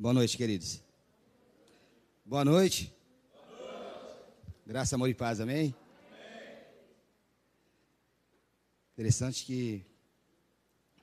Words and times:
Boa 0.00 0.14
noite, 0.14 0.34
queridos. 0.34 0.82
Boa 2.24 2.42
noite. 2.42 2.90
Graça, 4.66 4.94
amor 4.94 5.10
e 5.10 5.14
paz, 5.14 5.42
amém? 5.42 5.74
Interessante 8.94 9.44
que 9.44 9.84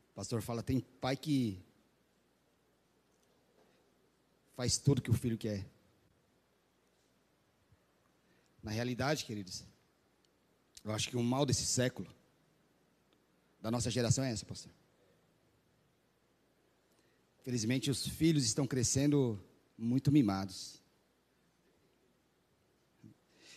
o 0.09 0.15
pastor 0.15 0.41
fala, 0.41 0.63
tem 0.63 0.79
pai 0.79 1.15
que 1.15 1.63
faz 4.55 4.79
tudo 4.79 4.99
que 4.99 5.11
o 5.11 5.13
filho 5.13 5.37
quer. 5.37 5.63
Na 8.63 8.71
realidade, 8.71 9.25
queridos, 9.25 9.63
eu 10.83 10.91
acho 10.91 11.07
que 11.07 11.15
o 11.15 11.21
mal 11.21 11.45
desse 11.45 11.67
século, 11.67 12.11
da 13.61 13.69
nossa 13.69 13.91
geração 13.91 14.23
é 14.23 14.31
essa, 14.31 14.43
pastor. 14.43 14.71
Felizmente, 17.47 17.89
os 17.89 18.05
filhos 18.05 18.43
estão 18.43 18.67
crescendo 18.67 19.41
muito 19.77 20.11
mimados. 20.11 20.81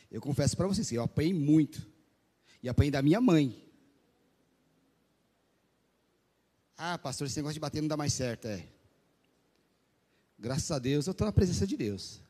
Eu 0.09 0.21
confesso 0.21 0.57
para 0.57 0.69
vocês 0.69 0.89
que 0.89 0.95
eu 0.95 1.03
apanhei 1.03 1.35
muito. 1.35 1.85
E 2.63 2.69
apanhei 2.69 2.93
da 2.93 3.03
minha 3.03 3.21
mãe. 3.21 3.69
Ah, 6.79 6.99
pastor, 6.99 7.27
esse 7.27 7.37
negócio 7.39 7.55
de 7.55 7.59
bater 7.59 7.81
não 7.81 7.89
dá 7.89 7.97
mais 7.97 8.13
certo. 8.13 8.47
É. 8.47 8.65
Graças 10.39 10.71
a 10.71 10.79
Deus, 10.79 11.09
eu 11.09 11.11
estou 11.11 11.27
na 11.27 11.33
presença 11.33 11.67
de 11.67 11.77
Deus. 11.77 12.21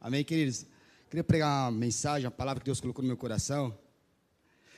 Amém, 0.00 0.24
queridos? 0.24 0.66
Queria 1.10 1.22
pregar 1.22 1.70
uma 1.70 1.78
mensagem, 1.78 2.26
uma 2.26 2.32
palavra 2.32 2.60
que 2.60 2.66
Deus 2.66 2.80
colocou 2.80 3.02
no 3.04 3.06
meu 3.06 3.16
coração. 3.16 3.78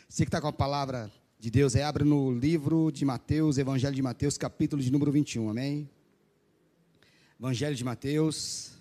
Você 0.06 0.26
que 0.26 0.28
está 0.28 0.38
com 0.38 0.48
a 0.48 0.52
palavra 0.52 1.10
de 1.44 1.50
Deus, 1.50 1.76
aí 1.76 1.82
abre 1.82 2.04
no 2.04 2.32
livro 2.32 2.90
de 2.90 3.04
Mateus, 3.04 3.58
Evangelho 3.58 3.94
de 3.94 4.00
Mateus, 4.00 4.38
capítulo 4.38 4.80
de 4.80 4.90
número 4.90 5.12
21, 5.12 5.50
amém? 5.50 5.90
Evangelho 7.38 7.76
de 7.76 7.84
Mateus, 7.84 8.72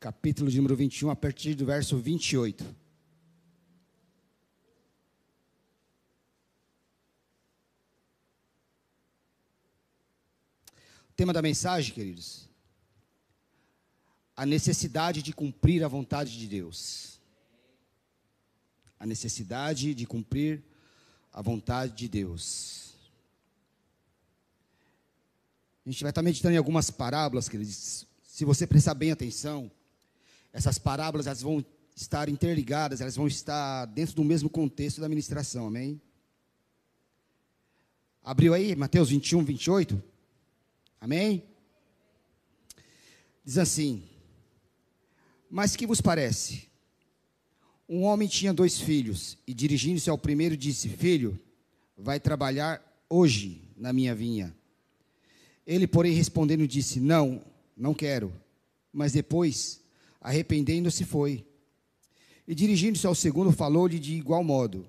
capítulo 0.00 0.50
de 0.50 0.56
número 0.56 0.74
21, 0.74 1.10
a 1.10 1.14
partir 1.14 1.54
do 1.54 1.64
verso 1.64 1.96
28. 1.96 2.64
O 11.08 11.12
tema 11.14 11.32
da 11.32 11.40
mensagem, 11.40 11.94
queridos, 11.94 12.48
a 14.34 14.44
necessidade 14.44 15.22
de 15.22 15.32
cumprir 15.32 15.84
a 15.84 15.88
vontade 15.88 16.36
de 16.36 16.48
Deus. 16.48 17.09
A 19.00 19.06
necessidade 19.06 19.94
de 19.94 20.06
cumprir 20.06 20.62
a 21.32 21.42
vontade 21.42 21.96
de 21.96 22.08
Deus. 22.08 22.94
A 25.84 25.90
gente 25.90 26.02
vai 26.02 26.10
estar 26.10 26.22
meditando 26.22 26.54
em 26.54 26.58
algumas 26.58 26.90
parábolas, 26.90 27.48
queridos. 27.48 28.06
Se 28.22 28.44
você 28.44 28.66
prestar 28.66 28.94
bem 28.94 29.10
atenção, 29.10 29.68
essas 30.52 30.78
parábolas 30.78 31.26
elas 31.26 31.42
vão 31.42 31.64
estar 31.96 32.28
interligadas, 32.28 33.00
elas 33.00 33.16
vão 33.16 33.26
estar 33.26 33.86
dentro 33.86 34.14
do 34.14 34.24
mesmo 34.24 34.48
contexto 34.48 35.00
da 35.00 35.08
ministração, 35.08 35.66
amém? 35.66 36.00
Abriu 38.22 38.54
aí, 38.54 38.76
Mateus 38.76 39.08
21, 39.10 39.44
28? 39.44 40.02
Amém? 41.00 41.44
Diz 43.44 43.58
assim: 43.58 44.08
Mas 45.50 45.74
que 45.74 45.86
vos 45.86 46.00
parece? 46.00 46.69
Um 47.90 48.04
homem 48.04 48.26
tinha 48.26 48.54
dois 48.54 48.78
filhos, 48.78 49.36
e 49.46 49.52
dirigindo-se 49.52 50.08
ao 50.08 50.16
primeiro, 50.16 50.56
disse: 50.56 50.88
Filho, 50.88 51.38
vai 51.98 52.18
trabalhar 52.18 52.80
hoje 53.10 53.68
na 53.76 53.92
minha 53.92 54.14
vinha. 54.14 54.56
Ele, 55.66 55.86
porém, 55.86 56.14
respondendo, 56.14 56.66
disse: 56.66 57.00
Não, 57.00 57.44
não 57.76 57.92
quero. 57.92 58.32
Mas 58.92 59.12
depois 59.12 59.80
Arrependendo-se, 60.20 61.04
foi. 61.04 61.46
E 62.46 62.54
dirigindo-se 62.54 63.06
ao 63.06 63.14
segundo, 63.14 63.50
falou-lhe 63.52 63.98
de 63.98 64.14
igual 64.14 64.44
modo. 64.44 64.86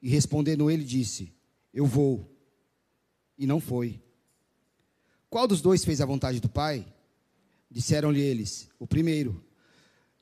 E 0.00 0.08
respondendo 0.08 0.70
ele, 0.70 0.82
disse: 0.82 1.30
Eu 1.74 1.84
vou. 1.84 2.28
E 3.36 3.46
não 3.46 3.60
foi. 3.60 4.00
Qual 5.28 5.46
dos 5.46 5.60
dois 5.60 5.84
fez 5.84 6.00
a 6.00 6.06
vontade 6.06 6.40
do 6.40 6.48
Pai? 6.48 6.86
Disseram-lhe 7.70 8.20
eles: 8.20 8.68
O 8.78 8.86
primeiro. 8.86 9.44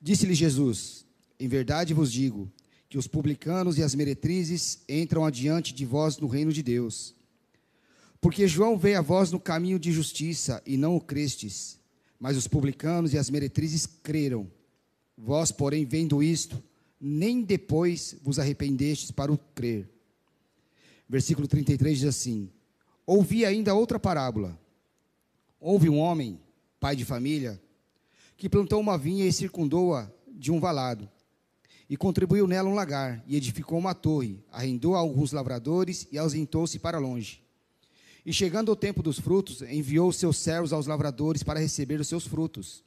Disse-lhe 0.00 0.34
Jesus: 0.34 1.06
Em 1.40 1.48
verdade 1.48 1.92
vos 1.92 2.12
digo 2.12 2.48
que 2.88 2.98
os 2.98 3.08
publicanos 3.08 3.78
e 3.78 3.82
as 3.82 3.94
meretrizes 3.94 4.84
entram 4.88 5.24
adiante 5.24 5.74
de 5.74 5.84
vós 5.84 6.18
no 6.18 6.28
reino 6.28 6.52
de 6.52 6.62
Deus. 6.62 7.16
Porque 8.20 8.46
João 8.46 8.78
veio 8.78 8.98
a 8.98 9.02
vós 9.02 9.32
no 9.32 9.40
caminho 9.40 9.78
de 9.78 9.90
justiça 9.90 10.62
e 10.64 10.76
não 10.76 10.94
o 10.94 11.00
crestes 11.00 11.80
mas 12.20 12.36
os 12.36 12.46
publicanos 12.46 13.14
e 13.14 13.18
as 13.18 13.30
meretrizes 13.30 13.86
creram. 13.86 14.46
Vós, 15.16 15.50
porém, 15.50 15.86
vendo 15.86 16.22
isto, 16.22 16.62
nem 17.00 17.40
depois 17.40 18.14
vos 18.22 18.38
arrependestes 18.38 19.10
para 19.10 19.32
o 19.32 19.38
crer. 19.54 19.88
Versículo 21.08 21.48
33 21.48 22.00
diz 22.00 22.08
assim: 22.08 22.50
Ouvi 23.06 23.46
ainda 23.46 23.74
outra 23.74 23.98
parábola. 23.98 24.60
Houve 25.58 25.88
um 25.88 25.98
homem, 25.98 26.38
pai 26.78 26.94
de 26.94 27.06
família, 27.06 27.60
que 28.36 28.50
plantou 28.50 28.80
uma 28.80 28.98
vinha 28.98 29.26
e 29.26 29.32
circundou-a 29.32 30.10
de 30.28 30.52
um 30.52 30.60
valado, 30.60 31.08
e 31.90 31.96
contribuiu 31.96 32.46
nela 32.46 32.68
um 32.68 32.74
lagar, 32.74 33.20
e 33.26 33.34
edificou 33.34 33.76
uma 33.76 33.96
torre, 33.96 34.38
arrendou 34.52 34.94
a 34.94 35.00
alguns 35.00 35.32
lavradores 35.32 36.06
e 36.12 36.16
ausentou-se 36.16 36.78
para 36.78 37.00
longe. 37.00 37.42
E 38.24 38.32
chegando 38.32 38.70
o 38.70 38.76
tempo 38.76 39.02
dos 39.02 39.18
frutos, 39.18 39.60
enviou 39.62 40.12
seus 40.12 40.36
servos 40.38 40.72
aos 40.72 40.86
lavradores 40.86 41.42
para 41.42 41.58
receber 41.58 41.98
os 41.98 42.06
seus 42.06 42.24
frutos. 42.24 42.84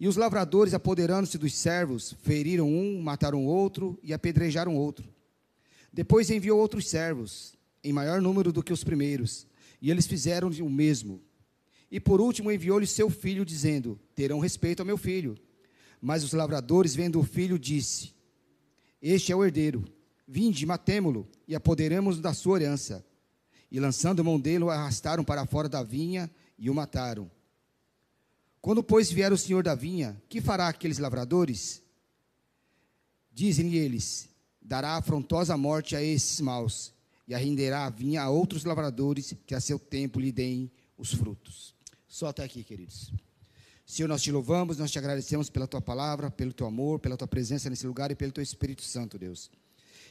E 0.00 0.08
os 0.08 0.16
lavradores, 0.16 0.74
apoderando-se 0.74 1.38
dos 1.38 1.54
servos, 1.54 2.16
feriram 2.24 2.68
um, 2.68 3.00
mataram 3.00 3.46
outro 3.46 3.96
e 4.02 4.12
apedrejaram 4.12 4.76
outro. 4.76 5.08
Depois 5.92 6.28
enviou 6.28 6.58
outros 6.58 6.88
servos, 6.88 7.54
em 7.84 7.92
maior 7.92 8.20
número 8.20 8.52
do 8.52 8.60
que 8.62 8.72
os 8.72 8.82
primeiros, 8.82 9.46
e 9.80 9.88
eles 9.88 10.04
fizeram 10.04 10.48
o 10.48 10.68
mesmo. 10.68 11.20
E 11.88 12.00
por 12.00 12.20
último 12.20 12.50
enviou-lhe 12.50 12.88
seu 12.88 13.08
filho, 13.08 13.44
dizendo: 13.44 14.00
Terão 14.16 14.40
respeito 14.40 14.80
ao 14.80 14.86
meu 14.86 14.98
filho. 14.98 15.38
Mas 16.00 16.24
os 16.24 16.32
lavradores, 16.32 16.94
vendo 16.94 17.20
o 17.20 17.24
filho, 17.24 17.56
disse: 17.56 18.15
Este 19.00 19.32
é 19.32 19.36
o 19.36 19.44
herdeiro. 19.44 19.84
Vinde, 20.26 20.66
matemo-lo 20.66 21.28
e 21.46 21.54
apoderemos 21.54 22.20
da 22.20 22.34
sua 22.34 22.60
herança. 22.60 23.04
E 23.70 23.78
lançando 23.78 24.24
mão 24.24 24.38
dele, 24.38 24.64
o 24.64 24.70
arrastaram 24.70 25.24
para 25.24 25.46
fora 25.46 25.68
da 25.68 25.82
vinha 25.82 26.30
e 26.58 26.70
o 26.70 26.74
mataram. 26.74 27.30
Quando, 28.60 28.82
pois, 28.82 29.10
vier 29.10 29.32
o 29.32 29.38
senhor 29.38 29.62
da 29.62 29.74
vinha, 29.74 30.20
que 30.28 30.40
fará 30.40 30.68
aqueles 30.68 30.98
lavradores? 30.98 31.82
Dizem-lhe 33.32 33.76
eles: 33.76 34.28
dará 34.60 34.96
afrontosa 34.96 35.56
morte 35.56 35.94
a 35.94 36.02
esses 36.02 36.40
maus, 36.40 36.92
e 37.28 37.34
arrenderá 37.34 37.86
a 37.86 37.90
vinha 37.90 38.22
a 38.22 38.30
outros 38.30 38.64
lavradores 38.64 39.34
que 39.46 39.54
a 39.54 39.60
seu 39.60 39.78
tempo 39.78 40.18
lhe 40.18 40.32
deem 40.32 40.70
os 40.98 41.12
frutos. 41.12 41.74
Só 42.08 42.28
até 42.28 42.42
aqui, 42.42 42.64
queridos. 42.64 43.12
Senhor, 43.86 44.08
nós 44.08 44.20
te 44.20 44.32
louvamos, 44.32 44.78
nós 44.78 44.90
te 44.90 44.98
agradecemos 44.98 45.48
pela 45.48 45.66
tua 45.66 45.80
palavra, 45.80 46.28
pelo 46.28 46.52
teu 46.52 46.66
amor, 46.66 46.98
pela 46.98 47.16
tua 47.16 47.28
presença 47.28 47.70
nesse 47.70 47.86
lugar 47.86 48.10
e 48.10 48.16
pelo 48.16 48.32
teu 48.32 48.42
Espírito 48.42 48.82
Santo, 48.82 49.16
Deus. 49.16 49.48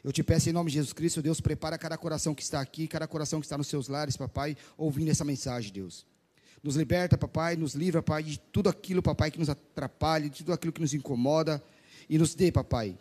Eu 0.01 0.13
te 0.13 0.23
peço 0.23 0.49
em 0.49 0.53
nome 0.53 0.71
de 0.71 0.75
Jesus 0.75 0.93
Cristo, 0.93 1.21
Deus, 1.21 1.41
prepara 1.41 1.77
cada 1.77 1.97
coração 1.97 2.33
que 2.33 2.41
está 2.41 2.61
aqui, 2.61 2.87
cada 2.87 3.05
coração 3.05 3.41
que 3.41 3.45
está 3.45 3.57
nos 3.57 3.67
seus 3.67 3.89
lares, 3.89 4.15
papai, 4.15 4.55
ouvindo 4.77 5.11
essa 5.11 5.25
mensagem, 5.25 5.73
Deus. 5.73 6.05
Nos 6.63 6.77
liberta, 6.77 7.17
papai, 7.17 7.57
nos 7.57 7.75
livra, 7.75 8.01
papai, 8.01 8.23
de 8.23 8.39
tudo 8.39 8.69
aquilo, 8.69 9.01
papai, 9.01 9.29
que 9.29 9.39
nos 9.39 9.49
atrapalha, 9.49 10.29
de 10.29 10.37
tudo 10.37 10.53
aquilo 10.53 10.71
que 10.71 10.81
nos 10.81 10.93
incomoda, 10.93 11.61
e 12.09 12.17
nos 12.17 12.33
dê, 12.33 12.51
papai, 12.51 12.97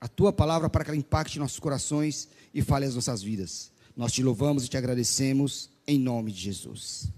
a 0.00 0.08
tua 0.08 0.32
palavra 0.32 0.68
para 0.68 0.84
que 0.84 0.90
ela 0.90 0.98
impacte 0.98 1.38
nossos 1.38 1.60
corações 1.60 2.28
e 2.52 2.60
fale 2.60 2.86
as 2.86 2.94
nossas 2.96 3.22
vidas. 3.22 3.70
Nós 3.96 4.12
te 4.12 4.22
louvamos 4.22 4.64
e 4.64 4.68
te 4.68 4.76
agradecemos 4.76 5.70
em 5.86 5.98
nome 5.98 6.32
de 6.32 6.40
Jesus. 6.40 7.08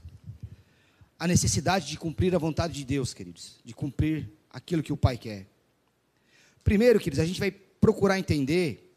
A 1.18 1.26
necessidade 1.26 1.86
de 1.86 1.96
cumprir 1.96 2.34
a 2.34 2.38
vontade 2.38 2.74
de 2.74 2.84
Deus, 2.84 3.12
queridos, 3.12 3.58
de 3.64 3.74
cumprir 3.74 4.30
aquilo 4.50 4.82
que 4.82 4.92
o 4.92 4.96
Pai 4.96 5.18
quer. 5.18 5.46
Primeiro, 6.62 7.00
queridos, 7.00 7.18
a 7.18 7.26
gente 7.26 7.40
vai 7.40 7.50
procurar 7.50 8.18
entender 8.18 8.94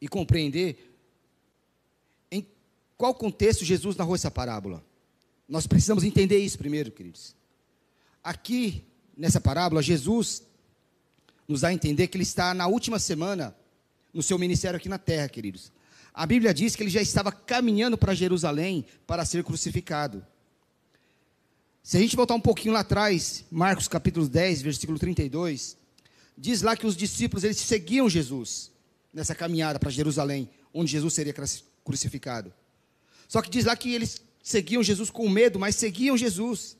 e 0.00 0.08
compreender 0.08 0.94
em 2.30 2.46
qual 2.96 3.14
contexto 3.14 3.64
Jesus 3.64 3.96
narrou 3.96 4.14
essa 4.14 4.30
parábola. 4.30 4.84
Nós 5.48 5.66
precisamos 5.66 6.04
entender 6.04 6.38
isso 6.38 6.58
primeiro, 6.58 6.90
queridos. 6.90 7.34
Aqui, 8.22 8.84
nessa 9.16 9.40
parábola, 9.40 9.82
Jesus 9.82 10.42
nos 11.46 11.62
dá 11.62 11.68
a 11.68 11.74
entender 11.74 12.08
que 12.08 12.16
ele 12.16 12.22
está 12.22 12.54
na 12.54 12.66
última 12.66 12.98
semana 12.98 13.54
no 14.12 14.22
seu 14.22 14.38
ministério 14.38 14.76
aqui 14.76 14.88
na 14.88 14.98
terra, 14.98 15.28
queridos. 15.28 15.72
A 16.14 16.26
Bíblia 16.26 16.52
diz 16.52 16.76
que 16.76 16.82
ele 16.82 16.90
já 16.90 17.00
estava 17.00 17.32
caminhando 17.32 17.96
para 17.96 18.14
Jerusalém 18.14 18.84
para 19.06 19.24
ser 19.24 19.42
crucificado. 19.42 20.24
Se 21.82 21.96
a 21.96 22.00
gente 22.00 22.14
voltar 22.14 22.34
um 22.34 22.40
pouquinho 22.40 22.72
lá 22.72 22.80
atrás, 22.80 23.44
Marcos 23.50 23.88
capítulo 23.88 24.28
10, 24.28 24.62
versículo 24.62 25.00
32, 25.00 25.76
diz 26.38 26.62
lá 26.62 26.76
que 26.76 26.86
os 26.86 26.96
discípulos 26.96 27.42
eles 27.42 27.56
seguiam 27.56 28.08
Jesus 28.08 28.70
nessa 29.12 29.34
caminhada 29.34 29.80
para 29.80 29.90
Jerusalém, 29.90 30.48
onde 30.72 30.92
Jesus 30.92 31.12
seria 31.12 31.34
crucificado. 31.84 32.54
Só 33.26 33.42
que 33.42 33.50
diz 33.50 33.64
lá 33.64 33.74
que 33.74 33.92
eles 33.92 34.22
seguiam 34.40 34.80
Jesus 34.80 35.10
com 35.10 35.28
medo, 35.28 35.58
mas 35.58 35.74
seguiam 35.74 36.16
Jesus. 36.16 36.76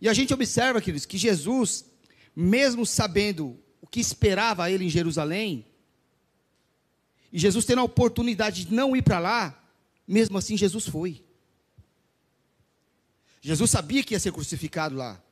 E 0.00 0.08
a 0.08 0.14
gente 0.14 0.32
observa, 0.32 0.80
queridos, 0.80 1.06
que 1.06 1.18
Jesus, 1.18 1.84
mesmo 2.36 2.86
sabendo 2.86 3.58
o 3.80 3.86
que 3.86 3.98
esperava 3.98 4.70
ele 4.70 4.84
em 4.84 4.90
Jerusalém, 4.90 5.66
e 7.32 7.38
Jesus 7.38 7.64
tendo 7.64 7.80
a 7.80 7.84
oportunidade 7.84 8.66
de 8.66 8.72
não 8.72 8.94
ir 8.94 9.02
para 9.02 9.18
lá, 9.18 9.60
mesmo 10.06 10.38
assim 10.38 10.56
Jesus 10.56 10.86
foi. 10.86 11.23
Jesus 13.44 13.70
sabia 13.70 14.02
que 14.02 14.14
ia 14.14 14.18
ser 14.18 14.32
crucificado 14.32 14.96
lá. 14.96 15.22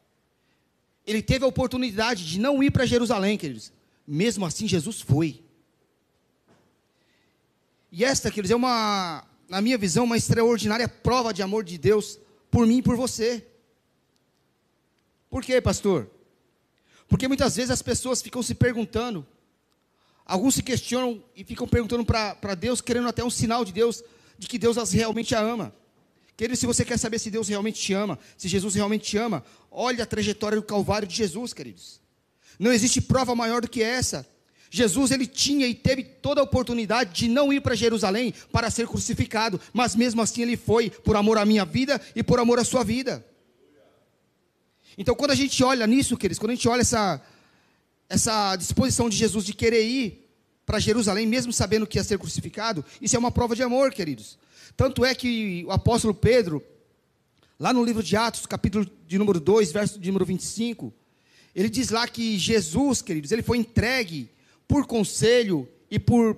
Ele 1.07 1.23
teve 1.23 1.47
a 1.47 1.49
oportunidade 1.49 2.27
de 2.27 2.39
não 2.39 2.63
ir 2.63 2.71
para 2.71 2.85
Jerusalém, 2.85 3.39
queridos. 3.39 3.73
Mesmo 4.07 4.45
assim, 4.45 4.69
Jesus 4.69 5.01
foi. 5.01 5.43
E 7.91 8.05
esta, 8.05 8.31
queridos, 8.31 8.51
é 8.51 8.55
uma, 8.55 9.25
na 9.49 9.63
minha 9.63 9.79
visão, 9.79 10.05
uma 10.05 10.19
extraordinária 10.19 10.87
prova 10.87 11.33
de 11.33 11.43
amor 11.43 11.65
de 11.65 11.79
Deus 11.79 12.19
por 12.51 12.67
mim 12.67 12.79
e 12.79 12.83
por 12.83 12.97
você. 12.97 13.47
Por 15.31 15.43
quê, 15.43 15.59
pastor? 15.63 16.11
Porque 17.09 17.27
muitas 17.27 17.57
vezes 17.57 17.71
as 17.71 17.81
pessoas 17.81 18.21
ficam 18.21 18.43
se 18.43 18.55
perguntando, 18.55 19.27
alguns 20.27 20.55
se 20.55 20.63
questionam 20.63 21.25
e 21.35 21.45
ficam 21.45 21.67
perguntando 21.67 22.05
para 22.05 22.55
Deus, 22.55 22.83
querendo 22.83 23.09
até 23.09 23.25
um 23.25 23.31
sinal 23.31 23.65
de 23.65 23.73
Deus, 23.73 24.05
de 24.39 24.47
que 24.47 24.59
Deus 24.59 24.77
as 24.77 24.93
realmente 24.93 25.35
a 25.35 25.41
ama. 25.41 25.75
Querido, 26.43 26.59
se 26.59 26.67
você 26.67 26.85
quer 26.85 26.99
saber 26.99 27.21
se 27.21 27.31
Deus 27.31 27.47
realmente 27.47 27.81
te 27.81 27.93
ama, 27.93 28.19
se 28.37 28.49
Jesus 28.49 28.75
realmente 28.75 29.05
te 29.05 29.17
ama, 29.17 29.45
olhe 29.71 30.03
a 30.03 30.07
trajetória 30.07 30.57
do 30.57 30.63
Calvário 30.65 31.07
de 31.07 31.15
Jesus, 31.15 31.53
queridos. 31.53 32.01
Não 32.59 32.73
existe 32.73 33.01
prova 33.01 33.33
maior 33.33 33.63
do 33.63 33.69
que 33.69 33.81
essa. 33.81 34.27
Jesus 34.69 35.13
ele 35.13 35.25
tinha 35.25 35.69
e 35.69 35.73
teve 35.73 36.03
toda 36.03 36.41
a 36.41 36.45
oportunidade 36.45 37.13
de 37.13 37.29
não 37.29 37.53
ir 37.53 37.61
para 37.61 37.77
Jerusalém 37.77 38.35
para 38.51 38.73
ser 38.73 38.89
crucificado, 38.89 39.61
mas 39.73 39.95
mesmo 39.95 40.21
assim 40.21 40.43
ele 40.43 40.57
foi 40.57 40.91
por 40.91 41.15
amor 41.15 41.39
à 41.39 41.45
minha 41.45 41.65
vida 41.65 42.01
e 42.13 42.25
por 42.25 42.41
amor 42.41 42.59
à 42.59 42.65
sua 42.65 42.83
vida. 42.83 43.25
Então, 44.99 45.15
quando 45.15 45.31
a 45.31 45.37
gente 45.37 45.63
olha 45.63 45.87
nisso, 45.87 46.17
queridos, 46.17 46.41
quando 46.41 46.51
a 46.51 46.55
gente 46.57 46.69
olha 46.69 46.81
essa, 46.81 47.23
essa 48.09 48.57
disposição 48.57 49.09
de 49.09 49.17
Jesus 49.17 49.45
de 49.45 49.55
querer 49.55 49.85
ir 49.85 50.29
para 50.67 50.81
Jerusalém, 50.81 51.25
mesmo 51.25 51.53
sabendo 51.53 51.87
que 51.87 51.99
ia 51.99 52.05
ser 52.05 52.19
crucificado, 52.19 52.85
isso 53.01 53.15
é 53.15 53.19
uma 53.21 53.31
prova 53.31 53.55
de 53.55 53.63
amor, 53.63 53.93
queridos. 53.93 54.37
Tanto 54.77 55.05
é 55.05 55.15
que 55.15 55.65
o 55.67 55.71
apóstolo 55.71 56.15
Pedro, 56.15 56.63
lá 57.59 57.73
no 57.73 57.85
livro 57.85 58.03
de 58.03 58.17
Atos, 58.17 58.47
capítulo 58.47 58.89
de 59.07 59.19
número 59.19 59.39
2, 59.39 59.73
verso 59.73 59.99
de 59.99 60.09
número 60.09 60.25
25, 60.25 60.93
ele 61.55 61.69
diz 61.69 61.91
lá 61.91 62.09
que 62.09 62.39
Jesus, 62.39 63.03
queridos, 63.03 63.31
ele 63.31 63.43
foi 63.43 63.59
entregue 63.59 64.31
por 64.67 64.87
conselho 64.87 65.69
e 65.91 65.99
por 65.99 66.37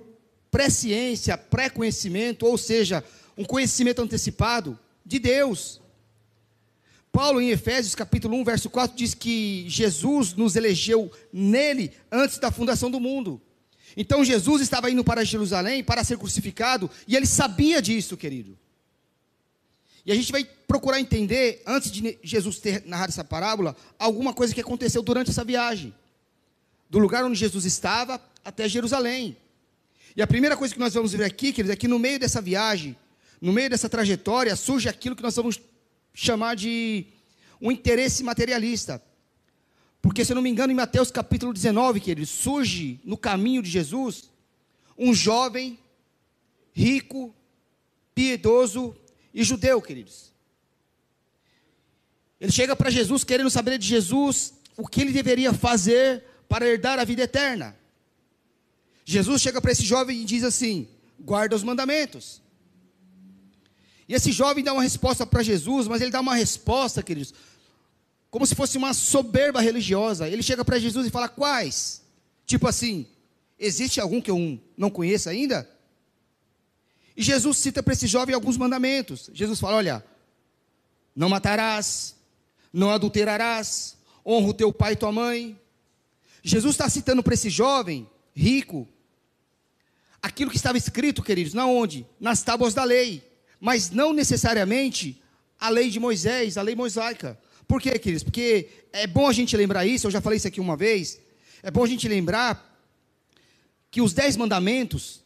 presciência, 0.51 1.37
pré-conhecimento, 1.37 2.45
ou 2.45 2.57
seja, 2.57 3.03
um 3.37 3.45
conhecimento 3.45 4.01
antecipado 4.01 4.77
de 5.05 5.19
Deus. 5.19 5.81
Paulo, 7.11 7.39
em 7.39 7.49
Efésios 7.49 7.95
capítulo 7.95 8.35
1, 8.35 8.43
verso 8.43 8.69
4, 8.69 8.97
diz 8.97 9.13
que 9.13 9.65
Jesus 9.69 10.33
nos 10.33 10.57
elegeu 10.57 11.09
nele 11.31 11.93
antes 12.11 12.37
da 12.37 12.51
fundação 12.51 12.91
do 12.91 12.99
mundo. 12.99 13.41
Então 13.95 14.25
Jesus 14.25 14.61
estava 14.61 14.89
indo 14.89 15.03
para 15.03 15.23
Jerusalém 15.23 15.83
para 15.83 16.03
ser 16.03 16.17
crucificado, 16.17 16.89
e 17.07 17.15
ele 17.15 17.25
sabia 17.25 17.81
disso, 17.81 18.17
querido. 18.17 18.57
E 20.05 20.11
a 20.11 20.15
gente 20.15 20.31
vai 20.31 20.43
procurar 20.43 20.99
entender, 20.99 21.63
antes 21.65 21.89
de 21.89 22.17
Jesus 22.21 22.59
ter 22.59 22.83
narrado 22.85 23.09
essa 23.09 23.23
parábola, 23.23 23.75
alguma 23.97 24.33
coisa 24.33 24.53
que 24.53 24.61
aconteceu 24.61 25.01
durante 25.01 25.31
essa 25.31 25.43
viagem. 25.43 25.93
Do 26.89 26.99
lugar 26.99 27.25
onde 27.25 27.39
Jesus 27.39 27.65
estava 27.65 28.21
até 28.43 28.69
Jerusalém. 28.69 29.35
E 30.15 30.21
a 30.21 30.27
primeira 30.27 30.55
coisa 30.55 30.73
que 30.73 30.79
nós 30.79 30.93
vamos 30.93 31.11
ver 31.11 31.23
aqui, 31.23 31.51
queridos, 31.51 31.71
é 31.71 31.75
que 31.75 31.87
no 31.87 31.97
meio 31.97 32.19
dessa 32.19 32.39
viagem, 32.39 32.95
no 33.41 33.51
meio 33.51 33.69
dessa 33.69 33.89
trajetória, 33.89 34.55
surge 34.55 34.87
aquilo 34.87 35.15
que 35.15 35.23
nós 35.23 35.35
vamos 35.35 35.59
chamar 36.13 36.55
de 36.55 37.05
um 37.59 37.71
interesse 37.71 38.23
materialista. 38.23 39.01
Porque, 40.05 40.23
se 40.23 40.31
eu 40.31 40.35
não 40.35 40.43
me 40.43 40.51
engano, 40.51 40.71
em 40.71 40.75
Mateus 40.75 41.09
capítulo 41.09 41.51
19, 41.51 41.99
que 41.99 42.11
ele 42.11 42.27
surge 42.27 42.99
no 43.03 43.17
caminho 43.17 43.63
de 43.63 43.71
Jesus 43.71 44.29
um 44.95 45.15
jovem, 45.15 45.79
rico, 46.71 47.35
piedoso 48.13 48.95
e 49.33 49.43
judeu, 49.43 49.81
queridos. 49.81 50.31
Ele 52.39 52.51
chega 52.51 52.75
para 52.75 52.91
Jesus 52.91 53.23
querendo 53.23 53.49
saber 53.49 53.79
de 53.79 53.87
Jesus 53.87 54.53
o 54.77 54.87
que 54.87 55.01
ele 55.01 55.11
deveria 55.11 55.51
fazer 55.51 56.23
para 56.47 56.67
herdar 56.67 56.99
a 56.99 57.03
vida 57.03 57.23
eterna. 57.23 57.75
Jesus 59.03 59.41
chega 59.41 59.59
para 59.59 59.71
esse 59.71 59.83
jovem 59.83 60.21
e 60.21 60.23
diz 60.23 60.43
assim: 60.43 60.87
guarda 61.19 61.55
os 61.55 61.63
mandamentos. 61.63 62.43
E 64.07 64.13
esse 64.13 64.31
jovem 64.31 64.63
dá 64.63 64.71
uma 64.71 64.83
resposta 64.83 65.25
para 65.25 65.41
Jesus, 65.41 65.87
mas 65.87 65.99
ele 65.99 66.11
dá 66.11 66.21
uma 66.21 66.35
resposta, 66.35 67.01
queridos, 67.01 67.33
como 68.35 68.45
se 68.45 68.53
fosse 68.53 68.77
uma 68.77 68.93
soberba 68.93 69.61
religiosa. 69.61 70.27
Ele 70.27 70.43
chega 70.43 70.65
para 70.65 70.77
Jesus 70.77 71.07
e 71.07 71.09
fala: 71.09 71.29
Quais? 71.29 72.01
Tipo 72.45 72.67
assim, 72.67 73.07
existe 73.57 74.01
algum 74.01 74.19
que 74.19 74.29
eu 74.29 74.59
não 74.75 74.89
conheço 74.89 75.29
ainda? 75.29 75.65
E 77.15 77.23
Jesus 77.23 77.57
cita 77.59 77.81
para 77.81 77.93
esse 77.93 78.07
jovem 78.07 78.35
alguns 78.35 78.57
mandamentos. 78.57 79.29
Jesus 79.33 79.57
fala: 79.57 79.77
Olha, 79.77 80.05
não 81.15 81.29
matarás, 81.29 82.13
não 82.73 82.89
adulterarás, 82.89 83.95
honra 84.25 84.49
o 84.49 84.53
teu 84.53 84.73
pai 84.73 84.91
e 84.91 84.97
tua 84.97 85.13
mãe. 85.13 85.57
Jesus 86.43 86.73
está 86.73 86.89
citando 86.89 87.23
para 87.23 87.35
esse 87.35 87.49
jovem 87.49 88.05
rico 88.35 88.85
aquilo 90.21 90.51
que 90.51 90.57
estava 90.57 90.77
escrito, 90.77 91.23
queridos, 91.23 91.53
na 91.53 91.67
onde? 91.67 92.05
Nas 92.19 92.43
tábuas 92.43 92.73
da 92.73 92.83
lei, 92.83 93.23
mas 93.61 93.91
não 93.91 94.11
necessariamente 94.11 95.23
a 95.57 95.69
lei 95.69 95.89
de 95.89 96.01
Moisés, 96.01 96.57
a 96.57 96.61
lei 96.61 96.75
mosaica. 96.75 97.39
Por 97.67 97.81
quê, 97.81 97.97
queridos? 97.97 98.23
Porque 98.23 98.69
é 98.91 99.07
bom 99.07 99.27
a 99.27 99.33
gente 99.33 99.55
lembrar 99.57 99.85
isso, 99.85 100.07
eu 100.07 100.11
já 100.11 100.21
falei 100.21 100.37
isso 100.37 100.47
aqui 100.47 100.59
uma 100.59 100.77
vez. 100.77 101.19
É 101.63 101.71
bom 101.71 101.83
a 101.83 101.87
gente 101.87 102.07
lembrar 102.07 102.73
que 103.89 104.01
os 104.01 104.13
dez 104.13 104.37
mandamentos, 104.37 105.23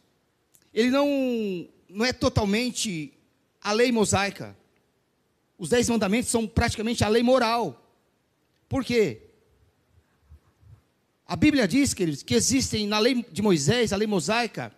ele 0.72 0.90
não, 0.90 1.68
não 1.88 2.04
é 2.04 2.12
totalmente 2.12 3.12
a 3.60 3.72
lei 3.72 3.92
mosaica. 3.92 4.56
Os 5.58 5.68
dez 5.68 5.88
mandamentos 5.88 6.30
são 6.30 6.46
praticamente 6.46 7.04
a 7.04 7.08
lei 7.08 7.22
moral. 7.22 7.94
Por 8.68 8.84
quê? 8.84 9.22
A 11.26 11.36
Bíblia 11.36 11.68
diz, 11.68 11.92
queridos, 11.92 12.22
que 12.22 12.34
existem 12.34 12.86
na 12.86 12.98
lei 12.98 13.24
de 13.30 13.42
Moisés, 13.42 13.92
a 13.92 13.96
lei 13.96 14.06
mosaica, 14.06 14.72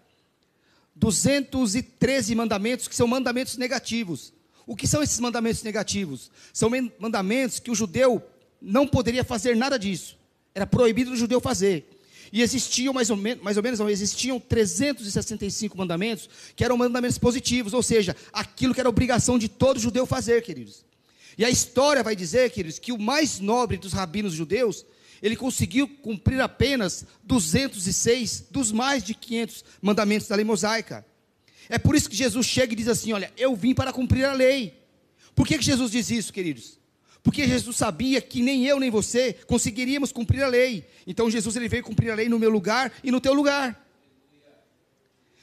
213 0.94 2.34
mandamentos 2.34 2.88
que 2.88 2.94
são 2.94 3.06
mandamentos 3.06 3.56
negativos. 3.56 4.32
O 4.72 4.74
que 4.74 4.86
são 4.86 5.02
esses 5.02 5.20
mandamentos 5.20 5.62
negativos? 5.62 6.30
São 6.50 6.70
mandamentos 6.98 7.60
que 7.60 7.70
o 7.70 7.74
judeu 7.74 8.22
não 8.58 8.86
poderia 8.88 9.22
fazer 9.22 9.54
nada 9.54 9.78
disso. 9.78 10.16
Era 10.54 10.66
proibido 10.66 11.10
do 11.10 11.16
judeu 11.18 11.42
fazer. 11.42 11.90
E 12.32 12.40
existiam 12.40 12.94
mais 12.94 13.10
ou, 13.10 13.16
menos, 13.18 13.44
mais 13.44 13.58
ou 13.58 13.62
menos, 13.62 13.78
não, 13.78 13.90
existiam 13.90 14.40
365 14.40 15.76
mandamentos 15.76 16.26
que 16.56 16.64
eram 16.64 16.78
mandamentos 16.78 17.18
positivos, 17.18 17.74
ou 17.74 17.82
seja, 17.82 18.16
aquilo 18.32 18.72
que 18.72 18.80
era 18.80 18.88
obrigação 18.88 19.38
de 19.38 19.46
todo 19.46 19.78
judeu 19.78 20.06
fazer, 20.06 20.40
queridos. 20.40 20.86
E 21.36 21.44
a 21.44 21.50
história 21.50 22.02
vai 22.02 22.16
dizer, 22.16 22.50
queridos, 22.50 22.78
que 22.78 22.92
o 22.92 22.98
mais 22.98 23.40
nobre 23.40 23.76
dos 23.76 23.92
rabinos 23.92 24.32
judeus, 24.32 24.86
ele 25.22 25.36
conseguiu 25.36 25.86
cumprir 25.86 26.40
apenas 26.40 27.04
206 27.24 28.46
dos 28.50 28.72
mais 28.72 29.04
de 29.04 29.12
500 29.12 29.64
mandamentos 29.82 30.28
da 30.28 30.34
lei 30.34 30.46
mosaica. 30.46 31.04
É 31.68 31.78
por 31.78 31.94
isso 31.94 32.08
que 32.08 32.16
Jesus 32.16 32.46
chega 32.46 32.72
e 32.72 32.76
diz 32.76 32.88
assim: 32.88 33.12
Olha, 33.12 33.32
eu 33.36 33.54
vim 33.54 33.74
para 33.74 33.92
cumprir 33.92 34.24
a 34.24 34.32
lei. 34.32 34.80
Por 35.34 35.46
que, 35.46 35.58
que 35.58 35.64
Jesus 35.64 35.90
diz 35.90 36.10
isso, 36.10 36.32
queridos? 36.32 36.78
Porque 37.22 37.46
Jesus 37.46 37.76
sabia 37.76 38.20
que 38.20 38.42
nem 38.42 38.66
eu 38.66 38.80
nem 38.80 38.90
você 38.90 39.32
conseguiríamos 39.46 40.12
cumprir 40.12 40.42
a 40.42 40.48
lei. 40.48 40.86
Então 41.06 41.30
Jesus 41.30 41.54
ele 41.54 41.68
veio 41.68 41.82
cumprir 41.82 42.10
a 42.10 42.14
lei 42.14 42.28
no 42.28 42.38
meu 42.38 42.50
lugar 42.50 42.92
e 43.02 43.10
no 43.10 43.20
teu 43.20 43.32
lugar. 43.32 43.80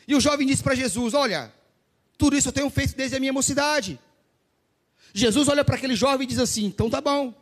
E 0.08 0.14
o 0.14 0.20
jovem 0.20 0.46
disse 0.46 0.62
para 0.62 0.76
Jesus: 0.76 1.14
Olha, 1.14 1.54
tudo 2.18 2.36
isso 2.36 2.50
eu 2.50 2.54
tenho 2.54 2.70
feito 2.70 2.96
desde 2.96 3.16
a 3.16 3.20
minha 3.20 3.34
mocidade. 3.34 4.00
Jesus 5.14 5.48
olha 5.48 5.64
para 5.64 5.76
aquele 5.76 5.96
jovem 5.96 6.26
e 6.26 6.28
diz 6.28 6.40
assim: 6.40 6.66
Então 6.66 6.90
tá 6.90 7.00
bom. 7.00 7.34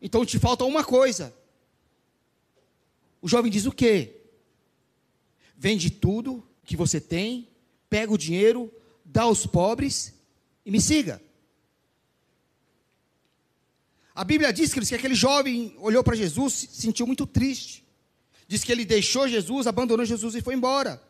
Então 0.00 0.24
te 0.24 0.38
falta 0.38 0.64
uma 0.64 0.84
coisa. 0.84 1.34
O 3.20 3.28
jovem 3.28 3.50
diz 3.50 3.66
o 3.66 3.72
quê? 3.72 4.16
Vende 5.56 5.90
tudo 5.90 6.46
que 6.64 6.76
você 6.76 7.00
tem 7.00 7.47
pega 7.88 8.12
o 8.12 8.18
dinheiro, 8.18 8.72
dá 9.04 9.22
aos 9.22 9.46
pobres 9.46 10.14
e 10.64 10.70
me 10.70 10.80
siga. 10.80 11.22
A 14.14 14.24
Bíblia 14.24 14.52
diz 14.52 14.72
que 14.72 14.94
aquele 14.94 15.14
jovem 15.14 15.76
olhou 15.78 16.02
para 16.02 16.16
Jesus, 16.16 16.52
se 16.52 16.82
sentiu 16.82 17.06
muito 17.06 17.26
triste. 17.26 17.84
Diz 18.48 18.64
que 18.64 18.72
ele 18.72 18.84
deixou 18.84 19.28
Jesus, 19.28 19.66
abandonou 19.66 20.04
Jesus 20.04 20.34
e 20.34 20.40
foi 20.40 20.54
embora. 20.54 21.00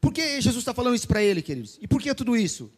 Por 0.00 0.12
que 0.12 0.40
Jesus 0.40 0.62
está 0.62 0.72
falando 0.72 0.94
isso 0.94 1.08
para 1.08 1.22
ele, 1.22 1.42
queridos? 1.42 1.78
E 1.80 1.86
por 1.86 2.00
que 2.00 2.14
tudo 2.14 2.36
isso? 2.36 2.70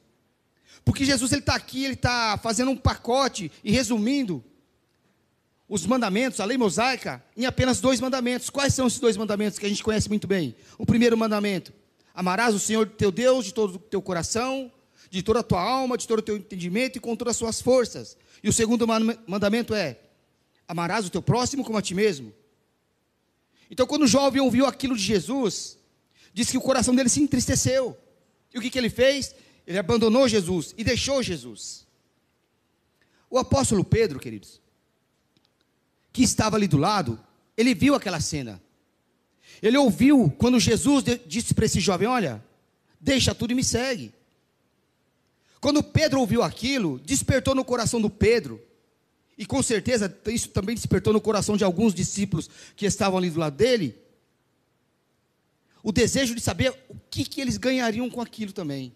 Porque 0.84 1.04
Jesus 1.04 1.32
está 1.32 1.54
aqui, 1.54 1.84
ele 1.84 1.94
está 1.94 2.38
fazendo 2.42 2.70
um 2.70 2.76
pacote 2.76 3.52
e 3.62 3.70
resumindo 3.70 4.42
os 5.68 5.86
mandamentos, 5.86 6.40
a 6.40 6.44
lei 6.44 6.58
mosaica, 6.58 7.24
em 7.36 7.46
apenas 7.46 7.80
dois 7.80 8.00
mandamentos. 8.00 8.50
Quais 8.50 8.74
são 8.74 8.88
esses 8.88 8.98
dois 8.98 9.16
mandamentos 9.16 9.58
que 9.58 9.66
a 9.66 9.68
gente 9.68 9.84
conhece 9.84 10.08
muito 10.08 10.26
bem? 10.26 10.56
O 10.76 10.84
primeiro 10.84 11.16
mandamento: 11.16 11.72
Amarás 12.14 12.54
o 12.54 12.58
Senhor 12.58 12.88
teu 12.88 13.10
Deus 13.10 13.44
de 13.44 13.54
todo 13.54 13.76
o 13.76 13.78
teu 13.78 14.02
coração, 14.02 14.70
de 15.10 15.22
toda 15.22 15.40
a 15.40 15.42
tua 15.42 15.60
alma, 15.60 15.98
de 15.98 16.06
todo 16.06 16.20
o 16.20 16.22
teu 16.22 16.36
entendimento 16.36 16.96
e 16.96 17.00
com 17.00 17.16
todas 17.16 17.32
as 17.32 17.36
suas 17.36 17.60
forças. 17.60 18.16
E 18.42 18.48
o 18.48 18.52
segundo 18.52 18.86
mandamento 19.26 19.74
é: 19.74 19.98
amarás 20.66 21.06
o 21.06 21.10
teu 21.10 21.22
próximo 21.22 21.64
como 21.64 21.78
a 21.78 21.82
ti 21.82 21.94
mesmo. 21.94 22.32
Então, 23.70 23.86
quando 23.86 24.02
o 24.02 24.08
jovem 24.08 24.40
ouviu 24.40 24.66
aquilo 24.66 24.96
de 24.96 25.02
Jesus, 25.02 25.78
disse 26.32 26.52
que 26.52 26.58
o 26.58 26.62
coração 26.62 26.94
dele 26.94 27.08
se 27.08 27.22
entristeceu. 27.22 27.96
E 28.52 28.58
o 28.58 28.60
que, 28.60 28.70
que 28.70 28.78
ele 28.78 28.90
fez? 28.90 29.34
Ele 29.66 29.78
abandonou 29.78 30.26
Jesus 30.26 30.74
e 30.76 30.82
deixou 30.82 31.22
Jesus. 31.22 31.86
O 33.28 33.38
apóstolo 33.38 33.84
Pedro, 33.84 34.18
queridos, 34.18 34.60
que 36.12 36.22
estava 36.22 36.56
ali 36.56 36.66
do 36.66 36.76
lado, 36.76 37.18
ele 37.56 37.74
viu 37.74 37.94
aquela 37.94 38.20
cena. 38.20 38.60
Ele 39.62 39.76
ouviu 39.76 40.32
quando 40.38 40.58
Jesus 40.58 41.04
disse 41.26 41.54
para 41.54 41.66
esse 41.66 41.80
jovem: 41.80 42.08
Olha, 42.08 42.42
deixa 43.00 43.34
tudo 43.34 43.52
e 43.52 43.54
me 43.54 43.64
segue. 43.64 44.12
Quando 45.60 45.82
Pedro 45.82 46.20
ouviu 46.20 46.42
aquilo, 46.42 46.98
despertou 47.00 47.54
no 47.54 47.64
coração 47.64 48.00
do 48.00 48.08
Pedro, 48.08 48.60
e 49.36 49.44
com 49.44 49.62
certeza 49.62 50.14
isso 50.26 50.48
também 50.48 50.74
despertou 50.74 51.12
no 51.12 51.20
coração 51.20 51.56
de 51.56 51.64
alguns 51.64 51.94
discípulos 51.94 52.48
que 52.74 52.86
estavam 52.86 53.18
ali 53.18 53.30
do 53.30 53.40
lado 53.40 53.56
dele, 53.56 53.96
o 55.82 55.92
desejo 55.92 56.34
de 56.34 56.40
saber 56.40 56.74
o 56.88 56.96
que, 57.10 57.24
que 57.24 57.40
eles 57.40 57.56
ganhariam 57.56 58.08
com 58.10 58.20
aquilo 58.20 58.52
também. 58.52 58.94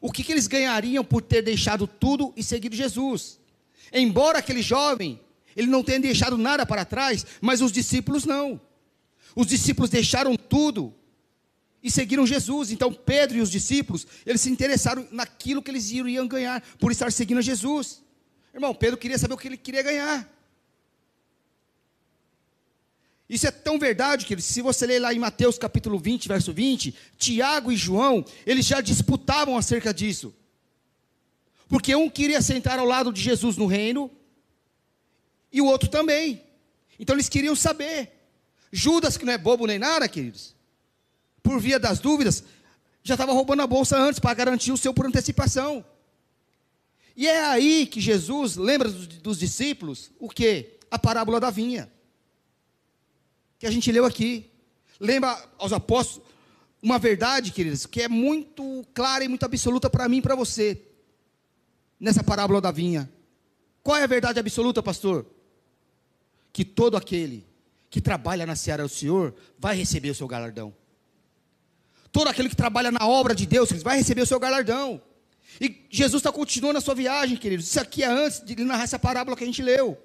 O 0.00 0.12
que, 0.12 0.22
que 0.22 0.32
eles 0.32 0.46
ganhariam 0.46 1.04
por 1.04 1.22
ter 1.22 1.42
deixado 1.42 1.86
tudo 1.86 2.32
e 2.36 2.42
seguido 2.42 2.76
Jesus. 2.76 3.38
Embora 3.92 4.38
aquele 4.38 4.62
jovem, 4.62 5.20
ele 5.56 5.66
não 5.66 5.82
tenha 5.82 6.00
deixado 6.00 6.38
nada 6.38 6.64
para 6.64 6.84
trás, 6.84 7.26
mas 7.40 7.60
os 7.60 7.72
discípulos 7.72 8.24
não. 8.24 8.60
Os 9.38 9.46
discípulos 9.46 9.88
deixaram 9.88 10.34
tudo 10.34 10.92
e 11.80 11.92
seguiram 11.92 12.26
Jesus. 12.26 12.72
Então 12.72 12.92
Pedro 12.92 13.38
e 13.38 13.40
os 13.40 13.48
discípulos, 13.48 14.04
eles 14.26 14.40
se 14.40 14.50
interessaram 14.50 15.06
naquilo 15.12 15.62
que 15.62 15.70
eles 15.70 15.92
iriam 15.92 16.26
ganhar 16.26 16.60
por 16.80 16.90
estar 16.90 17.12
seguindo 17.12 17.40
Jesus. 17.40 18.02
Irmão, 18.52 18.74
Pedro 18.74 18.98
queria 18.98 19.16
saber 19.16 19.34
o 19.34 19.38
que 19.38 19.46
ele 19.46 19.56
queria 19.56 19.84
ganhar. 19.84 20.28
Isso 23.28 23.46
é 23.46 23.52
tão 23.52 23.78
verdade 23.78 24.26
que 24.26 24.40
se 24.40 24.60
você 24.60 24.84
ler 24.84 24.98
lá 24.98 25.14
em 25.14 25.20
Mateus 25.20 25.56
capítulo 25.56 26.00
20, 26.00 26.26
verso 26.26 26.52
20, 26.52 26.92
Tiago 27.16 27.70
e 27.70 27.76
João, 27.76 28.24
eles 28.44 28.66
já 28.66 28.80
disputavam 28.80 29.56
acerca 29.56 29.94
disso. 29.94 30.34
Porque 31.68 31.94
um 31.94 32.10
queria 32.10 32.42
sentar 32.42 32.80
ao 32.80 32.86
lado 32.86 33.12
de 33.12 33.22
Jesus 33.22 33.56
no 33.56 33.66
reino 33.66 34.10
e 35.52 35.60
o 35.60 35.66
outro 35.66 35.88
também. 35.88 36.42
Então 36.98 37.14
eles 37.14 37.28
queriam 37.28 37.54
saber. 37.54 38.17
Judas, 38.70 39.16
que 39.16 39.24
não 39.24 39.32
é 39.32 39.38
bobo 39.38 39.66
nem 39.66 39.78
nada, 39.78 40.08
queridos, 40.08 40.54
por 41.42 41.60
via 41.60 41.78
das 41.78 41.98
dúvidas, 41.98 42.44
já 43.02 43.14
estava 43.14 43.32
roubando 43.32 43.62
a 43.62 43.66
bolsa 43.66 43.96
antes 43.96 44.20
para 44.20 44.34
garantir 44.34 44.70
o 44.70 44.76
seu 44.76 44.92
por 44.92 45.06
antecipação. 45.06 45.84
E 47.16 47.26
é 47.26 47.42
aí 47.46 47.86
que 47.86 48.00
Jesus 48.00 48.56
lembra 48.56 48.88
dos, 48.88 49.38
discípulos 49.38 50.10
o 50.20 50.28
que? 50.28 50.78
A 50.90 50.98
parábola 50.98 51.40
da 51.40 51.50
vinha. 51.50 51.90
Que 53.58 53.66
a 53.66 53.70
gente 53.70 53.90
leu 53.90 54.04
aqui. 54.04 54.50
Lembra 55.00 55.36
aos 55.58 55.72
apóstolos 55.72 56.28
uma 56.80 56.98
verdade, 56.98 57.50
queridos, 57.50 57.86
que 57.86 58.02
é 58.02 58.08
muito 58.08 58.86
clara 58.94 59.24
e 59.24 59.28
muito 59.28 59.44
absoluta 59.44 59.90
para 59.90 60.08
mim 60.08 60.18
e 60.18 60.22
para 60.22 60.36
você. 60.36 60.80
Nessa 61.98 62.22
parábola 62.22 62.60
da 62.60 62.70
vinha. 62.70 63.10
Qual 63.82 63.96
é 63.96 64.04
a 64.04 64.06
verdade 64.06 64.38
absoluta, 64.38 64.82
pastor? 64.82 65.26
Que 66.52 66.64
todo 66.64 66.96
aquele 66.96 67.47
que 67.90 68.00
trabalha 68.00 68.46
na 68.46 68.56
seara 68.56 68.82
do 68.82 68.88
Senhor 68.88 69.34
vai 69.58 69.76
receber 69.76 70.10
o 70.10 70.14
seu 70.14 70.26
galardão. 70.26 70.74
Todo 72.12 72.28
aquele 72.28 72.48
que 72.48 72.56
trabalha 72.56 72.90
na 72.90 73.06
obra 73.06 73.34
de 73.34 73.46
Deus 73.46 73.70
vai 73.82 73.98
receber 73.98 74.22
o 74.22 74.26
seu 74.26 74.40
galardão. 74.40 75.00
E 75.60 75.86
Jesus 75.90 76.20
está 76.20 76.30
continuando 76.30 76.78
a 76.78 76.80
sua 76.80 76.94
viagem, 76.94 77.36
queridos. 77.36 77.66
Isso 77.66 77.80
aqui 77.80 78.02
é 78.02 78.06
antes 78.06 78.44
de 78.44 78.56
narrar 78.64 78.84
essa 78.84 78.98
parábola 78.98 79.36
que 79.36 79.44
a 79.44 79.46
gente 79.46 79.62
leu. 79.62 79.98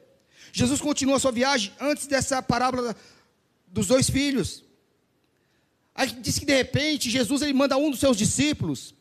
Jesus 0.51 0.81
continua 0.81 1.17
a 1.17 1.19
sua 1.19 1.31
viagem 1.31 1.73
antes 1.79 2.07
dessa 2.07 2.41
parábola 2.41 2.95
dos 3.67 3.87
dois 3.87 4.09
filhos. 4.09 4.63
Aí 5.95 6.07
diz 6.07 6.39
que 6.39 6.45
de 6.45 6.55
repente 6.55 7.09
Jesus 7.09 7.41
ele 7.41 7.53
manda 7.53 7.77
um 7.77 7.91
dos 7.91 7.99
seus 7.99 8.17
discípulos 8.17 8.95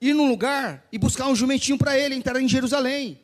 ir 0.00 0.14
num 0.14 0.28
lugar 0.28 0.84
e 0.90 0.98
buscar 0.98 1.28
um 1.28 1.36
jumentinho 1.36 1.78
para 1.78 1.96
ele 1.96 2.16
entrar 2.16 2.40
em 2.40 2.48
Jerusalém. 2.48 3.21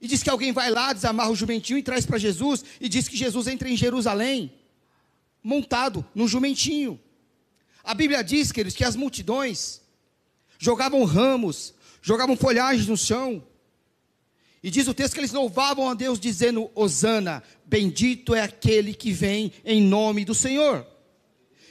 E 0.00 0.06
diz 0.06 0.22
que 0.22 0.30
alguém 0.30 0.52
vai 0.52 0.70
lá, 0.70 0.92
desamarra 0.92 1.30
o 1.30 1.36
jumentinho 1.36 1.78
e 1.78 1.82
traz 1.82 2.06
para 2.06 2.18
Jesus 2.18 2.64
e 2.80 2.88
diz 2.88 3.08
que 3.08 3.16
Jesus 3.16 3.46
entra 3.46 3.68
em 3.68 3.76
Jerusalém 3.76 4.52
montado 5.42 6.04
num 6.14 6.28
jumentinho. 6.28 7.00
A 7.82 7.94
Bíblia 7.94 8.22
diz, 8.22 8.52
queridos, 8.52 8.76
que 8.76 8.84
as 8.84 8.94
multidões 8.94 9.80
jogavam 10.58 11.04
ramos, 11.04 11.72
jogavam 12.02 12.36
folhagens 12.36 12.86
no 12.86 12.96
chão. 12.96 13.42
E 14.62 14.70
diz 14.70 14.88
o 14.88 14.94
texto 14.94 15.14
que 15.14 15.20
eles 15.20 15.32
louvavam 15.32 15.88
a 15.88 15.94
Deus, 15.94 16.18
dizendo: 16.18 16.70
Hosana, 16.74 17.42
bendito 17.64 18.34
é 18.34 18.42
aquele 18.42 18.92
que 18.92 19.12
vem 19.12 19.52
em 19.64 19.80
nome 19.80 20.24
do 20.24 20.34
Senhor. 20.34 20.86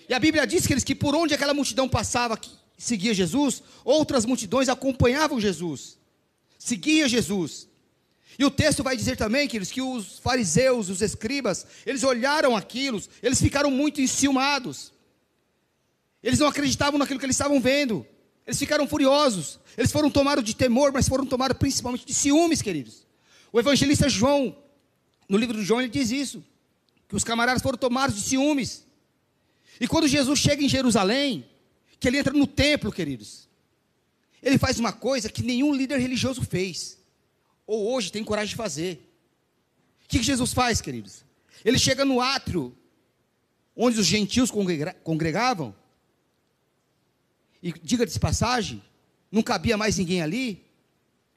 E 0.10 0.14
a 0.14 0.20
Bíblia 0.20 0.48
diz 0.48 0.66
que 0.66 0.74
eles 0.74 0.86
que 0.86 0.96
por 0.96 1.14
onde 1.14 1.34
aquela 1.34 1.54
multidão 1.54 1.88
passava, 1.90 2.38
que 2.38 2.50
seguia 2.78 3.14
Jesus, 3.14 3.62
outras 3.84 4.26
multidões 4.26 4.70
acompanhavam 4.70 5.40
Jesus, 5.40 5.98
seguia 6.58 7.10
Jesus. 7.10 7.67
E 8.38 8.46
o 8.46 8.52
texto 8.52 8.84
vai 8.84 8.96
dizer 8.96 9.18
também, 9.18 9.48
queridos, 9.48 9.72
que 9.72 9.82
os 9.82 10.20
fariseus, 10.20 10.90
os 10.90 11.02
escribas, 11.02 11.66
eles 11.86 12.04
olharam 12.04 12.56
aquilo, 12.56 13.02
eles 13.24 13.42
ficaram 13.42 13.72
muito 13.72 14.00
enciumados. 14.00 14.94
Eles 16.22 16.40
não 16.40 16.48
acreditavam 16.48 17.00
naquilo 17.00 17.20
que 17.20 17.26
eles 17.26 17.36
estavam 17.36 17.60
vendo. 17.60 18.06
Eles 18.46 18.60
ficaram 18.60 18.88
furiosos. 18.88 19.60
Eles 19.78 19.92
foram 19.92 20.10
tomados 20.10 20.44
de 20.44 20.56
temor, 20.56 20.92
mas 20.94 21.08
foram 21.08 21.26
tomados 21.26 21.58
principalmente 21.58 22.06
de 22.06 22.14
ciúmes, 22.14 22.62
queridos. 22.62 23.08
O 23.52 23.60
evangelista 23.60 24.08
João, 24.08 24.56
no 25.28 25.38
livro 25.38 25.58
de 25.58 25.64
João, 25.64 25.82
ele 25.82 25.90
diz 25.90 26.12
isso: 26.12 26.44
que 27.08 27.16
os 27.16 27.24
camaradas 27.24 27.62
foram 27.62 27.78
tomados 27.78 28.16
de 28.16 28.22
ciúmes. 28.22 28.86
E 29.80 29.88
quando 29.88 30.08
Jesus 30.08 30.40
chega 30.40 30.64
em 30.64 30.70
Jerusalém, 30.70 31.46
que 32.00 32.08
ele 32.08 32.18
entra 32.18 32.34
no 32.34 32.48
templo, 32.48 32.92
queridos, 32.92 33.48
ele 34.42 34.58
faz 34.58 34.80
uma 34.80 34.92
coisa 34.92 35.30
que 35.30 35.44
nenhum 35.44 35.74
líder 35.74 36.00
religioso 36.00 36.42
fez, 36.42 36.98
ou 37.68 37.94
hoje 37.94 38.12
tem 38.12 38.24
coragem 38.24 38.50
de 38.50 38.56
fazer. 38.56 39.04
O 40.06 40.08
que 40.08 40.24
Jesus 40.24 40.54
faz, 40.54 40.80
queridos? 40.80 41.26
Ele 41.64 41.78
chega 41.78 42.06
no 42.06 42.22
átrio, 42.22 42.76
onde 43.76 44.00
os 44.00 44.06
gentios 44.08 44.50
congregavam, 45.04 45.76
e 47.62 47.74
diga 47.84 48.06
de 48.06 48.20
passagem, 48.20 48.82
não 49.30 49.44
cabia 49.44 49.76
mais 49.76 49.98
ninguém 49.98 50.22
ali, 50.22 50.66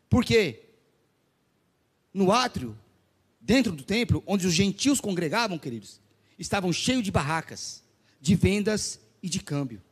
porque 0.09 0.63
no 2.15 2.31
átrio, 2.31 2.79
dentro 3.41 3.73
do 3.73 3.83
templo, 3.83 4.23
onde 4.27 4.47
os 4.47 4.55
gentios 4.55 5.01
congregavam, 5.01 5.59
queridos, 5.59 6.01
estavam 6.39 6.73
cheios 6.73 7.03
de 7.03 7.11
barracas, 7.11 7.83
de 8.21 8.35
vendas 8.35 9.01
e 9.23 9.29
de 9.29 9.41
câmbio. 9.41 9.83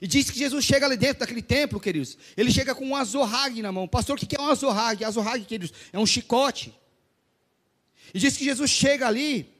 E 0.00 0.06
diz 0.06 0.30
que 0.30 0.38
Jesus 0.38 0.64
chega 0.64 0.86
ali 0.86 0.96
dentro 0.96 1.20
daquele 1.20 1.42
templo, 1.42 1.80
queridos. 1.80 2.18
Ele 2.36 2.50
chega 2.50 2.74
com 2.74 2.86
um 2.86 2.96
azorrague 2.96 3.62
na 3.62 3.70
mão. 3.70 3.86
Pastor, 3.86 4.16
o 4.16 4.18
que 4.18 4.36
é 4.36 4.40
um 4.40 4.48
azorrague? 4.48 5.04
Azorrague, 5.04 5.44
queridos, 5.44 5.72
é 5.92 5.98
um 5.98 6.06
chicote. 6.06 6.74
E 8.12 8.18
diz 8.18 8.36
que 8.36 8.44
Jesus 8.44 8.70
chega 8.70 9.06
ali 9.06 9.54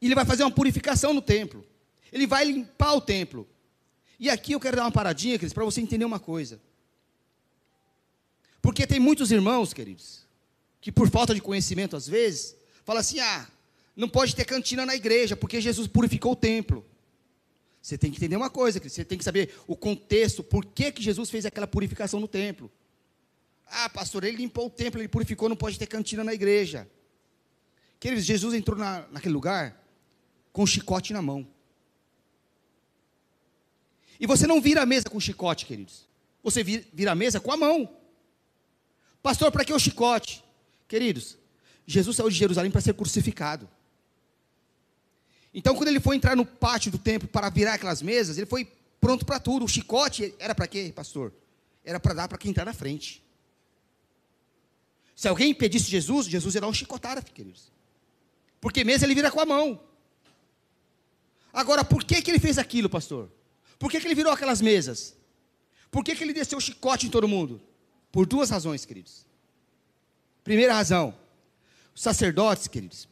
e 0.00 0.06
ele 0.06 0.14
vai 0.14 0.24
fazer 0.24 0.42
uma 0.42 0.50
purificação 0.50 1.14
no 1.14 1.22
templo. 1.22 1.64
Ele 2.12 2.26
vai 2.26 2.44
limpar 2.44 2.94
o 2.94 3.00
templo. 3.00 3.48
E 4.18 4.28
aqui 4.28 4.52
eu 4.52 4.60
quero 4.60 4.76
dar 4.76 4.84
uma 4.84 4.92
paradinha, 4.92 5.38
queridos, 5.38 5.54
para 5.54 5.64
você 5.64 5.80
entender 5.80 6.04
uma 6.04 6.18
coisa. 6.18 6.60
Porque 8.60 8.86
tem 8.86 9.00
muitos 9.00 9.32
irmãos, 9.32 9.72
queridos, 9.72 10.26
que 10.80 10.92
por 10.92 11.10
falta 11.10 11.34
de 11.34 11.40
conhecimento, 11.40 11.96
às 11.96 12.06
vezes, 12.06 12.54
falam 12.84 13.00
assim: 13.00 13.18
ah, 13.20 13.48
não 13.96 14.08
pode 14.08 14.34
ter 14.36 14.44
cantina 14.44 14.86
na 14.86 14.94
igreja, 14.94 15.36
porque 15.36 15.60
Jesus 15.60 15.86
purificou 15.86 16.32
o 16.32 16.36
templo. 16.36 16.84
Você 17.82 17.98
tem 17.98 18.12
que 18.12 18.16
entender 18.16 18.36
uma 18.36 18.48
coisa, 18.48 18.78
você 18.78 19.04
tem 19.04 19.18
que 19.18 19.24
saber 19.24 19.52
o 19.66 19.76
contexto, 19.76 20.44
por 20.44 20.64
que, 20.64 20.92
que 20.92 21.02
Jesus 21.02 21.28
fez 21.28 21.44
aquela 21.44 21.66
purificação 21.66 22.20
no 22.20 22.28
templo. 22.28 22.70
Ah, 23.66 23.88
pastor, 23.88 24.22
ele 24.22 24.36
limpou 24.36 24.66
o 24.66 24.70
templo, 24.70 25.00
ele 25.00 25.08
purificou, 25.08 25.48
não 25.48 25.56
pode 25.56 25.76
ter 25.78 25.86
cantina 25.86 26.22
na 26.22 26.32
igreja. 26.32 26.88
Queridos, 27.98 28.24
Jesus 28.24 28.54
entrou 28.54 28.78
na, 28.78 29.06
naquele 29.08 29.34
lugar 29.34 29.82
com 30.52 30.62
um 30.62 30.66
chicote 30.66 31.12
na 31.12 31.20
mão. 31.20 31.46
E 34.20 34.26
você 34.26 34.46
não 34.46 34.60
vira 34.60 34.82
a 34.82 34.86
mesa 34.86 35.10
com 35.10 35.18
chicote, 35.18 35.66
queridos. 35.66 36.06
Você 36.44 36.62
vira 36.62 37.10
a 37.10 37.14
mesa 37.16 37.40
com 37.40 37.50
a 37.50 37.56
mão. 37.56 37.88
Pastor, 39.20 39.50
para 39.50 39.64
que 39.64 39.72
o 39.72 39.78
chicote? 39.78 40.44
Queridos, 40.86 41.36
Jesus 41.84 42.16
saiu 42.16 42.30
de 42.30 42.36
Jerusalém 42.36 42.70
para 42.70 42.80
ser 42.80 42.94
crucificado. 42.94 43.68
Então, 45.54 45.74
quando 45.74 45.88
ele 45.88 46.00
foi 46.00 46.16
entrar 46.16 46.34
no 46.34 46.46
pátio 46.46 46.90
do 46.90 46.98
templo 46.98 47.28
para 47.28 47.50
virar 47.50 47.74
aquelas 47.74 48.00
mesas, 48.00 48.38
ele 48.38 48.46
foi 48.46 48.66
pronto 49.00 49.24
para 49.26 49.38
tudo. 49.38 49.64
O 49.64 49.68
chicote 49.68 50.34
era 50.38 50.54
para 50.54 50.66
quê, 50.66 50.92
pastor? 50.94 51.32
Era 51.84 52.00
para 52.00 52.14
dar 52.14 52.28
para 52.28 52.38
quem 52.38 52.50
está 52.50 52.64
na 52.64 52.72
frente. 52.72 53.22
Se 55.14 55.28
alguém 55.28 55.50
impedisse 55.50 55.90
Jesus, 55.90 56.26
Jesus 56.26 56.54
ia 56.54 56.60
dar 56.60 56.68
um 56.68 56.72
chicotada, 56.72 57.20
queridos. 57.20 57.70
Porque 58.60 58.82
mesa 58.82 59.04
ele 59.04 59.14
vira 59.14 59.30
com 59.30 59.40
a 59.40 59.46
mão. 59.46 59.80
Agora, 61.52 61.84
por 61.84 62.02
que, 62.02 62.22
que 62.22 62.30
ele 62.30 62.38
fez 62.38 62.56
aquilo, 62.56 62.88
pastor? 62.88 63.30
Por 63.78 63.90
que, 63.90 64.00
que 64.00 64.06
ele 64.06 64.14
virou 64.14 64.32
aquelas 64.32 64.60
mesas? 64.60 65.14
Por 65.90 66.02
que, 66.02 66.14
que 66.14 66.24
ele 66.24 66.32
desceu 66.32 66.56
o 66.56 66.60
chicote 66.60 67.06
em 67.06 67.10
todo 67.10 67.28
mundo? 67.28 67.60
Por 68.10 68.24
duas 68.24 68.48
razões, 68.48 68.86
queridos. 68.86 69.26
Primeira 70.42 70.74
razão, 70.74 71.14
os 71.94 72.00
sacerdotes, 72.00 72.66
queridos, 72.66 73.06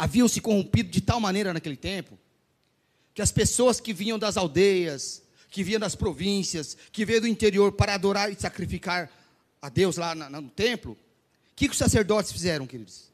haviam 0.00 0.26
se 0.26 0.40
corrompido 0.40 0.88
de 0.88 1.02
tal 1.02 1.20
maneira 1.20 1.52
naquele 1.52 1.76
tempo, 1.76 2.18
que 3.12 3.20
as 3.20 3.30
pessoas 3.30 3.78
que 3.80 3.92
vinham 3.92 4.18
das 4.18 4.38
aldeias, 4.38 5.22
que 5.50 5.62
vinham 5.62 5.78
das 5.78 5.94
províncias, 5.94 6.74
que 6.90 7.04
vinham 7.04 7.20
do 7.20 7.26
interior 7.26 7.72
para 7.72 7.92
adorar 7.96 8.32
e 8.32 8.40
sacrificar 8.40 9.10
a 9.60 9.68
Deus 9.68 9.98
lá 9.98 10.14
no 10.14 10.48
templo, 10.48 10.92
o 10.92 10.96
que, 11.54 11.66
que 11.66 11.72
os 11.72 11.78
sacerdotes 11.78 12.32
fizeram, 12.32 12.66
queridos? 12.66 13.10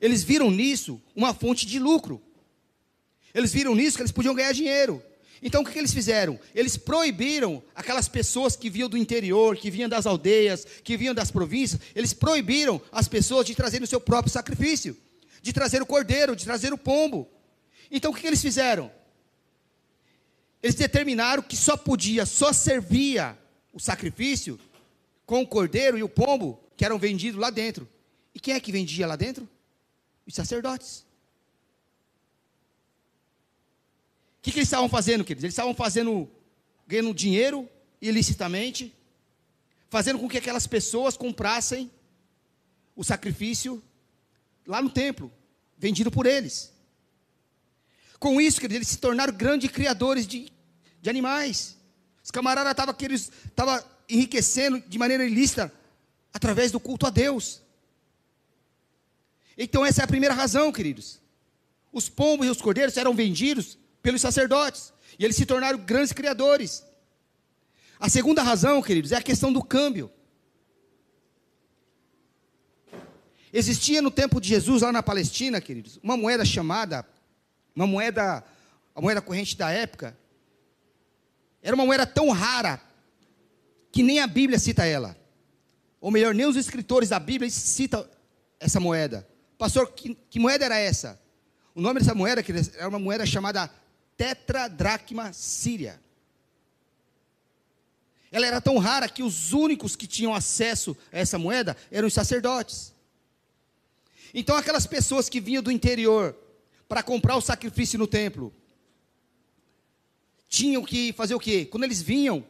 Eles 0.00 0.24
viram 0.24 0.50
nisso 0.50 1.00
uma 1.14 1.32
fonte 1.32 1.64
de 1.64 1.78
lucro. 1.78 2.20
Eles 3.32 3.52
viram 3.52 3.76
nisso 3.76 3.96
que 3.96 4.02
eles 4.02 4.10
podiam 4.10 4.34
ganhar 4.34 4.52
dinheiro. 4.52 5.00
Então 5.40 5.62
o 5.62 5.64
que, 5.64 5.74
que 5.74 5.78
eles 5.78 5.94
fizeram? 5.94 6.40
Eles 6.52 6.76
proibiram 6.76 7.62
aquelas 7.72 8.08
pessoas 8.08 8.56
que 8.56 8.68
vinham 8.68 8.88
do 8.88 8.98
interior, 8.98 9.56
que 9.56 9.70
vinham 9.70 9.88
das 9.88 10.06
aldeias, 10.06 10.66
que 10.82 10.96
vinham 10.96 11.14
das 11.14 11.30
províncias, 11.30 11.80
eles 11.94 12.12
proibiram 12.12 12.82
as 12.90 13.06
pessoas 13.06 13.46
de 13.46 13.54
trazerem 13.54 13.84
o 13.84 13.86
seu 13.86 14.00
próprio 14.00 14.32
sacrifício, 14.32 14.96
de 15.46 15.52
trazer 15.52 15.80
o 15.80 15.86
cordeiro, 15.86 16.34
de 16.34 16.44
trazer 16.44 16.72
o 16.72 16.78
pombo. 16.78 17.30
Então 17.88 18.10
o 18.10 18.14
que, 18.14 18.26
eles 18.26 18.42
fizeram? 18.42 18.90
Eles 20.60 20.74
determinaram 20.74 21.40
que 21.40 21.56
só 21.56 21.76
podia, 21.76 22.26
só 22.26 22.52
servia 22.52 23.38
o 23.72 23.78
sacrifício 23.78 24.58
com 25.24 25.42
o 25.42 25.46
cordeiro 25.46 25.96
e 25.96 26.02
o 26.02 26.08
pombo 26.08 26.60
que 26.76 26.84
eram 26.84 26.98
vendidos 26.98 27.38
lá 27.40 27.48
dentro. 27.48 27.88
E 28.34 28.40
quem 28.40 28.54
é 28.54 28.58
que 28.60 28.72
vendia 28.72 29.06
lá 29.06 29.14
dentro? 29.14 29.48
Os 30.26 30.34
sacerdotes. 30.34 31.06
O 34.38 34.42
que, 34.42 34.50
que 34.50 34.58
eles 34.58 34.66
estavam 34.66 34.88
fazendo, 34.88 35.24
queridos? 35.24 35.44
Eles 35.44 35.54
estavam 35.54 35.76
fazendo, 35.76 36.28
ganhando 36.88 37.14
dinheiro 37.14 37.68
ilicitamente, 38.02 38.92
fazendo 39.88 40.18
com 40.18 40.28
que 40.28 40.38
aquelas 40.38 40.66
pessoas 40.66 41.16
comprassem 41.16 41.88
o 42.96 43.04
sacrifício 43.04 43.80
lá 44.66 44.82
no 44.82 44.90
templo, 44.90 45.32
vendido 45.78 46.10
por 46.10 46.26
eles. 46.26 46.72
Com 48.18 48.40
isso, 48.40 48.60
queridos, 48.60 48.76
eles 48.76 48.88
se 48.88 48.98
tornaram 48.98 49.32
grandes 49.32 49.70
criadores 49.70 50.26
de, 50.26 50.50
de 51.00 51.10
animais. 51.10 51.76
Os 52.22 52.30
camaradas 52.30 52.72
estavam 52.72 53.84
enriquecendo 54.08 54.80
de 54.80 54.98
maneira 54.98 55.24
ilícita 55.24 55.72
através 56.32 56.72
do 56.72 56.80
culto 56.80 57.06
a 57.06 57.10
Deus. 57.10 57.62
Então, 59.56 59.84
essa 59.84 60.02
é 60.02 60.04
a 60.04 60.08
primeira 60.08 60.34
razão, 60.34 60.70
queridos. 60.72 61.20
Os 61.92 62.08
pombos 62.08 62.46
e 62.46 62.50
os 62.50 62.60
cordeiros 62.60 62.96
eram 62.96 63.14
vendidos 63.14 63.78
pelos 64.02 64.20
sacerdotes, 64.20 64.92
e 65.18 65.24
eles 65.24 65.36
se 65.36 65.46
tornaram 65.46 65.78
grandes 65.78 66.12
criadores. 66.12 66.84
A 67.98 68.08
segunda 68.08 68.42
razão, 68.42 68.82
queridos, 68.82 69.12
é 69.12 69.16
a 69.16 69.22
questão 69.22 69.52
do 69.52 69.62
câmbio. 69.62 70.10
Existia 73.52 74.02
no 74.02 74.10
tempo 74.10 74.40
de 74.40 74.48
Jesus, 74.48 74.82
lá 74.82 74.92
na 74.92 75.02
Palestina, 75.02 75.60
queridos, 75.60 75.98
uma 76.02 76.16
moeda 76.16 76.44
chamada, 76.44 77.06
uma 77.74 77.86
moeda, 77.86 78.44
a 78.94 79.00
moeda 79.00 79.20
corrente 79.20 79.56
da 79.56 79.70
época, 79.70 80.16
era 81.62 81.74
uma 81.74 81.86
moeda 81.86 82.06
tão 82.06 82.30
rara, 82.30 82.80
que 83.90 84.02
nem 84.02 84.20
a 84.20 84.26
Bíblia 84.26 84.58
cita 84.58 84.84
ela. 84.84 85.16
Ou 86.00 86.10
melhor, 86.10 86.34
nem 86.34 86.46
os 86.46 86.56
escritores 86.56 87.08
da 87.08 87.18
Bíblia 87.18 87.50
citam 87.50 88.06
essa 88.60 88.78
moeda. 88.78 89.26
Pastor, 89.58 89.90
que, 89.92 90.14
que 90.28 90.38
moeda 90.38 90.64
era 90.64 90.78
essa? 90.78 91.20
O 91.74 91.80
nome 91.80 92.00
dessa 92.00 92.14
moeda 92.14 92.44
era 92.76 92.88
uma 92.88 92.98
moeda 92.98 93.26
chamada 93.26 93.70
tetradracma 94.16 95.32
síria. 95.32 96.00
Ela 98.30 98.46
era 98.46 98.60
tão 98.60 98.78
rara 98.78 99.08
que 99.08 99.22
os 99.22 99.52
únicos 99.52 99.96
que 99.96 100.06
tinham 100.06 100.34
acesso 100.34 100.96
a 101.12 101.18
essa 101.18 101.38
moeda 101.38 101.76
eram 101.90 102.08
os 102.08 102.14
sacerdotes. 102.14 102.92
Então, 104.34 104.56
aquelas 104.56 104.86
pessoas 104.86 105.28
que 105.28 105.40
vinham 105.40 105.62
do 105.62 105.70
interior 105.70 106.36
para 106.88 107.02
comprar 107.02 107.36
o 107.36 107.40
sacrifício 107.40 107.98
no 107.98 108.06
templo, 108.06 108.54
tinham 110.48 110.84
que 110.84 111.12
fazer 111.12 111.34
o 111.34 111.40
quê? 111.40 111.64
Quando 111.64 111.84
eles 111.84 112.00
vinham, 112.00 112.44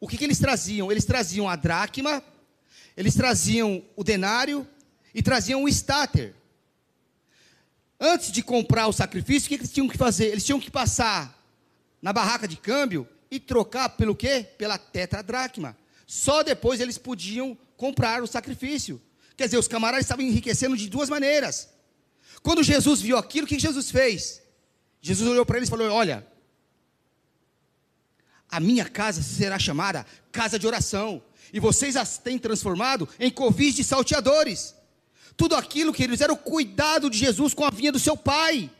o 0.00 0.06
que, 0.06 0.16
que 0.16 0.24
eles 0.24 0.38
traziam? 0.38 0.90
Eles 0.90 1.04
traziam 1.04 1.48
a 1.48 1.56
dracma, 1.56 2.22
eles 2.96 3.14
traziam 3.14 3.84
o 3.96 4.04
denário 4.04 4.66
e 5.14 5.22
traziam 5.22 5.62
o 5.62 5.68
estáter 5.68 6.34
antes 8.02 8.32
de 8.32 8.42
comprar 8.42 8.88
o 8.88 8.92
sacrifício, 8.92 9.46
o 9.46 9.48
que 9.48 9.54
eles 9.54 9.70
tinham 9.70 9.88
que 9.88 9.96
fazer? 9.96 10.26
Eles 10.26 10.44
tinham 10.44 10.58
que 10.58 10.70
passar 10.70 11.40
na 12.02 12.12
barraca 12.12 12.48
de 12.48 12.56
câmbio 12.56 13.08
e 13.30 13.38
trocar 13.38 13.90
pelo 13.90 14.16
quê? 14.16 14.44
Pela 14.58 14.76
tetradracma. 14.76 15.78
Só 16.04 16.42
depois 16.42 16.80
eles 16.80 16.98
podiam 16.98 17.56
comprar 17.76 18.20
o 18.20 18.26
sacrifício. 18.26 19.00
Quer 19.42 19.48
dizer, 19.48 19.58
os 19.58 19.66
camaradas 19.66 20.04
estavam 20.04 20.24
enriquecendo 20.24 20.76
de 20.76 20.88
duas 20.88 21.10
maneiras. 21.10 21.68
Quando 22.44 22.62
Jesus 22.62 23.00
viu 23.00 23.18
aquilo, 23.18 23.44
o 23.44 23.48
que 23.48 23.58
Jesus 23.58 23.90
fez? 23.90 24.40
Jesus 25.00 25.28
olhou 25.28 25.44
para 25.44 25.56
eles 25.56 25.68
e 25.68 25.70
falou: 25.70 25.90
Olha, 25.90 26.24
a 28.48 28.60
minha 28.60 28.88
casa 28.88 29.20
será 29.20 29.58
chamada 29.58 30.06
casa 30.30 30.60
de 30.60 30.64
oração, 30.64 31.20
e 31.52 31.58
vocês 31.58 31.96
as 31.96 32.18
têm 32.18 32.38
transformado 32.38 33.08
em 33.18 33.32
covis 33.32 33.74
de 33.74 33.82
salteadores. 33.82 34.76
Tudo 35.36 35.56
aquilo, 35.56 35.92
queridos, 35.92 36.20
era 36.20 36.32
o 36.32 36.36
cuidado 36.36 37.10
de 37.10 37.18
Jesus 37.18 37.52
com 37.52 37.64
a 37.64 37.70
vinha 37.70 37.90
do 37.90 37.98
seu 37.98 38.16
pai. 38.16 38.70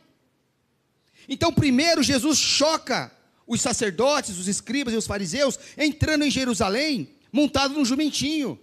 Então, 1.27 1.51
primeiro, 1.51 2.01
Jesus 2.01 2.37
choca 2.39 3.11
os 3.45 3.59
sacerdotes, 3.59 4.37
os 4.37 4.47
escribas 4.47 4.93
e 4.93 4.97
os 4.97 5.07
fariseus 5.07 5.59
entrando 5.77 6.23
em 6.23 6.31
Jerusalém, 6.31 7.09
montado 7.33 7.73
num 7.73 7.83
jumentinho. 7.83 8.57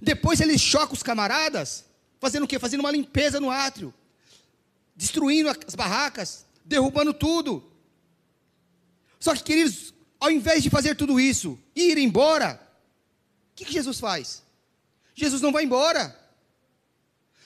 Depois 0.00 0.40
ele 0.40 0.58
choca 0.58 0.94
os 0.94 1.02
camaradas, 1.02 1.84
fazendo 2.20 2.44
o 2.44 2.48
quê? 2.48 2.58
Fazendo 2.58 2.80
uma 2.80 2.90
limpeza 2.90 3.40
no 3.40 3.50
átrio, 3.50 3.92
destruindo 4.96 5.48
as 5.48 5.74
barracas, 5.74 6.46
derrubando 6.64 7.12
tudo. 7.12 7.70
Só 9.20 9.34
que, 9.34 9.42
queridos, 9.42 9.94
ao 10.20 10.30
invés 10.30 10.62
de 10.62 10.70
fazer 10.70 10.94
tudo 10.96 11.20
isso 11.20 11.58
e 11.74 11.90
ir 11.90 11.98
embora, 11.98 12.60
o 13.52 13.56
que, 13.56 13.64
que 13.64 13.72
Jesus 13.72 14.00
faz? 14.00 14.42
Jesus 15.14 15.40
não 15.40 15.52
vai 15.52 15.64
embora. 15.64 16.18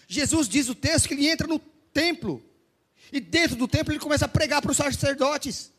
Jesus 0.06 0.48
diz 0.48 0.68
o 0.68 0.74
texto 0.74 1.06
que 1.06 1.14
ele 1.14 1.28
entra 1.28 1.46
no 1.46 1.58
templo. 1.92 2.42
E 3.12 3.20
dentro 3.20 3.56
do 3.56 3.68
templo 3.68 3.92
ele 3.92 4.00
começa 4.00 4.24
a 4.24 4.28
pregar 4.28 4.62
para 4.62 4.70
os 4.70 4.76
sacerdotes. 4.76 5.70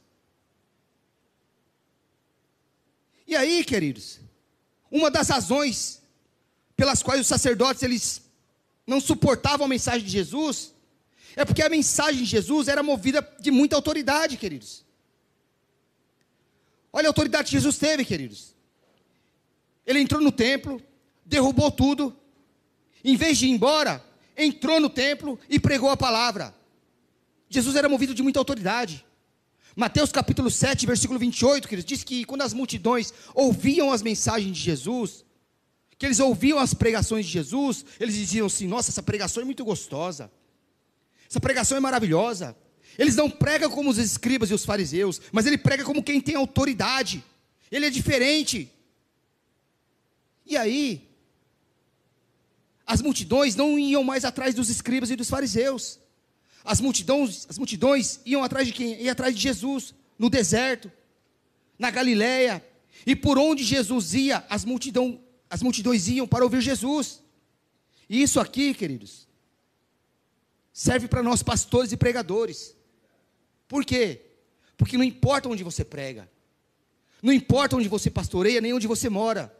E 3.25 3.35
aí, 3.35 3.63
queridos, 3.63 4.19
uma 4.89 5.11
das 5.11 5.29
razões 5.29 5.98
pelas 6.79 7.03
quais 7.03 7.19
os 7.19 7.27
sacerdotes 7.27 7.83
eles 7.83 8.21
não 8.87 9.01
suportavam 9.01 9.65
a 9.65 9.69
mensagem 9.69 10.05
de 10.05 10.11
Jesus 10.11 10.73
é 11.35 11.43
porque 11.43 11.61
a 11.61 11.69
mensagem 11.69 12.23
de 12.23 12.29
Jesus 12.29 12.69
era 12.69 12.81
movida 12.81 13.21
de 13.39 13.51
muita 13.51 13.75
autoridade, 13.75 14.37
queridos. 14.37 14.85
Olha 16.91 17.07
a 17.07 17.09
autoridade 17.09 17.49
que 17.49 17.51
Jesus 17.51 17.77
teve, 17.77 18.05
queridos. 18.05 18.55
Ele 19.85 19.99
entrou 19.99 20.21
no 20.21 20.31
templo, 20.31 20.81
derrubou 21.25 21.69
tudo. 21.69 22.15
Em 23.03 23.17
vez 23.17 23.37
de 23.37 23.47
ir 23.47 23.51
embora, 23.51 24.03
entrou 24.37 24.79
no 24.79 24.89
templo 24.89 25.37
e 25.49 25.59
pregou 25.59 25.89
a 25.89 25.97
palavra. 25.97 26.55
Jesus 27.49 27.75
era 27.75 27.89
movido 27.89 28.13
de 28.13 28.23
muita 28.23 28.39
autoridade. 28.39 29.05
Mateus 29.75 30.11
capítulo 30.13 30.49
7, 30.49 30.85
versículo 30.85 31.19
28, 31.19 31.67
que 31.67 31.75
diz 31.83 32.05
que 32.05 32.23
quando 32.23 32.41
as 32.41 32.53
multidões 32.53 33.13
ouviam 33.35 33.91
as 33.91 34.01
mensagens 34.01 34.55
de 34.55 34.63
Jesus, 34.63 35.25
que 35.99 36.05
eles 36.05 36.19
ouviam 36.21 36.57
as 36.57 36.73
pregações 36.73 37.25
de 37.25 37.31
Jesus, 37.33 37.85
eles 37.99 38.15
diziam 38.15 38.47
assim: 38.47 38.65
Nossa, 38.65 38.89
essa 38.89 39.03
pregação 39.03 39.43
é 39.43 39.45
muito 39.45 39.65
gostosa, 39.65 40.31
essa 41.29 41.41
pregação 41.41 41.77
é 41.77 41.81
maravilhosa. 41.81 42.55
Eles 42.97 43.15
não 43.15 43.29
pregam 43.29 43.69
como 43.69 43.89
os 43.89 43.97
escribas 43.97 44.49
e 44.49 44.53
os 44.53 44.65
fariseus, 44.65 45.21
mas 45.31 45.45
ele 45.45 45.57
prega 45.57 45.83
como 45.83 46.03
quem 46.03 46.19
tem 46.19 46.35
autoridade, 46.35 47.23
ele 47.69 47.85
é 47.85 47.89
diferente. 47.89 48.71
E 50.45 50.57
aí, 50.57 51.07
as 52.85 53.01
multidões 53.01 53.55
não 53.55 53.77
iam 53.77 54.03
mais 54.03 54.25
atrás 54.25 54.55
dos 54.55 54.69
escribas 54.69 55.11
e 55.11 55.15
dos 55.15 55.29
fariseus. 55.29 55.99
As 56.63 56.81
multidões, 56.81 57.45
as 57.47 57.57
multidões 57.57 58.19
iam 58.25 58.43
atrás 58.43 58.67
de 58.67 58.73
quem? 58.73 59.01
Iam 59.01 59.11
atrás 59.11 59.35
de 59.35 59.41
Jesus, 59.41 59.93
no 60.17 60.29
deserto, 60.29 60.91
na 61.77 61.91
Galileia. 61.91 62.65
E 63.05 63.15
por 63.15 63.37
onde 63.37 63.63
Jesus 63.63 64.13
ia, 64.13 64.43
as, 64.49 64.65
multidão, 64.65 65.21
as 65.49 65.61
multidões 65.61 66.07
iam 66.07 66.27
para 66.27 66.43
ouvir 66.43 66.61
Jesus. 66.61 67.21
E 68.09 68.21
isso 68.21 68.39
aqui, 68.39 68.73
queridos, 68.73 69.27
serve 70.71 71.07
para 71.07 71.23
nós 71.23 71.41
pastores 71.41 71.91
e 71.91 71.97
pregadores. 71.97 72.75
Por 73.67 73.83
quê? 73.83 74.21
Porque 74.77 74.97
não 74.97 75.03
importa 75.03 75.49
onde 75.49 75.63
você 75.63 75.83
prega, 75.83 76.29
não 77.21 77.33
importa 77.33 77.75
onde 77.75 77.89
você 77.89 78.09
pastoreia, 78.09 78.61
nem 78.61 78.73
onde 78.73 78.87
você 78.87 79.09
mora. 79.09 79.55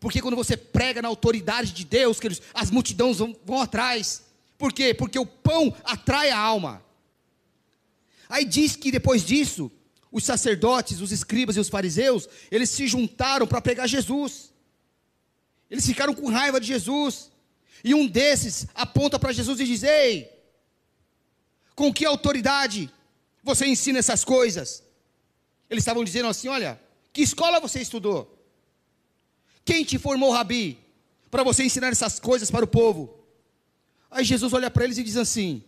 Porque 0.00 0.20
quando 0.20 0.36
você 0.36 0.56
prega 0.56 1.00
na 1.00 1.08
autoridade 1.08 1.72
de 1.72 1.84
Deus, 1.84 2.20
queridos, 2.20 2.42
as 2.52 2.70
multidões 2.70 3.18
vão, 3.18 3.34
vão 3.44 3.60
atrás. 3.60 4.24
Por 4.58 4.72
quê? 4.72 4.92
Porque 4.92 5.18
o 5.18 5.26
pão 5.26 5.74
atrai 5.84 6.30
a 6.30 6.38
alma. 6.38 6.84
Aí 8.28 8.44
diz 8.44 8.76
que 8.76 8.90
depois 8.90 9.24
disso, 9.24 9.70
os 10.10 10.24
sacerdotes, 10.24 11.00
os 11.00 11.12
escribas 11.12 11.56
e 11.56 11.60
os 11.60 11.68
fariseus, 11.68 12.28
eles 12.50 12.70
se 12.70 12.86
juntaram 12.86 13.46
para 13.46 13.62
pegar 13.62 13.86
Jesus. 13.86 14.52
Eles 15.70 15.86
ficaram 15.86 16.14
com 16.14 16.28
raiva 16.28 16.60
de 16.60 16.66
Jesus. 16.66 17.30
E 17.82 17.94
um 17.94 18.06
desses 18.06 18.66
aponta 18.74 19.18
para 19.18 19.32
Jesus 19.32 19.60
e 19.60 19.64
diz: 19.64 19.82
Ei, 19.82 20.30
com 21.74 21.92
que 21.92 22.04
autoridade 22.04 22.90
você 23.42 23.66
ensina 23.66 23.98
essas 23.98 24.24
coisas? 24.24 24.82
Eles 25.68 25.82
estavam 25.82 26.04
dizendo 26.04 26.28
assim: 26.28 26.48
Olha, 26.48 26.80
que 27.12 27.22
escola 27.22 27.60
você 27.60 27.80
estudou? 27.80 28.32
Quem 29.64 29.84
te 29.84 29.98
formou, 29.98 30.30
Rabi, 30.30 30.78
para 31.30 31.42
você 31.42 31.64
ensinar 31.64 31.88
essas 31.88 32.20
coisas 32.20 32.50
para 32.50 32.64
o 32.64 32.68
povo? 32.68 33.18
Aí 34.10 34.24
Jesus 34.24 34.52
olha 34.52 34.70
para 34.70 34.84
eles 34.84 34.98
e 34.98 35.02
diz 35.02 35.16
assim: 35.16 35.62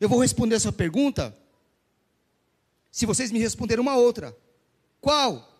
Eu 0.00 0.08
vou 0.08 0.20
responder 0.20 0.56
essa 0.56 0.72
pergunta 0.72 1.36
se 2.90 3.06
vocês 3.06 3.32
me 3.32 3.40
responderem 3.40 3.82
uma 3.82 3.96
outra. 3.96 4.36
Qual? 5.00 5.52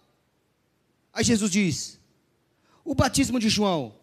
Aí 1.12 1.24
Jesus 1.24 1.50
diz: 1.50 1.98
O 2.84 2.94
batismo 2.94 3.40
de 3.40 3.48
João 3.48 3.94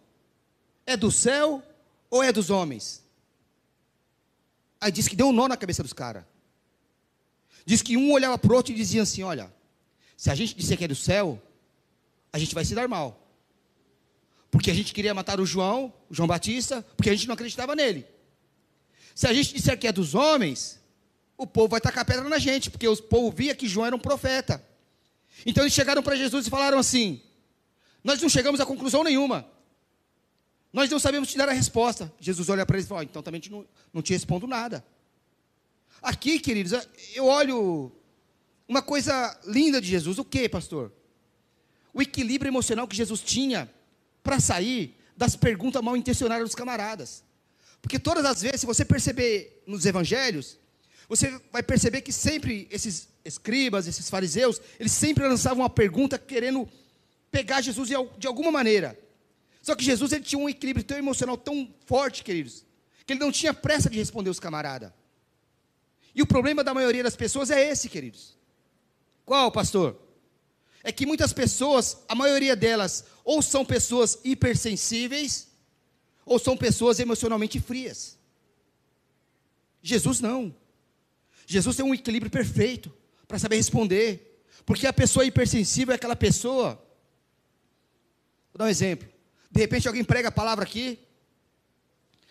é 0.86 0.98
do 0.98 1.12
céu 1.12 1.64
ou 2.10 2.24
é 2.24 2.32
dos 2.32 2.50
homens? 2.50 3.04
Aí 4.80 4.92
diz 4.92 5.08
que 5.08 5.16
deu 5.16 5.28
um 5.28 5.32
nó 5.32 5.48
na 5.48 5.56
cabeça 5.56 5.84
dos 5.84 5.94
caras. 5.94 6.24
Diz 7.64 7.84
que 7.84 7.96
um 7.96 8.12
olhava 8.12 8.38
para 8.40 8.52
o 8.52 8.56
outro 8.56 8.74
e 8.74 8.76
dizia 8.76 9.04
assim: 9.04 9.22
Olha, 9.22 9.54
se 10.18 10.32
a 10.32 10.36
gente 10.36 10.56
disser 10.56 10.78
que 10.78 10.86
é 10.86 10.88
do 10.88 10.96
céu, 10.96 11.42
a 12.34 12.40
gente 12.40 12.56
vai 12.56 12.66
se 12.66 12.74
dar 12.74 12.88
mal. 12.88 13.20
Porque 14.50 14.72
a 14.72 14.74
gente 14.74 14.94
queria 14.94 15.14
matar 15.14 15.40
o 15.40 15.46
João, 15.46 15.94
o 16.10 16.14
João 16.14 16.28
Batista, 16.28 16.86
porque 16.98 17.10
a 17.10 17.14
gente 17.14 17.28
não 17.28 17.36
acreditava 17.36 17.76
nele. 17.76 18.06
Se 19.14 19.28
a 19.28 19.34
gente 19.34 19.54
disser 19.54 19.78
que 19.80 19.88
é 19.88 19.92
dos 19.92 20.16
homens, 20.16 20.80
o 21.38 21.46
povo 21.46 21.70
vai 21.70 21.82
tacar 21.82 22.06
pedra 22.06 22.28
na 22.28 22.40
gente, 22.40 22.70
porque 22.70 22.88
o 22.88 22.98
povo 22.98 23.32
via 23.32 23.56
que 23.56 23.68
João 23.68 23.86
era 23.86 23.96
um 23.96 24.00
profeta. 24.00 24.64
Então 25.46 25.64
eles 25.64 25.74
chegaram 25.74 26.02
para 26.02 26.16
Jesus 26.16 26.48
e 26.48 26.50
falaram 26.50 26.80
assim: 26.80 27.22
Nós 28.04 28.22
não 28.22 28.30
chegamos 28.30 28.60
a 28.60 28.66
conclusão 28.66 29.04
nenhuma. 29.04 29.48
Nós 30.74 30.90
não 30.90 31.00
sabemos 31.00 31.30
te 31.30 31.38
dar 31.38 31.50
a 31.50 31.54
resposta. 31.54 32.12
Jesus 32.20 32.50
olha 32.50 32.66
para 32.66 32.78
eles 32.78 32.86
e 32.86 32.90
fala: 32.90 33.04
Então 33.04 33.22
também 33.22 33.42
não, 33.50 33.66
não 33.94 34.02
te 34.02 34.14
respondo 34.14 34.48
nada. 34.48 34.84
Aqui, 36.02 36.40
queridos, 36.40 36.72
eu 37.14 37.26
olho 37.26 37.92
uma 38.68 38.82
coisa 38.82 39.40
linda 39.46 39.80
de 39.82 39.88
Jesus. 39.88 40.18
O 40.18 40.26
que, 40.26 40.48
pastor? 40.50 40.92
O 41.94 42.02
equilíbrio 42.02 42.50
emocional 42.50 42.88
que 42.88 42.96
Jesus 42.96 43.22
tinha 43.22 43.70
para 44.24 44.40
sair 44.40 44.96
das 45.16 45.36
perguntas 45.36 45.84
mal 45.84 45.96
intencionadas 45.96 46.46
dos 46.46 46.56
camaradas. 46.56 47.24
Porque 47.82 48.00
todas 48.00 48.24
as 48.26 48.42
vezes, 48.42 48.62
se 48.62 48.66
você 48.66 48.86
perceber 48.86 49.62
nos 49.68 49.86
evangelhos, 49.86 50.58
você 51.10 51.40
vai 51.52 51.62
perceber 51.62 52.02
que 52.02 52.14
sempre 52.14 52.68
esses 52.72 53.10
escribas, 53.26 53.88
esses 53.88 54.10
fariseus, 54.10 54.62
eles 54.80 54.92
sempre 54.92 55.28
lançavam 55.28 55.64
uma 55.64 55.70
pergunta 55.70 56.18
querendo 56.18 56.68
pegar 57.32 57.62
Jesus 57.62 57.90
de 58.18 58.28
alguma 58.28 58.52
maneira. 58.52 59.00
Só 59.62 59.76
que 59.76 59.84
Jesus 59.84 60.12
ele 60.12 60.24
tinha 60.24 60.40
um 60.40 60.50
equilíbrio 60.50 60.86
tão 60.86 60.98
emocional 60.98 61.38
tão 61.38 61.74
forte, 61.86 62.24
queridos, 62.24 62.66
que 63.06 63.14
ele 63.14 63.20
não 63.20 63.32
tinha 63.32 63.54
pressa 63.54 63.90
de 63.90 63.98
responder 63.98 64.30
os 64.30 64.40
camaradas. 64.40 64.92
E 66.14 66.22
o 66.22 66.28
problema 66.28 66.64
da 66.64 66.74
maioria 66.74 67.04
das 67.04 67.16
pessoas 67.16 67.50
é 67.50 67.70
esse, 67.70 67.88
queridos. 67.88 68.38
Qual, 69.26 69.52
pastor? 69.52 69.98
É 70.84 70.92
que 70.92 71.06
muitas 71.06 71.32
pessoas, 71.32 72.00
a 72.10 72.16
maioria 72.16 72.56
delas, 72.56 73.06
ou 73.24 73.42
são 73.42 73.64
pessoas 73.64 74.20
hipersensíveis, 74.24 75.48
ou 76.26 76.40
são 76.40 76.58
pessoas 76.58 77.00
emocionalmente 77.00 77.60
frias. 77.60 78.18
Jesus 79.82 80.20
não. 80.20 80.54
Jesus 81.46 81.76
tem 81.76 81.86
um 81.86 81.94
equilíbrio 81.94 82.32
perfeito 82.32 82.92
para 83.28 83.40
saber 83.40 83.56
responder. 83.58 84.44
Porque 84.66 84.86
a 84.86 84.94
pessoa 84.94 85.26
hipersensível 85.26 85.92
é 85.94 85.96
aquela 85.96 86.16
pessoa. 86.16 86.82
Vou 88.54 88.60
dar 88.60 88.66
um 88.66 88.70
exemplo. 88.70 89.08
De 89.50 89.60
repente 89.60 89.88
alguém 89.88 90.04
prega 90.04 90.30
a 90.30 90.32
palavra 90.32 90.64
aqui. 90.64 91.00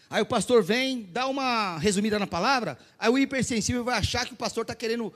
Aí 0.09 0.21
o 0.21 0.27
pastor 0.27 0.63
vem, 0.63 1.09
dá 1.13 1.27
uma 1.29 1.79
resumida 1.79 2.19
na 2.19 2.27
palavra. 2.27 2.77
Aí 2.99 3.09
o 3.09 3.17
hipersensível 3.19 3.85
vai 3.85 3.97
achar 3.97 4.27
que 4.27 4.33
o 4.33 4.37
pastor 4.37 4.63
está 4.63 4.75
querendo 4.75 5.13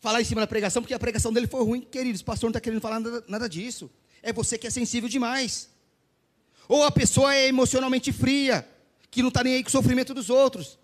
falar 0.00 0.20
em 0.20 0.24
cima 0.24 0.40
da 0.40 0.46
pregação, 0.46 0.82
porque 0.82 0.94
a 0.94 0.98
pregação 0.98 1.32
dele 1.32 1.46
foi 1.46 1.62
ruim. 1.64 1.80
Queridos, 1.80 2.20
o 2.20 2.24
pastor 2.24 2.48
não 2.48 2.52
está 2.52 2.60
querendo 2.60 2.80
falar 2.80 3.00
nada, 3.28 3.48
disso. 3.48 3.90
É 4.22 4.32
você 4.32 4.56
que 4.56 4.66
é 4.66 4.70
sensível 4.70 5.08
demais. 5.08 5.68
Ou 6.68 6.84
a 6.84 6.90
pessoa 6.90 7.34
é 7.34 7.48
emocionalmente 7.48 8.12
fria, 8.12 8.66
que 9.10 9.22
não 9.22 9.28
está 9.28 9.42
nem 9.42 9.54
aí 9.54 9.62
com 9.62 9.68
o 9.68 9.72
sofrimento 9.72 10.14
dos 10.14 10.30
outros. 10.30 10.78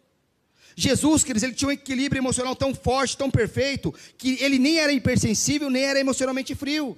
Jesus, 0.76 1.24
queridos, 1.24 1.42
ele 1.42 1.54
tinha 1.54 1.68
um 1.68 1.72
equilíbrio 1.72 2.20
emocional 2.20 2.54
tão 2.54 2.74
forte, 2.74 3.16
tão 3.16 3.30
perfeito, 3.30 3.92
que 4.16 4.37
ele 4.40 4.58
nem 4.58 4.78
era 4.78 4.92
hipersensível, 4.92 5.68
nem 5.70 5.84
era 5.84 5.98
emocionalmente 5.98 6.54
frio. 6.54 6.96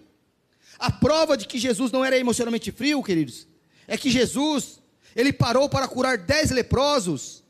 A 0.81 0.91
prova 0.91 1.37
de 1.37 1.47
que 1.47 1.59
Jesus 1.59 1.93
não 1.93 2.03
era 2.03 2.19
emocionalmente 2.19 2.73
frio, 2.73 3.03
queridos, 3.03 3.47
é 3.87 3.99
que 3.99 4.09
Jesus, 4.09 4.81
ele 5.15 5.31
parou 5.31 5.69
para 5.69 5.87
curar 5.87 6.17
dez 6.17 6.51
leprosos 6.51 7.45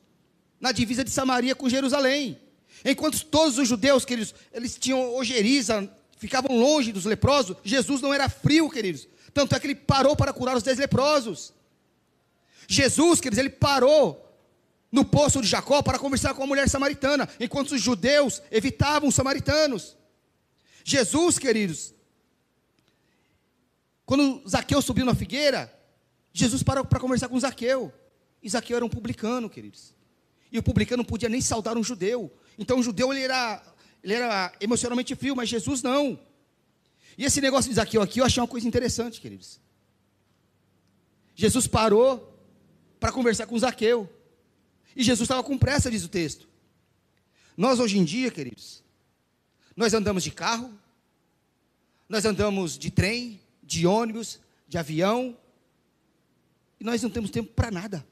na 0.61 0.73
divisa 0.73 1.05
de 1.05 1.11
Samaria 1.11 1.55
com 1.55 1.69
Jerusalém. 1.69 2.37
Enquanto 2.85 3.25
todos 3.25 3.57
os 3.57 3.69
judeus, 3.69 4.05
queridos, 4.05 4.35
eles 4.53 4.77
tinham 4.77 5.15
ojeriza, 5.15 5.89
ficavam 6.19 6.59
longe 6.59 6.91
dos 6.91 7.05
leprosos, 7.05 7.57
Jesus 7.63 8.01
não 8.01 8.13
era 8.13 8.29
frio, 8.29 8.69
queridos. 8.69 9.07
Tanto 9.33 9.55
é 9.55 9.61
que 9.61 9.67
ele 9.69 9.77
parou 9.77 10.17
para 10.17 10.33
curar 10.33 10.57
os 10.57 10.65
dez 10.65 10.77
leprosos. 10.77 11.53
Jesus, 12.67 13.21
queridos, 13.21 13.39
ele 13.39 13.51
parou 13.51 14.27
no 14.91 15.05
poço 15.05 15.41
de 15.41 15.47
Jacó 15.47 15.83
para 15.83 16.01
conversar 16.01 16.35
com 16.35 16.43
a 16.43 16.47
mulher 16.49 16.69
samaritana, 16.69 17.29
enquanto 17.39 17.73
os 17.73 17.81
judeus 17.81 18.43
evitavam 18.51 19.09
os 19.09 19.15
samaritanos. 19.15 19.97
Jesus, 20.83 21.39
queridos, 21.39 21.95
quando 24.11 24.43
Zaqueu 24.45 24.83
subiu 24.83 25.05
na 25.05 25.15
figueira, 25.15 25.73
Jesus 26.33 26.65
parou 26.65 26.85
para 26.85 26.99
conversar 26.99 27.29
com 27.29 27.39
Zaqueu. 27.39 27.93
E 28.43 28.51
Zaqueu 28.51 28.75
era 28.75 28.85
um 28.85 28.89
publicano, 28.89 29.49
queridos. 29.49 29.95
E 30.51 30.59
o 30.59 30.63
publicano 30.65 31.05
não 31.05 31.05
podia 31.05 31.29
nem 31.29 31.41
saudar 31.41 31.79
um 31.79 31.85
judeu. 31.85 32.29
Então 32.59 32.81
o 32.81 32.83
judeu 32.83 33.13
ele 33.13 33.23
era, 33.23 33.63
ele 34.03 34.15
era 34.15 34.53
emocionalmente 34.61 35.15
frio, 35.15 35.37
mas 35.37 35.49
Jesus 35.49 35.81
não. 35.81 36.19
E 37.17 37.25
esse 37.25 37.41
negócio 37.41 37.69
de 37.69 37.77
Zaqueu 37.77 38.03
aqui 38.03 38.19
eu 38.19 38.25
achei 38.25 38.43
uma 38.43 38.49
coisa 38.49 38.67
interessante, 38.67 39.21
queridos. 39.21 39.61
Jesus 41.37 41.69
parou 41.69 42.37
para 42.99 43.13
conversar 43.13 43.47
com 43.47 43.57
Zaqueu. 43.57 44.13
E 44.97 45.05
Jesus 45.05 45.27
estava 45.27 45.45
com 45.45 45.57
pressa, 45.57 45.89
diz 45.89 46.03
o 46.03 46.09
texto. 46.09 46.49
Nós 47.57 47.79
hoje 47.79 47.97
em 47.97 48.05
dia, 48.05 48.33
queridos, 48.33 48.83
nós 49.77 49.95
andamos 49.95 50.25
de 50.25 50.33
carro, 50.33 50.77
nós 52.09 52.25
andamos 52.25 52.77
de 52.77 52.91
trem, 52.91 53.40
de 53.71 53.87
ônibus, 53.87 54.41
de 54.67 54.77
avião, 54.77 55.39
e 56.81 56.83
nós 56.83 57.01
não 57.03 57.09
temos 57.09 57.31
tempo 57.31 57.53
para 57.53 57.71
nada. 57.71 58.05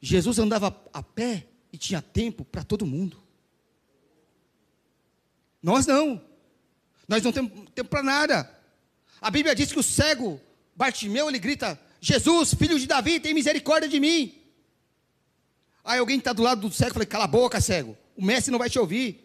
Jesus 0.00 0.38
andava 0.38 0.68
a 0.92 1.02
pé 1.02 1.48
e 1.72 1.76
tinha 1.76 2.00
tempo 2.00 2.44
para 2.44 2.62
todo 2.62 2.86
mundo. 2.86 3.20
Nós 5.60 5.84
não. 5.84 6.22
Nós 7.08 7.24
não 7.24 7.32
temos 7.32 7.50
tempo 7.74 7.90
para 7.90 8.04
nada. 8.04 8.56
A 9.20 9.30
Bíblia 9.32 9.54
diz 9.54 9.72
que 9.72 9.80
o 9.80 9.82
cego 9.82 10.40
Bartimeu, 10.76 11.28
ele 11.28 11.40
grita: 11.40 11.80
Jesus, 12.00 12.54
filho 12.54 12.78
de 12.78 12.86
Davi, 12.86 13.18
tem 13.18 13.34
misericórdia 13.34 13.88
de 13.88 13.98
mim. 13.98 14.40
Aí 15.84 15.98
alguém 15.98 16.18
está 16.18 16.32
do 16.32 16.42
lado 16.42 16.68
do 16.68 16.72
cego 16.72 16.94
fala: 16.94 17.06
Cala 17.06 17.24
a 17.24 17.28
boca, 17.28 17.60
cego. 17.60 17.98
O 18.16 18.24
mestre 18.24 18.52
não 18.52 18.60
vai 18.60 18.70
te 18.70 18.78
ouvir. 18.78 19.21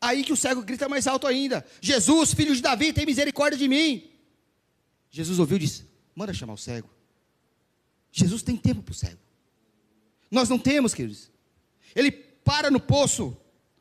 Aí 0.00 0.24
que 0.24 0.32
o 0.32 0.36
cego 0.36 0.62
grita 0.62 0.88
mais 0.88 1.06
alto 1.06 1.26
ainda: 1.26 1.64
Jesus, 1.80 2.32
filho 2.32 2.54
de 2.54 2.62
Davi, 2.62 2.92
tem 2.92 3.04
misericórdia 3.04 3.58
de 3.58 3.68
mim. 3.68 4.10
Jesus 5.10 5.38
ouviu 5.38 5.56
e 5.56 5.60
disse: 5.60 5.84
Manda 6.14 6.32
chamar 6.32 6.54
o 6.54 6.58
cego. 6.58 6.88
Jesus 8.12 8.42
tem 8.42 8.56
tempo 8.56 8.82
para 8.82 8.92
o 8.92 8.94
cego. 8.94 9.18
Nós 10.30 10.48
não 10.48 10.58
temos, 10.58 10.94
queridos. 10.94 11.30
Ele 11.94 12.10
para 12.10 12.70
no 12.70 12.80
poço 12.80 13.36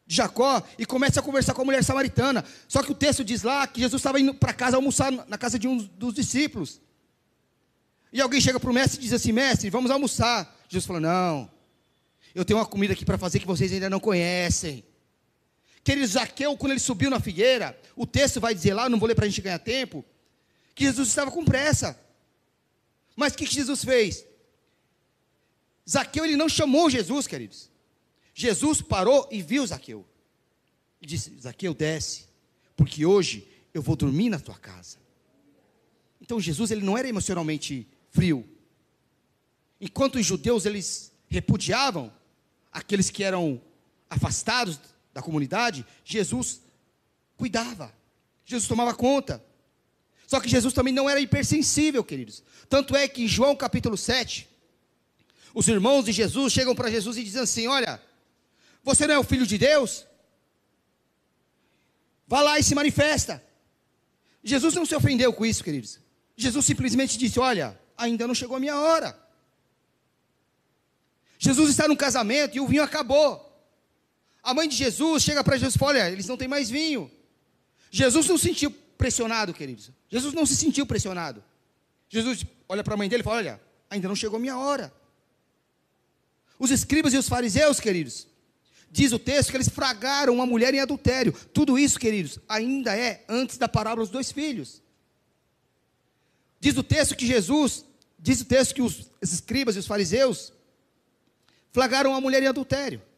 de 0.05 0.15
Jacó 0.15 0.61
e 0.77 0.85
começa 0.85 1.19
a 1.19 1.23
conversar 1.23 1.53
com 1.53 1.61
a 1.61 1.65
mulher 1.65 1.83
samaritana. 1.83 2.43
Só 2.67 2.83
que 2.83 2.91
o 2.91 2.95
texto 2.95 3.23
diz 3.23 3.43
lá 3.43 3.65
que 3.67 3.79
Jesus 3.79 3.99
estava 3.99 4.19
indo 4.19 4.33
para 4.33 4.53
casa 4.53 4.75
almoçar 4.75 5.11
na 5.11 5.37
casa 5.37 5.57
de 5.57 5.67
um 5.67 5.77
dos 5.77 6.13
discípulos. 6.13 6.81
E 8.11 8.19
alguém 8.19 8.41
chega 8.41 8.59
para 8.59 8.69
o 8.69 8.73
mestre 8.73 8.99
e 8.99 9.03
diz 9.03 9.13
assim: 9.13 9.31
Mestre, 9.31 9.69
vamos 9.69 9.91
almoçar. 9.91 10.57
Jesus 10.67 10.85
falou: 10.85 11.01
Não, 11.01 11.49
eu 12.35 12.43
tenho 12.43 12.59
uma 12.59 12.65
comida 12.65 12.93
aqui 12.93 13.05
para 13.05 13.17
fazer 13.17 13.39
que 13.39 13.47
vocês 13.47 13.71
ainda 13.71 13.89
não 13.89 13.99
conhecem. 13.99 14.83
Queridos, 15.89 16.11
Zaqueu, 16.11 16.55
quando 16.55 16.73
ele 16.73 16.79
subiu 16.79 17.09
na 17.09 17.19
figueira, 17.19 17.75
o 17.95 18.05
texto 18.05 18.39
vai 18.39 18.53
dizer 18.53 18.75
lá, 18.75 18.87
não 18.87 18.99
vou 18.99 19.07
ler 19.07 19.15
para 19.15 19.25
a 19.25 19.27
gente 19.27 19.41
ganhar 19.41 19.57
tempo, 19.57 20.05
que 20.75 20.83
Jesus 20.83 21.07
estava 21.07 21.31
com 21.31 21.43
pressa. 21.43 21.99
Mas 23.15 23.33
o 23.33 23.37
que 23.37 23.47
Jesus 23.47 23.83
fez? 23.83 24.23
Zaqueu 25.89 26.25
ele 26.25 26.35
não 26.35 26.47
chamou 26.47 26.91
Jesus, 26.91 27.25
queridos. 27.25 27.71
Jesus 28.35 28.83
parou 28.83 29.27
e 29.31 29.41
viu 29.41 29.65
Zaqueu. 29.65 30.05
E 31.01 31.07
disse: 31.07 31.35
Zaqueu, 31.41 31.73
desce, 31.73 32.27
porque 32.77 33.03
hoje 33.03 33.47
eu 33.73 33.81
vou 33.81 33.95
dormir 33.95 34.29
na 34.29 34.39
tua 34.39 34.59
casa. 34.59 34.99
Então 36.21 36.39
Jesus 36.39 36.69
ele 36.69 36.85
não 36.85 36.99
era 36.99 37.09
emocionalmente 37.09 37.87
frio. 38.11 38.47
Enquanto 39.81 40.19
os 40.19 40.25
judeus 40.27 40.67
eles 40.67 41.11
repudiavam 41.27 42.13
aqueles 42.71 43.09
que 43.09 43.23
eram 43.23 43.59
afastados 44.07 44.79
da 45.13 45.21
comunidade, 45.21 45.85
Jesus 46.03 46.61
cuidava. 47.37 47.93
Jesus 48.45 48.67
tomava 48.67 48.93
conta. 48.93 49.43
Só 50.27 50.39
que 50.39 50.49
Jesus 50.49 50.73
também 50.73 50.93
não 50.93 51.09
era 51.09 51.19
hipersensível, 51.19 52.03
queridos. 52.03 52.43
Tanto 52.69 52.95
é 52.95 53.07
que 53.07 53.23
em 53.23 53.27
João 53.27 53.55
capítulo 53.55 53.97
7, 53.97 54.47
os 55.53 55.67
irmãos 55.67 56.05
de 56.05 56.11
Jesus 56.11 56.53
chegam 56.53 56.75
para 56.75 56.91
Jesus 56.91 57.17
e 57.17 57.23
dizem 57.23 57.41
assim: 57.41 57.67
Olha, 57.67 58.01
você 58.83 59.07
não 59.07 59.15
é 59.15 59.19
o 59.19 59.23
filho 59.23 59.47
de 59.47 59.57
Deus? 59.57 60.05
Vá 62.27 62.41
lá 62.41 62.59
e 62.59 62.63
se 62.63 62.75
manifesta. 62.75 63.43
Jesus 64.43 64.75
não 64.75 64.85
se 64.85 64.95
ofendeu 64.95 65.33
com 65.33 65.45
isso, 65.45 65.63
queridos. 65.63 65.99
Jesus 66.37 66.65
simplesmente 66.65 67.17
disse: 67.17 67.39
Olha, 67.39 67.79
ainda 67.97 68.27
não 68.27 68.35
chegou 68.35 68.55
a 68.55 68.59
minha 68.59 68.79
hora. 68.79 69.19
Jesus 71.39 71.71
está 71.71 71.87
num 71.87 71.95
casamento 71.95 72.55
e 72.55 72.59
o 72.59 72.67
vinho 72.67 72.83
acabou. 72.83 73.48
A 74.49 74.53
mãe 74.53 74.67
de 74.67 74.75
Jesus 74.75 75.21
chega 75.21 75.43
para 75.43 75.57
Jesus 75.57 75.75
e 75.75 75.77
fala: 75.77 75.91
Olha, 75.91 76.09
eles 76.09 76.25
não 76.25 76.35
têm 76.35 76.47
mais 76.47 76.71
vinho. 76.71 77.09
Jesus 77.91 78.25
não 78.25 78.35
se 78.35 78.47
sentiu 78.47 78.71
pressionado, 78.97 79.53
queridos. 79.53 79.91
Jesus 80.09 80.33
não 80.33 80.43
se 80.43 80.55
sentiu 80.55 80.87
pressionado. 80.87 81.43
Jesus 82.09 82.43
olha 82.67 82.83
para 82.83 82.95
a 82.95 82.97
mãe 82.97 83.07
dele 83.07 83.21
e 83.21 83.23
fala: 83.23 83.37
Olha, 83.37 83.61
ainda 83.87 84.07
não 84.07 84.15
chegou 84.15 84.37
a 84.37 84.39
minha 84.39 84.57
hora. 84.57 84.91
Os 86.57 86.71
escribas 86.71 87.13
e 87.13 87.17
os 87.17 87.29
fariseus, 87.29 87.79
queridos, 87.79 88.25
diz 88.89 89.11
o 89.11 89.19
texto 89.19 89.51
que 89.51 89.57
eles 89.57 89.69
fragaram 89.69 90.33
uma 90.33 90.47
mulher 90.47 90.73
em 90.73 90.79
adultério. 90.79 91.31
Tudo 91.53 91.77
isso, 91.77 91.99
queridos, 91.99 92.39
ainda 92.49 92.97
é 92.97 93.23
antes 93.29 93.55
da 93.55 93.69
parábola 93.69 94.03
dos 94.03 94.11
dois 94.11 94.31
filhos. 94.31 94.81
Diz 96.59 96.75
o 96.75 96.81
texto 96.81 97.15
que 97.15 97.27
Jesus, 97.27 97.85
diz 98.17 98.41
o 98.41 98.45
texto 98.45 98.73
que 98.73 98.81
os 98.81 99.11
escribas 99.21 99.75
e 99.75 99.79
os 99.79 99.85
fariseus 99.85 100.51
flagraram 101.71 102.09
uma 102.09 102.19
mulher 102.19 102.41
em 102.41 102.47
adultério 102.47 103.08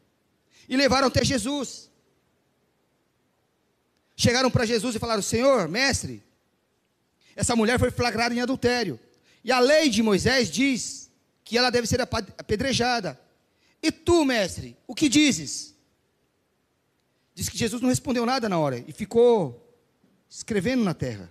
e 0.71 0.77
levaram 0.77 1.09
até 1.09 1.21
Jesus. 1.25 1.91
Chegaram 4.15 4.49
para 4.49 4.65
Jesus 4.65 4.95
e 4.95 4.99
falaram: 4.99 5.21
Senhor, 5.21 5.67
mestre, 5.67 6.23
essa 7.35 7.57
mulher 7.57 7.77
foi 7.77 7.91
flagrada 7.91 8.33
em 8.33 8.39
adultério. 8.39 8.97
E 9.43 9.51
a 9.51 9.59
lei 9.59 9.89
de 9.89 10.01
Moisés 10.01 10.49
diz 10.49 11.11
que 11.43 11.57
ela 11.57 11.69
deve 11.69 11.87
ser 11.87 11.99
apedrejada. 11.99 13.19
E 13.83 13.91
tu, 13.91 14.23
mestre, 14.23 14.77
o 14.87 14.95
que 14.95 15.09
dizes? 15.09 15.75
Diz 17.35 17.49
que 17.49 17.57
Jesus 17.57 17.81
não 17.81 17.89
respondeu 17.89 18.25
nada 18.25 18.47
na 18.47 18.57
hora 18.57 18.81
e 18.87 18.93
ficou 18.93 19.75
escrevendo 20.29 20.85
na 20.85 20.93
terra. 20.93 21.29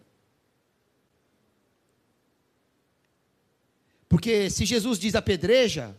Porque 4.07 4.51
se 4.51 4.67
Jesus 4.67 4.99
diz 4.99 5.15
apedreja, 5.15 5.99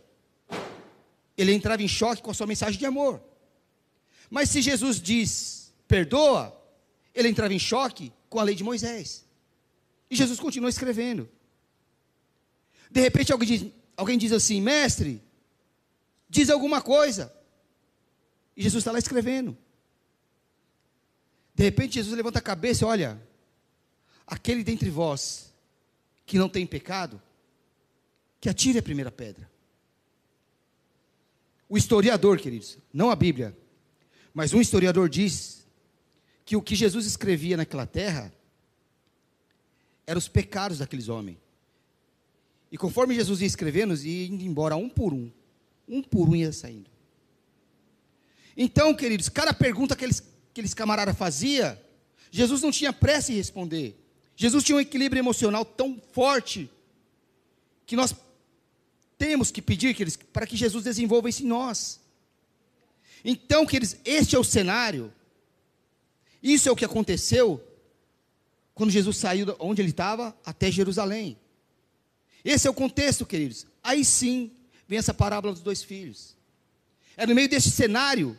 ele 1.36 1.52
entrava 1.52 1.82
em 1.82 1.88
choque 1.88 2.22
com 2.22 2.30
a 2.30 2.34
sua 2.34 2.46
mensagem 2.46 2.78
de 2.78 2.86
amor. 2.86 3.31
Mas 4.32 4.48
se 4.48 4.62
Jesus 4.62 4.98
diz 4.98 5.74
perdoa, 5.86 6.58
ele 7.14 7.28
entrava 7.28 7.52
em 7.52 7.58
choque 7.58 8.10
com 8.30 8.40
a 8.40 8.42
lei 8.42 8.54
de 8.54 8.64
Moisés. 8.64 9.26
E 10.10 10.16
Jesus 10.16 10.40
continua 10.40 10.70
escrevendo. 10.70 11.28
De 12.90 12.98
repente 12.98 13.30
alguém 13.30 13.46
diz, 13.46 13.70
alguém 13.94 14.16
diz 14.16 14.32
assim, 14.32 14.58
mestre, 14.58 15.22
diz 16.30 16.48
alguma 16.48 16.80
coisa. 16.80 17.30
E 18.56 18.62
Jesus 18.62 18.80
está 18.80 18.90
lá 18.90 18.98
escrevendo. 18.98 19.54
De 21.54 21.64
repente 21.64 21.96
Jesus 21.96 22.16
levanta 22.16 22.38
a 22.38 22.42
cabeça 22.42 22.86
e 22.86 22.88
olha, 22.88 23.22
aquele 24.26 24.64
dentre 24.64 24.88
vós 24.88 25.52
que 26.24 26.38
não 26.38 26.48
tem 26.48 26.66
pecado, 26.66 27.20
que 28.40 28.48
atire 28.48 28.78
a 28.78 28.82
primeira 28.82 29.12
pedra. 29.12 29.50
O 31.68 31.76
historiador, 31.76 32.38
queridos, 32.38 32.78
não 32.94 33.10
a 33.10 33.14
Bíblia, 33.14 33.60
mas 34.34 34.52
um 34.52 34.60
historiador 34.60 35.08
diz 35.08 35.66
que 36.44 36.56
o 36.56 36.62
que 36.62 36.74
Jesus 36.74 37.06
escrevia 37.06 37.56
naquela 37.56 37.86
terra 37.86 38.32
eram 40.06 40.18
os 40.18 40.28
pecados 40.28 40.78
daqueles 40.78 41.08
homens. 41.08 41.38
E 42.70 42.78
conforme 42.78 43.14
Jesus 43.14 43.40
ia 43.40 43.46
escrevendo, 43.46 43.94
ia 43.94 44.26
indo 44.26 44.42
embora 44.42 44.76
um 44.76 44.88
por 44.88 45.12
um 45.12 45.30
um 45.88 46.02
por 46.02 46.28
um 46.28 46.34
ia 46.34 46.52
saindo. 46.52 46.90
Então, 48.56 48.94
queridos, 48.94 49.28
cada 49.28 49.52
pergunta 49.52 49.94
que 49.94 50.04
aqueles, 50.04 50.22
aqueles 50.50 50.74
camaradas 50.74 51.16
fazia, 51.16 51.80
Jesus 52.30 52.62
não 52.62 52.70
tinha 52.70 52.92
pressa 52.92 53.32
em 53.32 53.36
responder. 53.36 53.98
Jesus 54.36 54.64
tinha 54.64 54.76
um 54.76 54.80
equilíbrio 54.80 55.20
emocional 55.20 55.64
tão 55.64 56.00
forte 56.12 56.70
que 57.86 57.96
nós 57.96 58.14
temos 59.18 59.50
que 59.50 59.62
pedir 59.62 59.94
para 60.32 60.46
que 60.46 60.56
Jesus 60.56 60.84
desenvolva 60.84 61.28
isso 61.28 61.42
em 61.42 61.46
nós. 61.46 62.00
Então, 63.24 63.64
queridos, 63.66 63.96
este 64.04 64.36
é 64.36 64.38
o 64.38 64.44
cenário. 64.44 65.12
Isso 66.42 66.68
é 66.68 66.72
o 66.72 66.76
que 66.76 66.84
aconteceu 66.84 67.62
quando 68.74 68.90
Jesus 68.90 69.16
saiu 69.16 69.46
de 69.46 69.54
onde 69.58 69.80
ele 69.80 69.90
estava 69.90 70.36
até 70.44 70.70
Jerusalém. 70.70 71.38
Esse 72.44 72.66
é 72.66 72.70
o 72.70 72.74
contexto, 72.74 73.24
queridos. 73.24 73.66
Aí 73.82 74.04
sim, 74.04 74.50
vem 74.88 74.98
essa 74.98 75.14
parábola 75.14 75.52
dos 75.52 75.62
dois 75.62 75.82
filhos. 75.82 76.36
É 77.16 77.26
no 77.26 77.34
meio 77.34 77.48
desse 77.48 77.70
cenário 77.70 78.38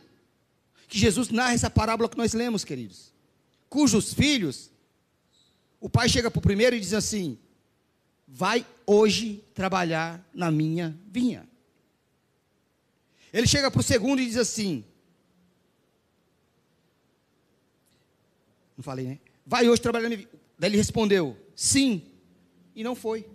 que 0.88 0.98
Jesus 0.98 1.30
narra 1.30 1.54
essa 1.54 1.70
parábola 1.70 2.08
que 2.08 2.18
nós 2.18 2.34
lemos, 2.34 2.64
queridos. 2.64 3.12
Cujos 3.68 4.12
filhos, 4.12 4.70
o 5.80 5.88
pai 5.88 6.08
chega 6.08 6.30
para 6.30 6.38
o 6.38 6.42
primeiro 6.42 6.76
e 6.76 6.80
diz 6.80 6.92
assim: 6.92 7.38
Vai 8.26 8.66
hoje 8.86 9.42
trabalhar 9.54 10.22
na 10.34 10.50
minha 10.50 10.98
vinha. 11.06 11.48
Ele 13.34 13.48
chega 13.48 13.68
para 13.68 13.80
o 13.80 13.82
segundo 13.82 14.22
e 14.22 14.26
diz 14.26 14.36
assim: 14.36 14.84
Não 18.76 18.84
falei, 18.84 19.06
né? 19.06 19.18
Vai 19.44 19.68
hoje 19.68 19.82
trabalhar 19.82 20.04
na 20.04 20.10
minha 20.10 20.18
vinha. 20.18 20.40
Daí 20.56 20.70
ele 20.70 20.76
respondeu: 20.76 21.36
Sim. 21.56 22.10
E 22.76 22.84
não 22.84 22.94
foi. 22.94 23.28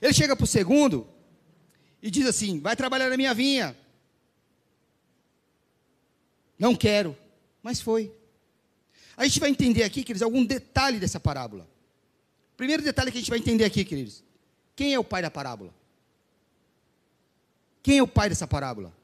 Ele 0.00 0.14
chega 0.14 0.34
para 0.34 0.44
o 0.44 0.46
segundo 0.46 1.06
e 2.02 2.10
diz 2.10 2.26
assim: 2.26 2.60
vai 2.60 2.74
trabalhar 2.74 3.10
na 3.10 3.16
minha 3.16 3.34
vinha. 3.34 3.76
Não 6.58 6.74
quero, 6.74 7.14
mas 7.62 7.78
foi. 7.78 8.10
A 9.18 9.24
gente 9.24 9.38
vai 9.38 9.50
entender 9.50 9.82
aqui, 9.82 10.02
queridos, 10.02 10.22
algum 10.22 10.44
detalhe 10.44 10.98
dessa 10.98 11.20
parábola. 11.20 11.68
Primeiro 12.56 12.82
detalhe 12.82 13.12
que 13.12 13.18
a 13.18 13.20
gente 13.20 13.30
vai 13.30 13.38
entender 13.38 13.64
aqui, 13.64 13.84
queridos: 13.84 14.24
quem 14.74 14.94
é 14.94 14.98
o 14.98 15.04
pai 15.04 15.20
da 15.20 15.30
parábola? 15.30 15.77
Quem 17.88 17.96
é 17.96 18.02
o 18.02 18.06
pai 18.06 18.28
dessa 18.28 18.46
parábola? 18.46 18.94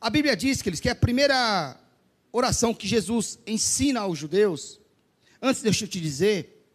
A 0.00 0.08
Bíblia 0.08 0.34
diz, 0.34 0.62
queridos, 0.62 0.80
que 0.80 0.88
é 0.88 0.92
a 0.92 0.96
primeira 0.96 1.78
oração 2.32 2.72
que 2.72 2.88
Jesus 2.88 3.38
ensina 3.46 4.00
aos 4.00 4.18
judeus. 4.18 4.80
Antes, 5.42 5.60
deixa 5.60 5.84
eu 5.84 5.88
te 5.88 6.00
dizer 6.00 6.66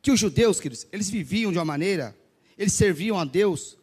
que 0.00 0.10
os 0.10 0.18
judeus, 0.18 0.58
queridos, 0.58 0.86
eles 0.90 1.10
viviam 1.10 1.52
de 1.52 1.58
uma 1.58 1.66
maneira, 1.66 2.16
eles 2.56 2.72
serviam 2.72 3.18
a 3.18 3.26
Deus 3.26 3.76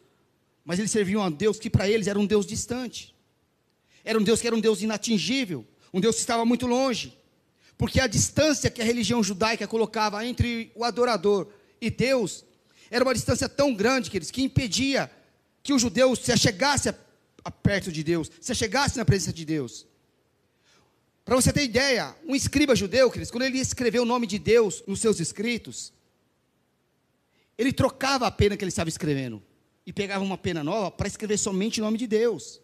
mas 0.64 0.80
eles 0.80 0.90
serviam 0.90 1.22
a 1.22 1.30
Deus 1.30 1.60
que 1.60 1.70
para 1.70 1.88
eles 1.88 2.08
era 2.08 2.18
um 2.18 2.26
Deus 2.26 2.44
distante. 2.44 3.14
Era 4.04 4.18
um 4.18 4.22
Deus 4.24 4.40
que 4.40 4.48
era 4.48 4.56
um 4.56 4.60
Deus 4.60 4.82
inatingível, 4.82 5.64
um 5.94 6.00
Deus 6.00 6.16
que 6.16 6.22
estava 6.22 6.44
muito 6.44 6.66
longe. 6.66 7.16
Porque 7.78 8.00
a 8.00 8.08
distância 8.08 8.68
que 8.68 8.82
a 8.82 8.84
religião 8.84 9.22
judaica 9.22 9.68
colocava 9.68 10.26
entre 10.26 10.72
o 10.74 10.82
adorador 10.82 11.46
e 11.80 11.88
Deus 11.88 12.44
era 12.90 13.04
uma 13.04 13.14
distância 13.14 13.48
tão 13.48 13.72
grande, 13.72 14.10
queridos, 14.10 14.32
que 14.32 14.42
impedia 14.42 15.08
que 15.66 15.72
o 15.72 15.78
judeu 15.78 16.14
se 16.14 16.30
achegasse 16.30 16.88
a, 16.88 16.94
a 17.44 17.50
perto 17.50 17.90
de 17.90 18.04
Deus, 18.04 18.30
se 18.40 18.52
achegasse 18.52 18.96
na 18.96 19.04
presença 19.04 19.32
de 19.32 19.44
Deus. 19.44 19.84
Para 21.24 21.34
você 21.34 21.52
ter 21.52 21.64
ideia, 21.64 22.14
um 22.24 22.36
escriba 22.36 22.76
judeu, 22.76 23.10
queridos, 23.10 23.32
quando 23.32 23.42
ele 23.42 23.58
escreveu 23.58 24.04
o 24.04 24.06
nome 24.06 24.28
de 24.28 24.38
Deus 24.38 24.84
nos 24.86 25.00
seus 25.00 25.18
escritos, 25.18 25.92
ele 27.58 27.72
trocava 27.72 28.28
a 28.28 28.30
pena 28.30 28.56
que 28.56 28.62
ele 28.62 28.68
estava 28.68 28.88
escrevendo 28.88 29.42
e 29.84 29.92
pegava 29.92 30.22
uma 30.22 30.38
pena 30.38 30.62
nova 30.62 30.88
para 30.88 31.08
escrever 31.08 31.36
somente 31.36 31.80
o 31.80 31.84
nome 31.84 31.98
de 31.98 32.06
Deus. 32.06 32.60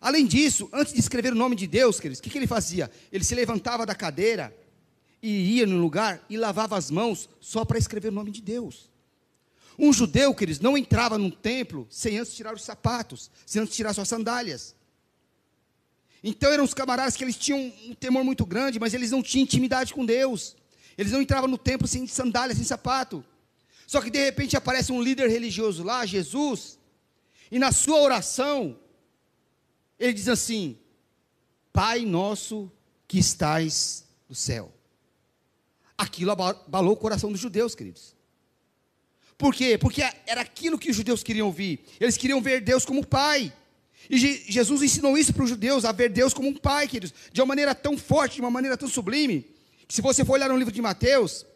Além 0.00 0.26
disso, 0.26 0.68
antes 0.72 0.92
de 0.92 1.00
escrever 1.00 1.32
o 1.32 1.36
nome 1.36 1.56
de 1.56 1.66
Deus, 1.66 1.98
queridos, 1.98 2.20
o 2.20 2.22
que, 2.22 2.30
que 2.30 2.38
ele 2.38 2.46
fazia? 2.46 2.88
Ele 3.10 3.24
se 3.24 3.34
levantava 3.34 3.84
da 3.84 3.96
cadeira 3.96 4.56
e 5.20 5.56
ia 5.56 5.66
no 5.66 5.78
lugar 5.78 6.24
e 6.30 6.36
lavava 6.36 6.76
as 6.76 6.88
mãos 6.88 7.28
só 7.40 7.64
para 7.64 7.78
escrever 7.78 8.10
o 8.10 8.12
nome 8.12 8.30
de 8.30 8.40
Deus. 8.40 8.93
Um 9.78 9.92
judeu, 9.92 10.34
queridos, 10.34 10.60
não 10.60 10.78
entrava 10.78 11.18
num 11.18 11.30
templo 11.30 11.86
sem 11.90 12.18
antes 12.18 12.34
tirar 12.34 12.54
os 12.54 12.62
sapatos, 12.62 13.30
sem 13.44 13.60
antes 13.62 13.74
tirar 13.74 13.92
suas 13.92 14.08
sandálias. 14.08 14.74
Então 16.22 16.50
eram 16.50 16.64
os 16.64 16.72
camaradas 16.72 17.16
que 17.16 17.24
eles 17.24 17.36
tinham 17.36 17.72
um 17.86 17.94
temor 17.94 18.24
muito 18.24 18.46
grande, 18.46 18.80
mas 18.80 18.94
eles 18.94 19.10
não 19.10 19.22
tinham 19.22 19.42
intimidade 19.42 19.92
com 19.92 20.06
Deus. 20.06 20.56
Eles 20.96 21.12
não 21.12 21.20
entravam 21.20 21.48
no 21.48 21.58
templo 21.58 21.86
sem 21.86 22.06
sandálias, 22.06 22.56
sem 22.56 22.66
sapato. 22.66 23.24
Só 23.86 24.00
que 24.00 24.10
de 24.10 24.24
repente 24.24 24.56
aparece 24.56 24.92
um 24.92 25.02
líder 25.02 25.28
religioso 25.28 25.82
lá, 25.82 26.06
Jesus, 26.06 26.78
e 27.50 27.58
na 27.58 27.72
sua 27.72 28.00
oração, 28.00 28.78
ele 29.98 30.12
diz 30.12 30.28
assim: 30.28 30.78
Pai 31.72 32.04
nosso 32.04 32.72
que 33.06 33.18
estais 33.18 34.04
no 34.28 34.34
céu. 34.34 34.72
Aquilo 35.96 36.32
abalou 36.32 36.94
o 36.94 36.96
coração 36.96 37.30
dos 37.30 37.40
judeus, 37.40 37.74
queridos. 37.74 38.16
Por 39.36 39.54
quê? 39.54 39.76
Porque 39.76 40.02
era 40.26 40.40
aquilo 40.40 40.78
que 40.78 40.90
os 40.90 40.96
judeus 40.96 41.22
queriam 41.22 41.46
ouvir. 41.46 41.80
Eles 41.98 42.16
queriam 42.16 42.40
ver 42.40 42.60
Deus 42.60 42.84
como 42.84 43.06
Pai. 43.06 43.52
E 44.08 44.18
Jesus 44.18 44.82
ensinou 44.82 45.16
isso 45.16 45.32
para 45.32 45.44
os 45.44 45.50
judeus, 45.50 45.84
a 45.84 45.92
ver 45.92 46.10
Deus 46.10 46.34
como 46.34 46.48
um 46.48 46.54
pai, 46.54 46.86
queridos, 46.86 47.14
de 47.32 47.40
uma 47.40 47.46
maneira 47.46 47.74
tão 47.74 47.96
forte, 47.96 48.34
de 48.34 48.40
uma 48.40 48.50
maneira 48.50 48.76
tão 48.76 48.88
sublime, 48.88 49.46
que 49.88 49.94
se 49.94 50.02
você 50.02 50.24
for 50.24 50.34
olhar 50.34 50.48
no 50.48 50.58
livro 50.58 50.72
de 50.72 50.82
Mateus, 50.82 51.46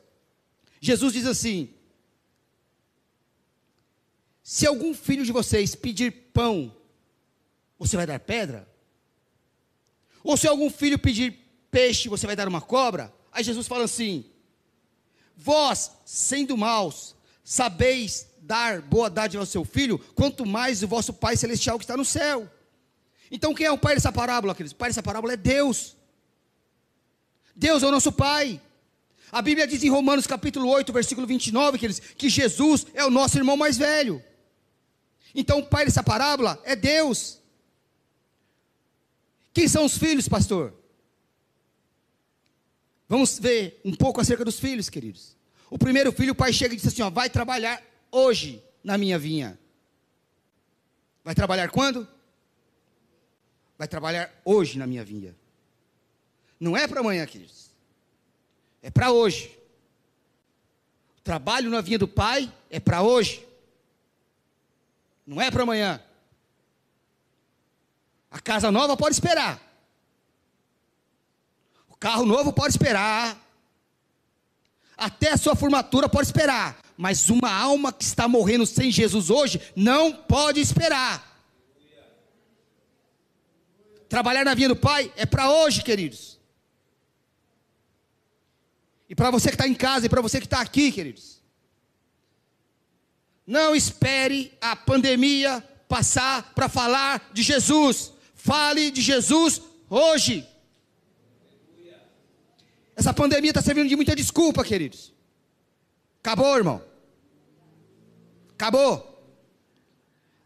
Jesus 0.80 1.12
diz 1.12 1.26
assim: 1.26 1.68
Se 4.42 4.66
algum 4.66 4.94
filho 4.94 5.24
de 5.24 5.32
vocês 5.32 5.74
pedir 5.74 6.10
pão, 6.32 6.74
você 7.78 7.96
vai 7.96 8.06
dar 8.06 8.18
pedra? 8.18 8.68
Ou 10.24 10.36
se 10.36 10.48
algum 10.48 10.70
filho 10.70 10.98
pedir 10.98 11.38
peixe, 11.70 12.08
você 12.08 12.26
vai 12.26 12.34
dar 12.34 12.48
uma 12.48 12.60
cobra? 12.60 13.12
Aí 13.30 13.44
Jesus 13.44 13.66
fala 13.66 13.84
assim: 13.84 14.24
Vós, 15.36 15.92
sendo 16.04 16.56
maus, 16.56 17.14
sabeis 17.48 18.28
dar 18.42 18.82
boa 18.82 19.08
dádiva 19.08 19.42
ao 19.42 19.46
seu 19.46 19.64
filho, 19.64 19.98
quanto 20.14 20.44
mais 20.44 20.82
o 20.82 20.86
vosso 20.86 21.14
Pai 21.14 21.34
Celestial 21.34 21.78
que 21.78 21.84
está 21.84 21.96
no 21.96 22.04
céu. 22.04 22.46
Então, 23.30 23.54
quem 23.54 23.66
é 23.66 23.72
o 23.72 23.78
pai 23.78 23.94
dessa 23.94 24.12
parábola, 24.12 24.54
queridos? 24.54 24.74
O 24.74 24.76
pai 24.76 24.90
dessa 24.90 25.02
parábola 25.02 25.32
é 25.32 25.36
Deus. 25.36 25.96
Deus 27.56 27.82
é 27.82 27.86
o 27.86 27.90
nosso 27.90 28.12
Pai. 28.12 28.60
A 29.32 29.40
Bíblia 29.40 29.66
diz 29.66 29.82
em 29.82 29.88
Romanos 29.88 30.26
capítulo 30.26 30.68
8, 30.68 30.92
versículo 30.92 31.26
29, 31.26 31.78
queridos, 31.78 32.00
que 32.18 32.28
Jesus 32.28 32.86
é 32.92 33.02
o 33.02 33.10
nosso 33.10 33.38
irmão 33.38 33.56
mais 33.56 33.78
velho. 33.78 34.22
Então, 35.34 35.60
o 35.60 35.66
pai 35.66 35.86
dessa 35.86 36.02
parábola 36.02 36.60
é 36.64 36.76
Deus. 36.76 37.38
Quem 39.54 39.66
são 39.66 39.86
os 39.86 39.96
filhos, 39.96 40.28
pastor? 40.28 40.74
Vamos 43.08 43.38
ver 43.38 43.80
um 43.86 43.94
pouco 43.94 44.20
acerca 44.20 44.44
dos 44.44 44.60
filhos, 44.60 44.90
queridos. 44.90 45.37
O 45.70 45.78
primeiro 45.78 46.12
filho, 46.12 46.32
o 46.32 46.36
pai 46.36 46.52
chega 46.52 46.74
e 46.74 46.76
diz 46.76 46.86
assim: 46.86 47.02
ó, 47.02 47.10
vai 47.10 47.28
trabalhar 47.28 47.82
hoje 48.10 48.62
na 48.82 48.96
minha 48.96 49.18
vinha. 49.18 49.58
Vai 51.24 51.34
trabalhar 51.34 51.70
quando? 51.70 52.08
Vai 53.76 53.86
trabalhar 53.86 54.32
hoje 54.44 54.78
na 54.78 54.86
minha 54.86 55.04
vinha. 55.04 55.36
Não 56.58 56.76
é 56.76 56.88
para 56.88 57.00
amanhã, 57.00 57.24
queridos. 57.26 57.70
É 58.82 58.90
para 58.90 59.10
hoje. 59.10 59.56
O 61.18 61.20
trabalho 61.20 61.70
na 61.70 61.80
vinha 61.80 61.98
do 61.98 62.08
pai 62.08 62.52
é 62.70 62.80
para 62.80 63.02
hoje. 63.02 63.46
Não 65.26 65.40
é 65.40 65.50
para 65.50 65.62
amanhã. 65.62 66.02
A 68.30 68.40
casa 68.40 68.70
nova 68.70 68.96
pode 68.96 69.14
esperar. 69.14 69.68
Carro 71.98 72.24
novo 72.24 72.52
pode 72.52 72.70
esperar. 72.70 73.36
Até 74.98 75.30
a 75.30 75.36
sua 75.36 75.54
formatura 75.54 76.08
pode 76.08 76.26
esperar. 76.26 76.76
Mas 76.96 77.30
uma 77.30 77.52
alma 77.52 77.92
que 77.92 78.02
está 78.02 78.26
morrendo 78.26 78.66
sem 78.66 78.90
Jesus 78.90 79.30
hoje 79.30 79.60
não 79.76 80.12
pode 80.12 80.60
esperar. 80.60 81.24
Trabalhar 84.08 84.44
na 84.44 84.54
vinha 84.54 84.68
do 84.68 84.76
Pai 84.76 85.12
é 85.16 85.24
para 85.24 85.48
hoje, 85.50 85.84
queridos. 85.84 86.38
E 89.08 89.14
para 89.14 89.30
você 89.30 89.48
que 89.48 89.54
está 89.54 89.68
em 89.68 89.74
casa 89.74 90.06
e 90.06 90.08
para 90.08 90.20
você 90.20 90.40
que 90.40 90.46
está 90.46 90.60
aqui, 90.60 90.90
queridos. 90.90 91.40
Não 93.46 93.74
espere 93.74 94.52
a 94.60 94.74
pandemia 94.74 95.64
passar 95.88 96.52
para 96.54 96.68
falar 96.68 97.30
de 97.32 97.42
Jesus. 97.42 98.12
Fale 98.34 98.90
de 98.90 99.00
Jesus 99.00 99.62
hoje. 99.88 100.46
Essa 102.98 103.14
pandemia 103.14 103.52
está 103.52 103.62
servindo 103.62 103.88
de 103.88 103.94
muita 103.94 104.16
desculpa, 104.16 104.64
queridos. 104.64 105.14
Acabou, 106.18 106.56
irmão. 106.56 106.82
Acabou. 108.50 109.14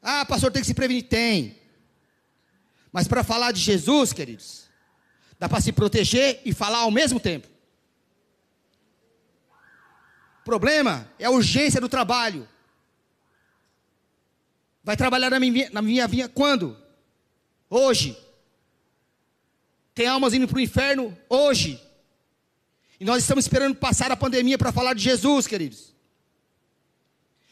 Ah, 0.03 0.27
pastor, 0.27 0.53
tem 0.53 0.61
que 0.61 0.69
se 0.69 0.75
prevenir? 0.75 1.05
Tem. 1.05 1.59
Mas 2.93 3.09
para 3.09 3.25
falar 3.25 3.53
de 3.53 3.61
Jesus, 3.61 4.13
queridos, 4.13 4.69
dá 5.39 5.49
para 5.49 5.63
se 5.63 5.73
proteger 5.73 6.43
e 6.45 6.53
falar 6.53 6.81
ao 6.81 6.91
mesmo 6.91 7.19
tempo. 7.19 7.49
O 10.41 10.45
problema 10.45 11.09
é 11.19 11.25
a 11.25 11.31
urgência 11.31 11.81
do 11.81 11.89
trabalho. 11.89 12.47
Vai 14.85 14.95
trabalhar 14.95 15.31
na 15.31 15.41
minha, 15.41 15.71
na 15.71 15.81
minha 15.81 16.07
vinha 16.07 16.29
quando? 16.29 16.77
Hoje. 17.71 18.15
Tem 19.95 20.07
almas 20.07 20.35
indo 20.35 20.47
para 20.47 20.59
o 20.59 20.61
inferno 20.61 21.17
hoje. 21.31 21.81
E 23.03 23.05
nós 23.05 23.25
estamos 23.25 23.47
esperando 23.47 23.75
passar 23.75 24.13
a 24.13 24.17
pandemia 24.17 24.57
para 24.57 24.71
falar 24.71 24.95
de 24.95 25.03
Jesus, 25.03 25.49
queridos. 25.49 25.93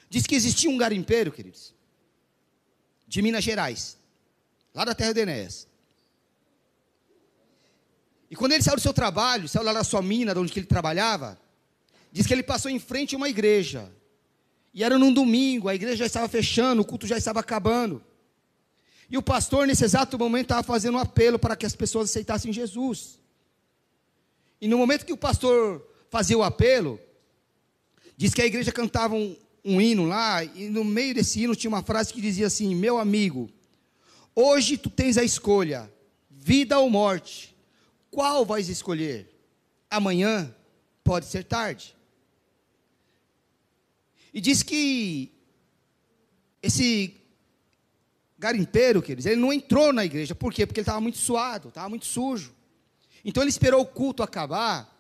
Diz 0.08 0.24
que 0.24 0.36
existia 0.36 0.70
um 0.70 0.78
garimpeiro, 0.78 1.32
queridos, 1.32 1.74
de 3.08 3.20
Minas 3.20 3.42
Gerais, 3.42 3.98
lá 4.72 4.84
da 4.84 4.94
terra 4.94 5.12
de 5.12 5.22
Enéas. 5.22 5.66
E 8.30 8.36
quando 8.36 8.52
ele 8.52 8.62
saiu 8.62 8.76
do 8.76 8.80
seu 8.80 8.92
trabalho, 8.92 9.48
saiu 9.48 9.64
lá 9.64 9.72
da 9.72 9.82
sua 9.82 10.00
mina, 10.00 10.32
de 10.32 10.38
onde 10.38 10.56
ele 10.56 10.66
trabalhava, 10.66 11.36
diz 12.12 12.28
que 12.28 12.32
ele 12.32 12.44
passou 12.44 12.70
em 12.70 12.78
frente 12.78 13.16
a 13.16 13.18
uma 13.18 13.28
igreja. 13.28 13.90
E 14.72 14.84
era 14.84 15.00
num 15.00 15.12
domingo, 15.12 15.68
a 15.68 15.74
igreja 15.74 15.96
já 15.96 16.06
estava 16.06 16.28
fechando, 16.28 16.82
o 16.82 16.84
culto 16.84 17.08
já 17.08 17.18
estava 17.18 17.40
acabando. 17.40 18.00
E 19.10 19.18
o 19.18 19.22
pastor, 19.22 19.66
nesse 19.66 19.84
exato 19.84 20.16
momento, 20.16 20.44
estava 20.44 20.62
fazendo 20.62 20.94
um 20.94 21.00
apelo 21.00 21.40
para 21.40 21.56
que 21.56 21.66
as 21.66 21.74
pessoas 21.74 22.08
aceitassem 22.08 22.52
Jesus. 22.52 23.19
E 24.60 24.68
no 24.68 24.76
momento 24.76 25.06
que 25.06 25.12
o 25.12 25.16
pastor 25.16 25.86
fazia 26.10 26.36
o 26.36 26.42
apelo, 26.42 27.00
diz 28.16 28.34
que 28.34 28.42
a 28.42 28.46
igreja 28.46 28.70
cantava 28.70 29.14
um, 29.14 29.36
um 29.64 29.80
hino 29.80 30.04
lá, 30.04 30.44
e 30.44 30.68
no 30.68 30.84
meio 30.84 31.14
desse 31.14 31.42
hino 31.42 31.56
tinha 31.56 31.70
uma 31.70 31.82
frase 31.82 32.12
que 32.12 32.20
dizia 32.20 32.46
assim: 32.46 32.74
Meu 32.74 32.98
amigo, 32.98 33.50
hoje 34.34 34.76
tu 34.76 34.90
tens 34.90 35.16
a 35.16 35.24
escolha, 35.24 35.90
vida 36.28 36.78
ou 36.78 36.90
morte, 36.90 37.56
qual 38.10 38.44
vais 38.44 38.68
escolher? 38.68 39.28
Amanhã 39.88 40.54
pode 41.02 41.26
ser 41.26 41.44
tarde. 41.44 41.96
E 44.32 44.40
diz 44.40 44.62
que 44.62 45.32
esse 46.62 47.16
garimpeiro, 48.38 49.02
queridos, 49.02 49.26
ele 49.26 49.40
não 49.40 49.52
entrou 49.52 49.92
na 49.92 50.04
igreja, 50.04 50.34
por 50.34 50.52
quê? 50.52 50.66
Porque 50.66 50.80
ele 50.80 50.82
estava 50.82 51.00
muito 51.00 51.18
suado, 51.18 51.68
estava 51.68 51.88
muito 51.88 52.06
sujo. 52.06 52.54
Então 53.24 53.42
ele 53.42 53.50
esperou 53.50 53.83
o 53.83 53.87
culto 53.87 54.22
acabar. 54.22 54.96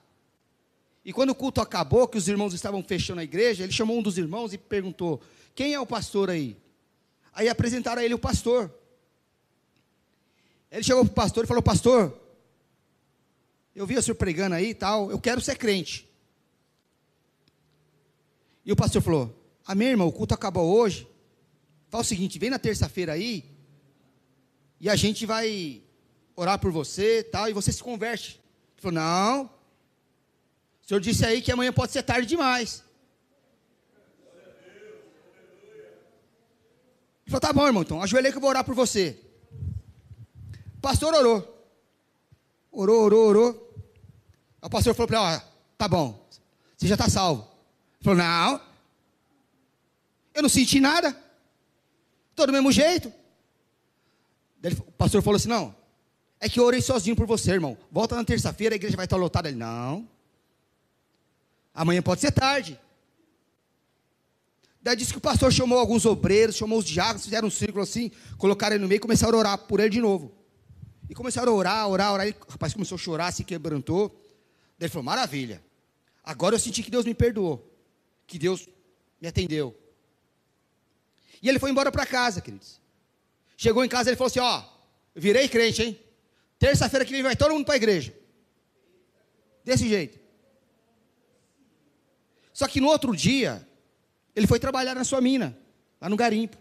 E 1.04 1.12
quando 1.12 1.30
o 1.30 1.34
culto 1.34 1.60
acabou, 1.60 2.06
que 2.06 2.18
os 2.18 2.28
irmãos 2.28 2.52
estavam 2.52 2.82
fechando 2.82 3.20
a 3.20 3.24
igreja, 3.24 3.64
ele 3.64 3.72
chamou 3.72 3.98
um 3.98 4.02
dos 4.02 4.18
irmãos 4.18 4.52
e 4.52 4.58
perguntou: 4.58 5.20
Quem 5.54 5.72
é 5.72 5.80
o 5.80 5.86
pastor 5.86 6.30
aí? 6.30 6.56
Aí 7.32 7.48
apresentaram 7.48 8.02
a 8.02 8.04
ele 8.04 8.14
o 8.14 8.18
pastor. 8.18 8.72
Ele 10.70 10.82
chegou 10.82 11.04
para 11.04 11.12
o 11.12 11.14
pastor 11.14 11.44
e 11.44 11.46
falou: 11.46 11.62
Pastor, 11.62 12.18
eu 13.74 13.86
vi 13.86 13.96
o 13.96 14.02
senhor 14.02 14.16
pregando 14.16 14.54
aí 14.54 14.70
e 14.70 14.74
tal, 14.74 15.10
eu 15.10 15.18
quero 15.18 15.40
ser 15.40 15.56
crente. 15.56 16.08
E 18.64 18.72
o 18.72 18.76
pastor 18.76 19.00
falou: 19.00 19.34
Amém, 19.66 19.88
irmão, 19.88 20.08
o 20.08 20.12
culto 20.12 20.34
acabou 20.34 20.66
hoje. 20.66 21.08
Fala 21.88 22.02
o 22.02 22.06
seguinte: 22.06 22.38
vem 22.38 22.50
na 22.50 22.58
terça-feira 22.58 23.14
aí 23.14 23.44
e 24.80 24.88
a 24.88 24.96
gente 24.96 25.26
vai 25.26 25.82
orar 26.40 26.58
por 26.58 26.72
você 26.72 27.22
tal, 27.22 27.50
e 27.50 27.52
você 27.52 27.70
se 27.70 27.82
converte. 27.82 28.40
Ele 28.72 28.80
falou, 28.82 28.94
não. 28.94 29.44
O 30.82 30.88
senhor 30.88 31.00
disse 31.00 31.24
aí 31.24 31.42
que 31.42 31.52
amanhã 31.52 31.70
pode 31.70 31.92
ser 31.92 32.02
tarde 32.02 32.26
demais. 32.26 32.82
Ele 37.22 37.28
falou, 37.30 37.40
tá 37.40 37.52
bom, 37.52 37.66
irmão, 37.66 37.82
então 37.82 38.02
ajoelhei 38.02 38.32
que 38.32 38.38
eu 38.38 38.40
vou 38.40 38.48
orar 38.48 38.64
por 38.64 38.74
você. 38.74 39.20
O 40.78 40.80
pastor 40.80 41.12
orou. 41.12 41.46
Orou, 42.72 43.02
orou, 43.02 43.28
orou. 43.28 43.74
O 44.62 44.70
pastor 44.70 44.94
falou 44.94 45.08
para 45.08 45.18
ele, 45.18 45.36
ó, 45.36 45.40
tá 45.76 45.86
bom, 45.86 46.26
você 46.76 46.88
já 46.88 46.94
está 46.94 47.08
salvo. 47.08 47.42
Ele 47.42 48.04
falou, 48.04 48.18
não, 48.18 48.60
eu 50.34 50.42
não 50.42 50.48
senti 50.48 50.80
nada. 50.80 51.14
Estou 52.30 52.46
do 52.46 52.52
mesmo 52.52 52.72
jeito. 52.72 53.12
o 54.86 54.92
pastor 54.92 55.22
falou 55.22 55.36
assim, 55.36 55.48
não, 55.48 55.74
é 56.40 56.48
que 56.48 56.58
eu 56.58 56.64
orei 56.64 56.80
sozinho 56.80 57.14
por 57.14 57.26
você, 57.26 57.52
irmão. 57.52 57.76
Volta 57.92 58.16
na 58.16 58.24
terça-feira, 58.24 58.74
a 58.74 58.76
igreja 58.76 58.96
vai 58.96 59.04
estar 59.04 59.16
lotada. 59.16 59.48
Ele, 59.48 59.58
não. 59.58 60.08
Amanhã 61.74 62.00
pode 62.00 62.22
ser 62.22 62.32
tarde. 62.32 62.80
Daí 64.82 64.96
disse 64.96 65.12
que 65.12 65.18
o 65.18 65.20
pastor 65.20 65.52
chamou 65.52 65.78
alguns 65.78 66.06
obreiros, 66.06 66.56
chamou 66.56 66.78
os 66.78 66.86
diáconos, 66.86 67.24
fizeram 67.24 67.48
um 67.48 67.50
círculo 67.50 67.82
assim, 67.82 68.10
colocaram 68.38 68.76
ele 68.76 68.82
no 68.82 68.88
meio 68.88 68.96
e 68.96 69.00
começaram 69.00 69.34
a 69.34 69.38
orar 69.38 69.58
por 69.58 69.78
ele 69.78 69.90
de 69.90 70.00
novo. 70.00 70.34
E 71.10 71.14
começaram 71.14 71.52
a 71.52 71.54
orar, 71.54 71.88
orar, 71.88 72.12
orar. 72.14 72.26
E 72.26 72.30
o 72.30 72.50
rapaz 72.52 72.72
começou 72.72 72.96
a 72.96 72.98
chorar, 72.98 73.32
se 73.32 73.44
quebrantou. 73.44 74.08
Daí 74.78 74.86
ele 74.86 74.88
falou: 74.88 75.04
Maravilha. 75.04 75.62
Agora 76.24 76.54
eu 76.54 76.58
senti 76.58 76.82
que 76.82 76.90
Deus 76.90 77.04
me 77.04 77.12
perdoou. 77.12 77.70
Que 78.26 78.38
Deus 78.38 78.66
me 79.20 79.28
atendeu. 79.28 79.76
E 81.42 81.48
ele 81.48 81.58
foi 81.58 81.70
embora 81.70 81.92
para 81.92 82.06
casa, 82.06 82.40
queridos. 82.40 82.80
Chegou 83.56 83.84
em 83.84 83.88
casa, 83.88 84.08
ele 84.08 84.16
falou 84.16 84.28
assim: 84.28 84.40
Ó, 84.40 84.64
virei 85.14 85.46
crente, 85.46 85.82
hein? 85.82 86.00
Terça-feira 86.60 87.06
que 87.06 87.12
vem 87.12 87.22
vai 87.22 87.34
todo 87.34 87.54
mundo 87.54 87.64
para 87.64 87.74
a 87.74 87.78
igreja. 87.78 88.14
Desse 89.64 89.88
jeito. 89.88 90.20
Só 92.52 92.68
que 92.68 92.82
no 92.82 92.88
outro 92.88 93.16
dia, 93.16 93.66
ele 94.36 94.46
foi 94.46 94.60
trabalhar 94.60 94.94
na 94.94 95.02
sua 95.02 95.22
mina, 95.22 95.56
lá 95.98 96.10
no 96.10 96.16
garimpo. 96.16 96.58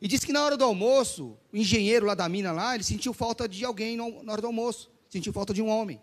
E 0.00 0.08
disse 0.08 0.24
que 0.24 0.32
na 0.32 0.42
hora 0.42 0.56
do 0.56 0.64
almoço, 0.64 1.36
o 1.52 1.56
engenheiro 1.58 2.06
lá 2.06 2.14
da 2.14 2.26
mina 2.26 2.52
lá, 2.52 2.74
ele 2.74 2.84
sentiu 2.84 3.12
falta 3.12 3.46
de 3.46 3.62
alguém 3.66 3.98
na 3.98 4.32
hora 4.32 4.40
do 4.40 4.46
almoço. 4.46 4.90
Sentiu 5.10 5.30
falta 5.30 5.52
de 5.52 5.60
um 5.60 5.68
homem. 5.68 6.00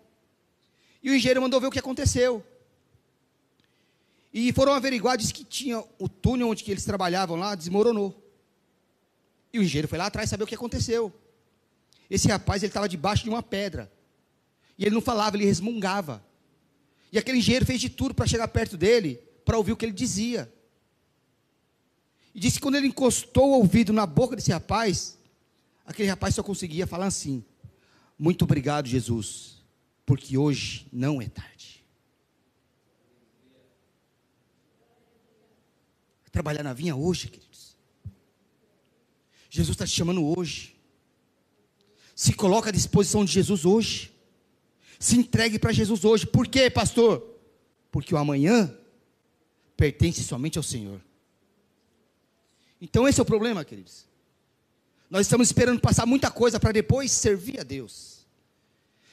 E 1.02 1.10
o 1.10 1.14
engenheiro 1.16 1.42
mandou 1.42 1.60
ver 1.60 1.66
o 1.66 1.70
que 1.70 1.80
aconteceu. 1.80 2.46
E 4.32 4.52
foram 4.52 4.72
averiguar, 4.72 5.16
disse 5.16 5.34
que 5.34 5.44
tinha 5.44 5.82
o 5.98 6.08
túnel 6.08 6.48
onde 6.48 6.64
eles 6.70 6.84
trabalhavam 6.84 7.36
lá, 7.36 7.56
desmoronou. 7.56 8.14
E 9.52 9.58
o 9.58 9.62
engenheiro 9.64 9.88
foi 9.88 9.98
lá 9.98 10.06
atrás 10.06 10.30
saber 10.30 10.44
o 10.44 10.46
que 10.46 10.54
aconteceu. 10.54 11.12
Esse 12.10 12.28
rapaz, 12.28 12.62
ele 12.62 12.70
estava 12.70 12.88
debaixo 12.88 13.24
de 13.24 13.30
uma 13.30 13.42
pedra. 13.42 13.90
E 14.78 14.84
ele 14.84 14.94
não 14.94 15.00
falava, 15.00 15.36
ele 15.36 15.44
resmungava. 15.44 16.24
E 17.12 17.18
aquele 17.18 17.38
engenheiro 17.38 17.64
fez 17.64 17.80
de 17.80 17.88
tudo 17.88 18.14
para 18.14 18.26
chegar 18.26 18.48
perto 18.48 18.76
dele, 18.76 19.20
para 19.44 19.56
ouvir 19.56 19.72
o 19.72 19.76
que 19.76 19.84
ele 19.84 19.92
dizia. 19.92 20.52
E 22.34 22.40
disse 22.40 22.56
que 22.56 22.62
quando 22.62 22.74
ele 22.74 22.88
encostou 22.88 23.50
o 23.50 23.58
ouvido 23.58 23.92
na 23.92 24.04
boca 24.04 24.34
desse 24.34 24.50
rapaz, 24.50 25.16
aquele 25.86 26.08
rapaz 26.08 26.34
só 26.34 26.42
conseguia 26.42 26.86
falar 26.86 27.06
assim: 27.06 27.44
Muito 28.18 28.42
obrigado, 28.42 28.88
Jesus, 28.88 29.62
porque 30.04 30.36
hoje 30.36 30.86
não 30.92 31.22
é 31.22 31.28
tarde. 31.28 31.84
Trabalhar 36.32 36.64
na 36.64 36.72
vinha 36.72 36.96
hoje, 36.96 37.28
queridos. 37.28 37.76
Jesus 39.48 39.76
está 39.76 39.86
te 39.86 39.92
chamando 39.92 40.36
hoje. 40.36 40.73
Se 42.14 42.32
coloca 42.32 42.68
à 42.68 42.72
disposição 42.72 43.24
de 43.24 43.32
Jesus 43.32 43.64
hoje. 43.64 44.12
Se 44.98 45.16
entregue 45.16 45.58
para 45.58 45.72
Jesus 45.72 46.04
hoje. 46.04 46.26
Por 46.26 46.46
quê, 46.46 46.70
pastor? 46.70 47.26
Porque 47.90 48.14
o 48.14 48.18
amanhã 48.18 48.76
pertence 49.76 50.22
somente 50.22 50.58
ao 50.58 50.62
Senhor. 50.62 51.00
Então 52.80 53.08
esse 53.08 53.18
é 53.18 53.22
o 53.22 53.26
problema, 53.26 53.64
queridos. 53.64 54.06
Nós 55.10 55.22
estamos 55.22 55.48
esperando 55.48 55.80
passar 55.80 56.06
muita 56.06 56.30
coisa 56.30 56.58
para 56.58 56.72
depois 56.72 57.10
servir 57.10 57.60
a 57.60 57.62
Deus. 57.62 58.26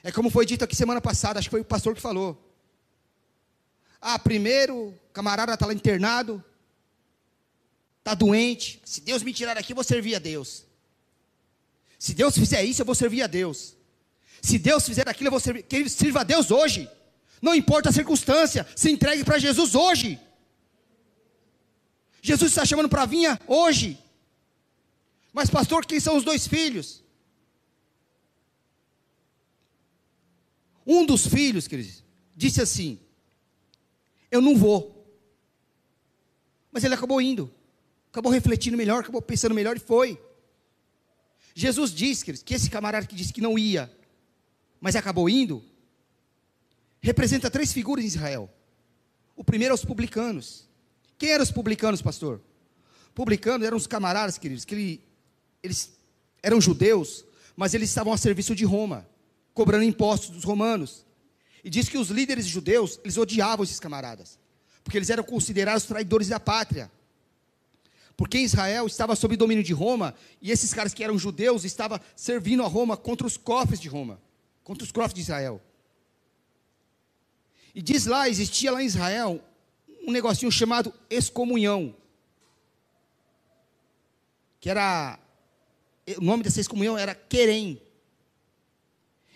É 0.04 0.12
como 0.12 0.30
foi 0.30 0.45
dito 0.45 0.64
aqui 0.64 0.76
semana 0.76 0.99
passada, 0.99 1.39
acho 1.39 1.47
que 1.47 1.52
foi 1.52 1.62
o 1.62 1.66
pastor 1.66 1.93
que 1.93 2.02
falou. 2.02 2.38
Ah, 4.02 4.18
primeiro, 4.18 4.89
o 4.89 4.99
camarada 5.14 5.54
está 5.54 5.68
lá 5.68 5.74
internado, 5.74 6.43
está 7.99 8.16
doente. 8.16 8.82
Se 8.84 9.02
Deus 9.02 9.22
me 9.22 9.32
tirar 9.32 9.54
daqui, 9.54 9.74
eu 9.74 9.76
vou 9.76 9.84
servir 9.84 10.16
a 10.16 10.20
Deus. 10.20 10.66
Se 12.02 12.16
Deus 12.16 12.36
fizer 12.36 12.64
isso, 12.64 12.82
eu 12.82 12.86
vou 12.86 12.95
servir 12.95 13.22
a 13.22 13.28
Deus. 13.28 13.78
Se 14.41 14.58
Deus 14.58 14.84
fizer 14.88 15.08
aquilo, 15.08 15.28
eu 15.28 15.32
vou 15.32 15.39
servir. 15.39 15.62
Que 15.62 15.76
ele 15.76 15.88
sirva 15.88 16.22
a 16.22 16.24
Deus 16.24 16.49
hoje. 16.49 16.89
Não 17.39 17.54
importa 17.54 17.89
a 17.89 17.91
circunstância, 17.91 18.68
se 18.76 18.89
entregue 18.89 19.24
para 19.24 19.38
Jesus 19.38 19.76
hoje. 19.76 20.20
Jesus 22.20 22.52
está 22.52 22.66
chamando 22.66 22.89
para 22.89 23.06
vinha 23.06 23.39
hoje. 23.45 23.99
Mas, 25.32 25.52
pastor, 25.52 25.86
quem 25.86 25.99
são 25.99 26.18
os 26.18 26.24
dois 26.24 26.47
filhos? 26.47 27.04
Um 30.88 31.06
dos 31.06 31.28
filhos, 31.28 31.68
queridos, 31.68 32.04
disse 32.36 32.64
assim: 32.64 32.99
Eu 34.32 34.41
não 34.41 34.58
vou. 34.58 35.06
Mas 36.72 36.84
ele 36.84 36.95
acabou 36.95 37.22
indo, 37.22 37.54
acabou 38.10 38.32
refletindo 38.32 38.76
melhor, 38.76 39.02
acabou 39.02 39.22
pensando 39.22 39.54
melhor 39.54 39.78
e 39.78 39.80
foi. 39.80 40.20
Jesus 41.54 41.91
disse, 41.91 42.24
queridos, 42.24 42.43
que 42.43 42.54
esse 42.54 42.70
camarada 42.70 43.06
que 43.06 43.16
disse 43.16 43.34
que 43.34 43.41
não 43.41 43.58
ia, 43.58 43.91
mas 44.80 44.95
acabou 44.95 45.30
indo, 45.30 45.64
representa 47.02 47.49
três 47.49 47.74
figuras 47.74 48.04
em 48.04 48.08
Israel. 48.08 48.49
O 49.36 49.43
primeiro 49.43 49.74
é 49.74 49.76
os 49.76 49.86
publicanos. 49.86 50.68
Quem 51.18 51.30
eram 51.30 51.43
os 51.43 51.52
publicanos, 51.52 52.02
pastor? 52.02 52.41
Publicanos 53.14 53.66
eram 53.66 53.78
os 53.78 53.88
camaradas, 53.88 54.38
queridos, 54.38 54.66
que 54.66 54.76
ele, 54.76 55.04
eles 55.62 55.91
eram 56.41 56.62
judeus, 56.62 57.26
mas 57.56 57.74
eles 57.74 57.89
estavam 57.89 58.14
a 58.14 58.18
serviço 58.18 58.56
de 58.56 58.66
Roma, 58.66 59.08
cobrando 59.54 59.84
impostos 59.84 60.30
dos 60.30 60.43
romanos. 60.43 61.06
E 61.64 61.70
diz 61.70 61.89
que 61.89 61.97
os 61.97 62.10
líderes 62.10 62.45
judeus, 62.45 62.99
eles 63.04 63.18
odiavam 63.18 63.64
esses 63.64 63.80
camaradas, 63.80 64.39
porque 64.84 64.97
eles 64.97 65.10
eram 65.10 65.24
considerados 65.24 65.84
traidores 65.84 66.28
da 66.28 66.39
pátria. 66.39 66.91
Porque 68.22 68.38
Israel 68.38 68.86
estava 68.86 69.16
sob 69.16 69.36
domínio 69.36 69.64
de 69.64 69.74
Roma, 69.74 70.14
e 70.40 70.52
esses 70.52 70.72
caras 70.72 70.94
que 70.94 71.04
eram 71.04 71.18
judeus 71.18 71.66
estavam 71.66 72.00
servindo 72.16 72.62
a 72.62 72.68
Roma 72.68 72.96
contra 72.96 73.26
os 73.26 73.36
cofres 73.36 73.80
de 73.80 73.90
Roma, 73.90 74.22
contra 74.64 74.84
os 74.84 74.92
cofres 74.92 75.16
de 75.16 75.22
Israel. 75.22 75.60
E 77.74 77.82
diz 77.82 78.06
lá, 78.06 78.30
existia 78.30 78.72
lá 78.72 78.84
em 78.84 78.86
Israel 78.86 79.44
um 80.08 80.12
negocinho 80.12 80.52
chamado 80.52 80.94
excomunhão. 81.10 81.96
Que 84.60 84.70
era. 84.70 85.18
O 86.20 86.22
nome 86.24 86.44
dessa 86.44 86.62
excomunhão 86.62 86.96
era 86.96 87.16
Querem. 87.16 87.82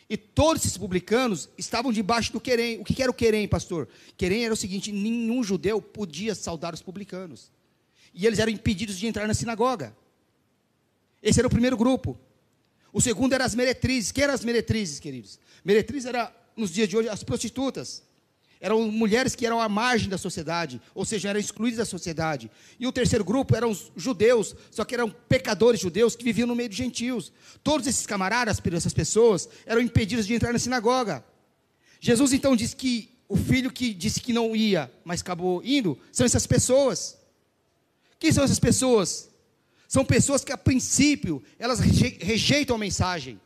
E 0.08 0.16
todos 0.16 0.64
esses 0.64 0.78
publicanos 0.78 1.50
estavam 1.58 1.92
debaixo 1.92 2.32
do 2.32 2.40
Querem. 2.40 2.80
O 2.80 2.84
que 2.84 3.02
era 3.02 3.10
o 3.10 3.16
Querem, 3.16 3.48
pastor? 3.48 3.90
Querem 4.16 4.46
era 4.46 4.54
o 4.54 4.58
seguinte: 4.58 4.92
nenhum 4.92 5.44
judeu 5.44 5.82
podia 5.82 6.36
saudar 6.36 6.76
os 6.76 6.84
publicanos. 6.84 7.55
E 8.16 8.26
eles 8.26 8.40
eram 8.40 8.52
impedidos 8.52 8.98
de 8.98 9.06
entrar 9.06 9.28
na 9.28 9.34
sinagoga. 9.34 9.96
Esse 11.22 11.40
era 11.40 11.48
o 11.48 11.52
primeiro 11.52 11.76
grupo. 11.76 12.18
O 12.94 13.02
segundo 13.02 13.34
era 13.34 13.44
as 13.44 13.54
meretrizes. 13.54 14.12
Quem 14.14 14.24
eram 14.24 14.34
as 14.34 14.46
meretrizes, 14.46 15.00
queridos? 15.00 15.38
Meretrizes 15.66 16.06
era, 16.06 16.34
nos 16.56 16.72
dias 16.72 16.88
de 16.88 16.96
hoje, 16.96 17.10
as 17.10 17.24
prostitutas. 17.24 18.02
Eram 18.62 18.90
mulheres 18.90 19.36
que 19.36 19.46
eram 19.46 19.60
à 19.60 19.68
margem 19.68 20.08
da 20.08 20.18
sociedade, 20.18 20.82
ou 20.94 21.04
seja, 21.04 21.30
eram 21.30 21.40
excluídas 21.40 21.78
da 21.80 21.86
sociedade. 21.86 22.50
E 22.80 22.88
o 22.88 22.92
terceiro 22.92 23.26
grupo 23.26 23.54
eram 23.54 23.70
os 23.70 23.92
judeus, 23.98 24.56
só 24.72 24.86
que 24.86 24.96
eram 24.96 25.10
pecadores 25.10 25.82
judeus 25.82 26.16
que 26.16 26.24
viviam 26.24 26.48
no 26.48 26.56
meio 26.56 26.70
de 26.70 26.76
gentios. 26.78 27.34
Todos 27.62 27.86
esses 27.86 28.06
camaradas, 28.06 28.62
essas 28.74 28.94
pessoas, 28.94 29.50
eram 29.66 29.82
impedidos 29.82 30.26
de 30.26 30.34
entrar 30.34 30.54
na 30.54 30.60
sinagoga. 30.60 31.24
Jesus 32.00 32.32
então 32.32 32.56
disse 32.56 32.76
que 32.76 33.10
o 33.28 33.36
filho 33.36 33.72
que 33.72 33.94
disse 33.94 34.22
que 34.22 34.32
não 34.32 34.56
ia, 34.56 34.92
mas 35.04 35.22
acabou 35.22 35.62
indo, 35.64 36.00
são 36.12 36.26
essas 36.26 36.48
pessoas. 36.48 37.18
Quem 38.20 38.32
são 38.32 38.44
essas 38.44 38.60
pessoas? 38.60 39.30
São 39.88 40.04
pessoas 40.04 40.44
que 40.44 40.52
a 40.52 40.58
princípio 40.58 41.44
elas 41.60 41.80
rejeitam 41.80 42.76
a 42.76 42.80
mensagem, 42.80 43.40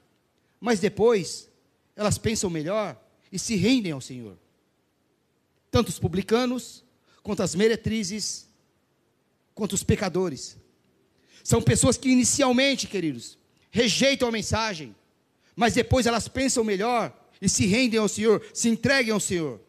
mas 0.59 0.79
depois 0.79 1.49
elas 1.95 2.17
pensam 2.17 2.49
melhor 2.49 2.99
e 3.31 3.37
se 3.37 3.55
rendem 3.55 3.91
ao 3.91 4.01
Senhor 4.01 4.37
tanto 5.71 5.89
os 5.89 5.99
publicanos, 5.99 6.83
quanto 7.21 7.43
as 7.43 7.55
meretrizes, 7.55 8.47
quanto 9.53 9.73
os 9.73 9.83
pecadores. 9.83 10.57
São 11.43 11.61
pessoas 11.61 11.97
que 11.97 12.09
inicialmente, 12.09 12.87
queridos, 12.87 13.37
rejeitam 13.69 14.27
a 14.27 14.31
mensagem, 14.31 14.95
mas 15.55 15.73
depois 15.73 16.05
elas 16.05 16.27
pensam 16.27 16.63
melhor 16.63 17.15
e 17.41 17.47
se 17.47 17.65
rendem 17.65 17.99
ao 17.99 18.07
Senhor, 18.07 18.45
se 18.53 18.69
entreguem 18.69 19.13
ao 19.13 19.19
Senhor. 19.19 19.61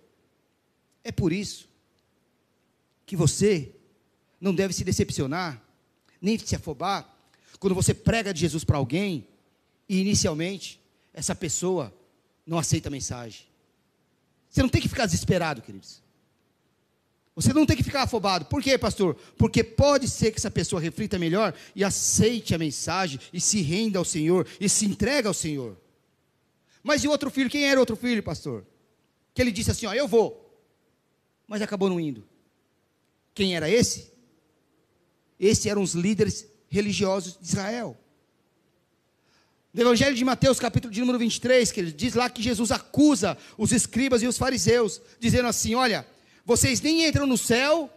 É 1.04 1.12
por 1.12 1.32
isso 1.32 1.68
que 3.06 3.16
você 3.16 3.74
não 4.40 4.54
deve 4.54 4.72
se 4.72 4.82
decepcionar, 4.82 5.62
nem 6.20 6.38
se 6.38 6.56
afobar, 6.56 7.16
quando 7.58 7.74
você 7.74 7.92
prega 7.92 8.32
de 8.32 8.40
Jesus 8.40 8.64
para 8.64 8.78
alguém 8.78 9.28
e 9.88 10.00
inicialmente 10.00 10.80
essa 11.12 11.34
pessoa 11.34 11.94
não 12.46 12.58
aceita 12.58 12.88
a 12.88 12.90
mensagem. 12.90 13.46
Você 14.48 14.62
não 14.62 14.68
tem 14.68 14.80
que 14.80 14.88
ficar 14.88 15.06
desesperado, 15.06 15.60
queridos. 15.60 16.02
Você 17.34 17.52
não 17.52 17.64
tem 17.64 17.76
que 17.76 17.82
ficar 17.82 18.02
afobado. 18.02 18.46
Por 18.46 18.62
quê, 18.62 18.76
pastor? 18.76 19.14
Porque 19.38 19.62
pode 19.62 20.08
ser 20.08 20.30
que 20.30 20.38
essa 20.38 20.50
pessoa 20.50 20.80
reflita 20.80 21.18
melhor 21.18 21.54
e 21.74 21.84
aceite 21.84 22.54
a 22.54 22.58
mensagem 22.58 23.20
e 23.32 23.40
se 23.40 23.60
renda 23.60 23.98
ao 23.98 24.04
Senhor 24.04 24.46
e 24.60 24.68
se 24.68 24.84
entregue 24.84 25.28
ao 25.28 25.34
Senhor. 25.34 25.76
Mas 26.82 27.04
e 27.04 27.08
o 27.08 27.10
outro 27.10 27.30
filho? 27.30 27.50
Quem 27.50 27.64
era 27.64 27.78
o 27.78 27.82
outro 27.82 27.96
filho, 27.96 28.22
pastor? 28.22 28.66
Que 29.32 29.40
ele 29.40 29.52
disse 29.52 29.70
assim: 29.70 29.86
Ó, 29.86 29.94
eu 29.94 30.08
vou, 30.08 30.60
mas 31.46 31.62
acabou 31.62 31.88
não 31.88 32.00
indo. 32.00 32.26
Quem 33.34 33.54
era 33.54 33.70
esse? 33.70 34.12
Esses 35.40 35.64
eram 35.64 35.82
os 35.82 35.94
líderes 35.94 36.46
religiosos 36.68 37.38
de 37.40 37.48
Israel. 37.48 37.96
No 39.72 39.80
Evangelho 39.80 40.14
de 40.14 40.24
Mateus, 40.24 40.60
capítulo 40.60 40.92
de 40.92 41.00
número 41.00 41.18
23, 41.18 41.72
que 41.72 41.80
ele 41.80 41.92
diz 41.92 42.14
lá 42.14 42.28
que 42.28 42.42
Jesus 42.42 42.70
acusa 42.70 43.38
os 43.56 43.72
escribas 43.72 44.20
e 44.20 44.26
os 44.26 44.36
fariseus, 44.36 45.00
dizendo 45.18 45.48
assim: 45.48 45.74
Olha, 45.74 46.06
vocês 46.44 46.80
nem 46.82 47.06
entram 47.06 47.26
no 47.26 47.38
céu 47.38 47.88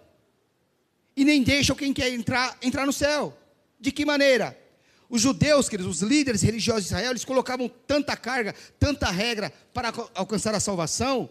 e 1.18 1.26
nem 1.26 1.44
deixam 1.44 1.76
quem 1.76 1.92
quer 1.92 2.14
entrar 2.14 2.58
entrar 2.62 2.86
no 2.86 2.94
céu. 2.94 3.38
De 3.80 3.92
que 3.92 4.06
maneira? 4.06 4.58
Os 5.10 5.22
judeus, 5.22 5.68
queridos, 5.68 6.02
os 6.02 6.08
líderes 6.08 6.42
religiosos 6.42 6.84
de 6.84 6.88
Israel, 6.88 7.12
eles 7.12 7.26
colocavam 7.26 7.70
tanta 7.86 8.16
carga, 8.16 8.56
tanta 8.80 9.12
regra 9.12 9.52
para 9.74 9.92
alcançar 10.16 10.56
a 10.56 10.60
salvação, 10.60 11.30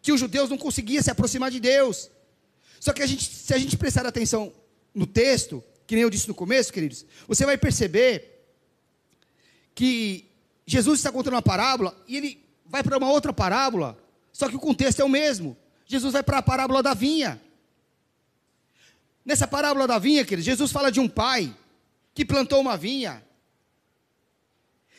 que 0.00 0.12
os 0.12 0.20
judeus 0.20 0.48
não 0.48 0.56
conseguiam 0.56 1.02
se 1.02 1.10
aproximar 1.10 1.50
de 1.50 1.58
Deus. 1.58 2.10
Só 2.78 2.92
que 2.92 3.02
a 3.02 3.06
gente, 3.06 3.24
se 3.24 3.52
a 3.52 3.58
gente 3.58 3.76
prestar 3.76 4.06
atenção 4.06 4.52
no 4.94 5.06
texto, 5.06 5.62
que 5.86 5.94
nem 5.94 6.02
eu 6.02 6.10
disse 6.10 6.28
no 6.28 6.34
começo, 6.34 6.72
queridos, 6.72 7.04
você 7.26 7.44
vai 7.44 7.56
perceber 7.56 8.44
que 9.74 10.28
Jesus 10.66 11.00
está 11.00 11.10
contando 11.10 11.34
uma 11.34 11.42
parábola 11.42 11.96
e 12.06 12.16
ele 12.16 12.44
vai 12.66 12.82
para 12.82 12.96
uma 12.96 13.10
outra 13.10 13.32
parábola, 13.32 13.98
só 14.32 14.48
que 14.48 14.56
o 14.56 14.60
contexto 14.60 15.00
é 15.00 15.04
o 15.04 15.08
mesmo. 15.08 15.56
Jesus 15.86 16.12
vai 16.12 16.22
para 16.22 16.38
a 16.38 16.42
parábola 16.42 16.82
da 16.82 16.94
vinha. 16.94 17.40
Nessa 19.24 19.46
parábola 19.46 19.86
da 19.86 19.98
vinha, 19.98 20.24
queridos, 20.24 20.46
Jesus 20.46 20.72
fala 20.72 20.90
de 20.90 20.98
um 20.98 21.08
pai 21.08 21.54
que 22.14 22.24
plantou 22.24 22.60
uma 22.60 22.76
vinha. 22.76 23.22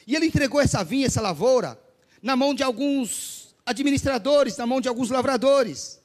E 0.06 0.16
ele 0.16 0.28
entregou 0.28 0.62
essa 0.62 0.84
vinha, 0.84 1.08
essa 1.08 1.22
lavoura, 1.22 1.80
na 2.22 2.36
mão 2.36 2.54
de 2.54 2.64
alguns 2.64 3.56
administradores, 3.66 4.58
na 4.58 4.68
mão 4.68 4.80
de 4.80 4.88
alguns 4.88 5.10
lavradores. 5.10 6.00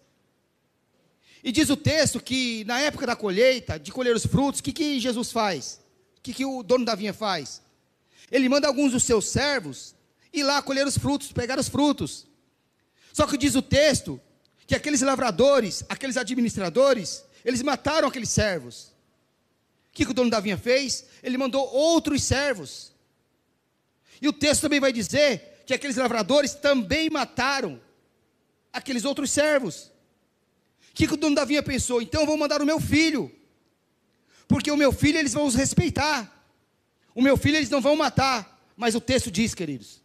E 1.42 1.52
diz 1.52 1.70
o 1.70 1.76
texto 1.76 2.20
que 2.20 2.64
na 2.64 2.80
época 2.80 3.06
da 3.06 3.16
colheita, 3.16 3.78
de 3.78 3.92
colher 3.92 4.14
os 4.14 4.26
frutos, 4.26 4.60
o 4.60 4.62
que, 4.62 4.72
que 4.72 4.98
Jesus 4.98 5.30
faz? 5.30 5.80
O 6.18 6.20
que, 6.22 6.32
que 6.32 6.44
o 6.44 6.62
dono 6.62 6.84
da 6.84 6.94
vinha 6.94 7.12
faz? 7.12 7.62
Ele 8.30 8.48
manda 8.48 8.66
alguns 8.66 8.92
dos 8.92 9.04
seus 9.04 9.28
servos 9.28 9.94
ir 10.32 10.42
lá 10.42 10.60
colher 10.62 10.86
os 10.86 10.98
frutos, 10.98 11.32
pegar 11.32 11.58
os 11.58 11.68
frutos. 11.68 12.26
Só 13.12 13.26
que 13.26 13.38
diz 13.38 13.54
o 13.54 13.62
texto 13.62 14.20
que 14.66 14.74
aqueles 14.74 15.00
lavradores, 15.00 15.84
aqueles 15.88 16.16
administradores, 16.16 17.24
eles 17.44 17.62
mataram 17.62 18.08
aqueles 18.08 18.28
servos. 18.28 18.92
O 19.90 19.94
que, 19.94 20.04
que 20.04 20.10
o 20.10 20.14
dono 20.14 20.30
da 20.30 20.40
vinha 20.40 20.58
fez? 20.58 21.06
Ele 21.22 21.38
mandou 21.38 21.66
outros 21.72 22.22
servos. 22.22 22.92
E 24.20 24.28
o 24.28 24.32
texto 24.32 24.62
também 24.62 24.80
vai 24.80 24.92
dizer 24.92 25.62
que 25.66 25.74
aqueles 25.74 25.96
lavradores 25.96 26.54
também 26.54 27.08
mataram 27.10 27.80
aqueles 28.72 29.04
outros 29.04 29.30
servos. 29.30 29.90
Que, 30.98 31.06
que 31.06 31.14
o 31.14 31.16
dono 31.16 31.36
da 31.36 31.44
vinha 31.44 31.62
pensou? 31.62 32.02
Então 32.02 32.22
eu 32.22 32.26
vou 32.26 32.36
mandar 32.36 32.60
o 32.60 32.66
meu 32.66 32.80
filho, 32.80 33.30
porque 34.48 34.68
o 34.68 34.76
meu 34.76 34.90
filho 34.90 35.16
eles 35.16 35.32
vão 35.32 35.46
os 35.46 35.54
respeitar, 35.54 36.44
o 37.14 37.22
meu 37.22 37.36
filho 37.36 37.56
eles 37.56 37.70
não 37.70 37.80
vão 37.80 37.94
matar. 37.94 38.60
Mas 38.76 38.96
o 38.96 39.00
texto 39.00 39.30
diz, 39.30 39.54
queridos, 39.54 40.02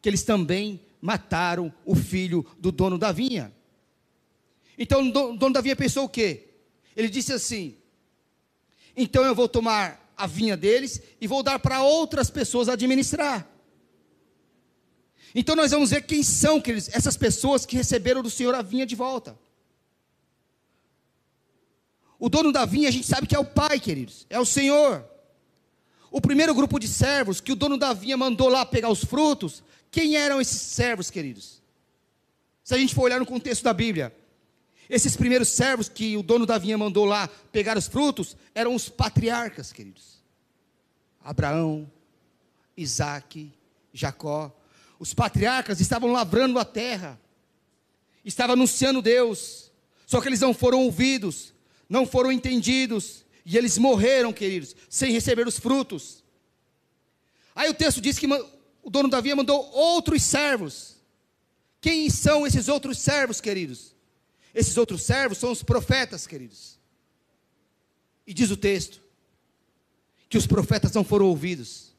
que 0.00 0.08
eles 0.08 0.22
também 0.22 0.80
mataram 0.98 1.70
o 1.84 1.94
filho 1.94 2.46
do 2.58 2.72
dono 2.72 2.96
da 2.96 3.12
vinha. 3.12 3.52
Então 4.78 5.06
o 5.06 5.36
dono 5.36 5.52
da 5.52 5.60
vinha 5.60 5.76
pensou 5.76 6.06
o 6.06 6.08
quê? 6.08 6.54
Ele 6.96 7.10
disse 7.10 7.34
assim: 7.34 7.76
então 8.96 9.22
eu 9.26 9.34
vou 9.34 9.46
tomar 9.46 10.10
a 10.16 10.26
vinha 10.26 10.56
deles 10.56 11.02
e 11.20 11.26
vou 11.26 11.42
dar 11.42 11.58
para 11.58 11.82
outras 11.82 12.30
pessoas 12.30 12.70
administrar. 12.70 13.46
Então 15.34 15.54
nós 15.54 15.70
vamos 15.70 15.90
ver 15.90 16.00
quem 16.06 16.22
são, 16.22 16.62
queridos, 16.62 16.88
essas 16.94 17.14
pessoas 17.14 17.66
que 17.66 17.76
receberam 17.76 18.22
do 18.22 18.30
Senhor 18.30 18.54
a 18.54 18.62
vinha 18.62 18.86
de 18.86 18.96
volta. 18.96 19.38
O 22.18 22.28
dono 22.28 22.50
da 22.50 22.64
vinha, 22.64 22.88
a 22.88 22.92
gente 22.92 23.06
sabe 23.06 23.26
que 23.26 23.36
é 23.36 23.38
o 23.38 23.44
Pai, 23.44 23.78
queridos, 23.78 24.26
é 24.28 24.40
o 24.40 24.44
Senhor. 24.44 25.04
O 26.10 26.20
primeiro 26.20 26.54
grupo 26.54 26.78
de 26.78 26.88
servos 26.88 27.40
que 27.40 27.52
o 27.52 27.56
dono 27.56 27.76
da 27.76 27.92
vinha 27.92 28.16
mandou 28.16 28.48
lá 28.48 28.64
pegar 28.66 28.88
os 28.88 29.04
frutos, 29.04 29.62
quem 29.90 30.16
eram 30.16 30.40
esses 30.40 30.60
servos, 30.60 31.10
queridos? 31.10 31.62
Se 32.64 32.74
a 32.74 32.78
gente 32.78 32.94
for 32.94 33.02
olhar 33.02 33.18
no 33.18 33.26
contexto 33.26 33.62
da 33.62 33.72
Bíblia, 33.72 34.14
esses 34.88 35.16
primeiros 35.16 35.48
servos 35.48 35.88
que 35.88 36.16
o 36.16 36.22
dono 36.22 36.46
da 36.46 36.58
vinha 36.58 36.76
mandou 36.76 37.04
lá 37.04 37.28
pegar 37.52 37.76
os 37.76 37.86
frutos 37.86 38.36
eram 38.54 38.74
os 38.74 38.88
patriarcas, 38.88 39.72
queridos. 39.72 40.18
Abraão, 41.22 41.90
Isaac, 42.76 43.52
Jacó. 43.92 44.54
Os 44.98 45.12
patriarcas 45.12 45.80
estavam 45.80 46.10
lavrando 46.10 46.58
a 46.58 46.64
terra, 46.64 47.20
estavam 48.24 48.54
anunciando 48.54 49.02
Deus, 49.02 49.70
só 50.06 50.20
que 50.20 50.28
eles 50.28 50.40
não 50.40 50.54
foram 50.54 50.82
ouvidos, 50.82 51.52
não 51.88 52.06
foram 52.06 52.30
entendidos, 52.30 53.24
e 53.44 53.56
eles 53.56 53.78
morreram, 53.78 54.32
queridos, 54.32 54.76
sem 54.88 55.12
receber 55.12 55.46
os 55.46 55.58
frutos. 55.58 56.22
Aí 57.54 57.68
o 57.70 57.74
texto 57.74 58.00
diz 58.00 58.18
que 58.18 58.26
o 58.82 58.90
dono 58.90 59.08
da 59.08 59.22
mandou 59.34 59.70
outros 59.72 60.22
servos. 60.22 60.96
Quem 61.80 62.10
são 62.10 62.46
esses 62.46 62.68
outros 62.68 62.98
servos, 62.98 63.40
queridos? 63.40 63.94
Esses 64.54 64.76
outros 64.76 65.02
servos 65.02 65.38
são 65.38 65.50
os 65.50 65.62
profetas, 65.62 66.26
queridos. 66.26 66.78
E 68.26 68.34
diz 68.34 68.50
o 68.50 68.56
texto 68.56 69.00
que 70.28 70.36
os 70.36 70.46
profetas 70.46 70.92
não 70.92 71.02
foram 71.02 71.26
ouvidos. 71.26 71.94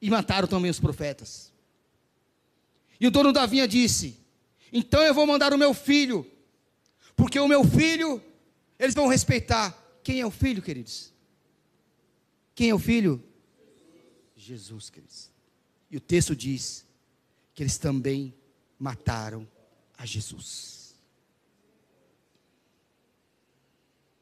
E 0.00 0.10
mataram 0.10 0.46
também 0.46 0.70
os 0.70 0.80
profetas. 0.80 1.52
E 3.00 3.06
o 3.06 3.10
dono 3.10 3.32
da 3.32 3.46
vinha 3.46 3.66
disse: 3.66 4.18
Então 4.72 5.02
eu 5.02 5.14
vou 5.14 5.26
mandar 5.26 5.52
o 5.52 5.58
meu 5.58 5.72
filho, 5.72 6.30
porque 7.16 7.38
o 7.38 7.48
meu 7.48 7.64
filho, 7.64 8.22
eles 8.78 8.94
vão 8.94 9.08
respeitar. 9.08 9.72
Quem 10.02 10.20
é 10.20 10.26
o 10.26 10.30
filho, 10.30 10.62
queridos? 10.62 11.12
Quem 12.54 12.70
é 12.70 12.74
o 12.74 12.78
filho? 12.78 13.22
Jesus, 14.36 14.90
queridos. 14.90 15.30
E 15.90 15.96
o 15.96 16.00
texto 16.00 16.34
diz 16.34 16.84
que 17.54 17.62
eles 17.62 17.78
também 17.78 18.34
mataram 18.78 19.48
a 19.96 20.04
Jesus. 20.04 20.94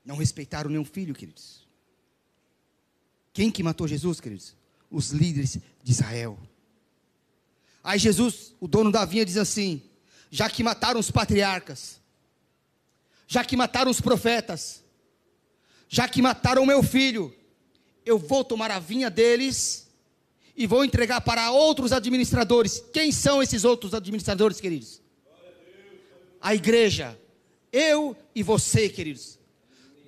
Não 0.04 0.16
respeitaram 0.16 0.70
nenhum 0.70 0.84
filho, 0.84 1.14
queridos. 1.14 1.66
Quem 3.32 3.50
que 3.50 3.62
matou 3.62 3.88
Jesus, 3.88 4.20
queridos? 4.20 4.54
Os 4.90 5.10
líderes 5.10 5.58
de 5.82 5.90
Israel. 5.90 6.38
Aí 7.82 7.98
Jesus, 7.98 8.54
o 8.60 8.68
dono 8.68 8.92
da 8.92 9.04
vinha, 9.04 9.24
diz 9.24 9.36
assim: 9.36 9.82
já 10.30 10.48
que 10.48 10.62
mataram 10.62 11.00
os 11.00 11.10
patriarcas, 11.10 12.00
já 13.32 13.42
que 13.42 13.56
mataram 13.56 13.90
os 13.90 13.98
profetas, 13.98 14.84
já 15.88 16.06
que 16.06 16.20
mataram 16.20 16.66
meu 16.66 16.82
filho, 16.82 17.34
eu 18.04 18.18
vou 18.18 18.44
tomar 18.44 18.70
a 18.70 18.78
vinha 18.78 19.08
deles 19.08 19.88
e 20.54 20.66
vou 20.66 20.84
entregar 20.84 21.22
para 21.22 21.50
outros 21.50 21.92
administradores. 21.92 22.84
Quem 22.92 23.10
são 23.10 23.42
esses 23.42 23.64
outros 23.64 23.94
administradores, 23.94 24.60
queridos? 24.60 25.00
A 26.42 26.54
igreja. 26.54 27.18
Eu 27.72 28.14
e 28.34 28.42
você, 28.42 28.86
queridos. 28.90 29.38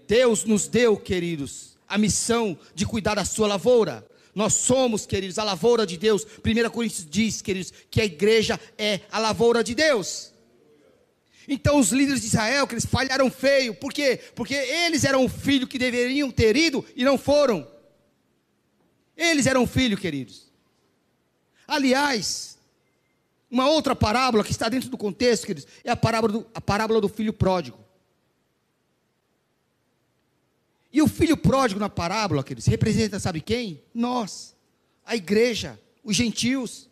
Deus 0.06 0.44
nos 0.44 0.68
deu, 0.68 0.94
queridos, 0.94 1.78
a 1.88 1.96
missão 1.96 2.58
de 2.74 2.84
cuidar 2.84 3.14
da 3.14 3.24
sua 3.24 3.46
lavoura. 3.46 4.06
Nós 4.34 4.52
somos, 4.52 5.06
queridos, 5.06 5.38
a 5.38 5.44
lavoura 5.44 5.86
de 5.86 5.96
Deus. 5.96 6.26
1 6.44 6.68
Coríntios 6.68 7.06
diz, 7.08 7.40
queridos, 7.40 7.72
que 7.90 8.02
a 8.02 8.04
igreja 8.04 8.60
é 8.76 9.00
a 9.10 9.18
lavoura 9.18 9.64
de 9.64 9.74
Deus. 9.74 10.33
Então 11.46 11.78
os 11.78 11.90
líderes 11.90 12.20
de 12.20 12.28
Israel, 12.28 12.66
que 12.66 12.74
eles 12.74 12.86
falharam 12.86 13.30
feio, 13.30 13.74
por 13.74 13.92
quê? 13.92 14.20
Porque 14.34 14.54
eles 14.54 15.04
eram 15.04 15.24
o 15.24 15.28
filho 15.28 15.66
que 15.66 15.78
deveriam 15.78 16.30
ter 16.30 16.56
ido 16.56 16.84
e 16.96 17.04
não 17.04 17.18
foram. 17.18 17.66
Eles 19.16 19.46
eram 19.46 19.66
filho, 19.66 19.96
queridos. 19.96 20.50
Aliás, 21.66 22.58
uma 23.50 23.68
outra 23.68 23.94
parábola 23.94 24.42
que 24.42 24.50
está 24.50 24.68
dentro 24.68 24.88
do 24.88 24.98
contexto, 24.98 25.46
queridos, 25.46 25.68
é 25.84 25.90
a 25.90 25.96
parábola 25.96 26.32
do, 26.32 26.46
a 26.54 26.60
parábola 26.60 27.00
do 27.00 27.08
filho 27.08 27.32
pródigo. 27.32 27.78
E 30.92 31.02
o 31.02 31.08
filho 31.08 31.36
pródigo 31.36 31.80
na 31.80 31.88
parábola, 31.88 32.42
queridos, 32.42 32.66
representa, 32.66 33.18
sabe 33.18 33.40
quem? 33.40 33.82
Nós, 33.92 34.56
a 35.04 35.16
igreja, 35.16 35.78
os 36.02 36.16
gentios. 36.16 36.88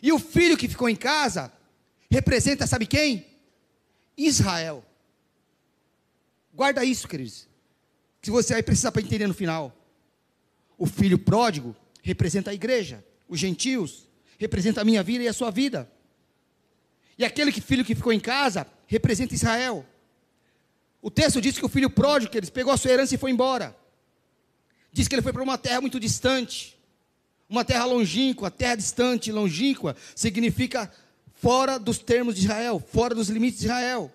E 0.00 0.12
o 0.12 0.18
filho 0.18 0.56
que 0.56 0.68
ficou 0.68 0.88
em 0.88 0.96
casa 0.96 1.52
representa, 2.12 2.66
sabe 2.66 2.86
quem? 2.86 3.26
Israel. 4.16 4.84
Guarda 6.52 6.84
isso, 6.84 7.08
queridos. 7.08 7.48
Que 8.20 8.30
você 8.30 8.52
vai 8.52 8.62
precisar 8.62 8.92
para 8.92 9.00
entender 9.00 9.26
no 9.26 9.32
final. 9.32 9.74
O 10.76 10.86
filho 10.86 11.18
pródigo 11.18 11.74
representa 12.02 12.50
a 12.50 12.54
igreja, 12.54 13.02
os 13.26 13.40
gentios, 13.40 14.06
representa 14.38 14.82
a 14.82 14.84
minha 14.84 15.02
vida 15.02 15.24
e 15.24 15.28
a 15.28 15.32
sua 15.32 15.50
vida. 15.50 15.90
E 17.16 17.24
aquele 17.24 17.50
que, 17.50 17.60
filho 17.60 17.84
que 17.84 17.94
ficou 17.94 18.12
em 18.12 18.20
casa 18.20 18.66
representa 18.86 19.34
Israel. 19.34 19.86
O 21.00 21.10
texto 21.10 21.40
diz 21.40 21.58
que 21.58 21.64
o 21.64 21.68
filho 21.68 21.88
pródigo, 21.88 22.36
ele 22.36 22.50
pegou 22.50 22.72
a 22.72 22.76
sua 22.76 22.90
herança 22.90 23.14
e 23.14 23.18
foi 23.18 23.30
embora. 23.30 23.74
Diz 24.92 25.08
que 25.08 25.14
ele 25.14 25.22
foi 25.22 25.32
para 25.32 25.42
uma 25.42 25.56
terra 25.56 25.80
muito 25.80 25.98
distante, 25.98 26.78
uma 27.48 27.64
terra 27.64 27.86
longínqua, 27.86 28.50
terra 28.50 28.74
distante, 28.74 29.32
longínqua, 29.32 29.96
significa 30.14 30.92
fora 31.42 31.76
dos 31.76 31.98
termos 31.98 32.36
de 32.36 32.42
Israel, 32.42 32.80
fora 32.92 33.16
dos 33.16 33.28
limites 33.28 33.58
de 33.58 33.66
Israel. 33.66 34.12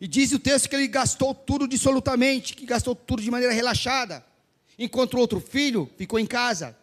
E 0.00 0.08
diz 0.08 0.32
o 0.32 0.38
texto 0.38 0.66
que 0.66 0.74
ele 0.74 0.88
gastou 0.88 1.34
tudo 1.34 1.68
dissolutamente, 1.68 2.56
que 2.56 2.64
gastou 2.64 2.94
tudo 2.94 3.20
de 3.20 3.30
maneira 3.30 3.52
relaxada, 3.52 4.24
enquanto 4.78 5.14
o 5.14 5.18
outro 5.18 5.38
filho 5.40 5.90
ficou 5.98 6.18
em 6.18 6.24
casa. 6.24 6.74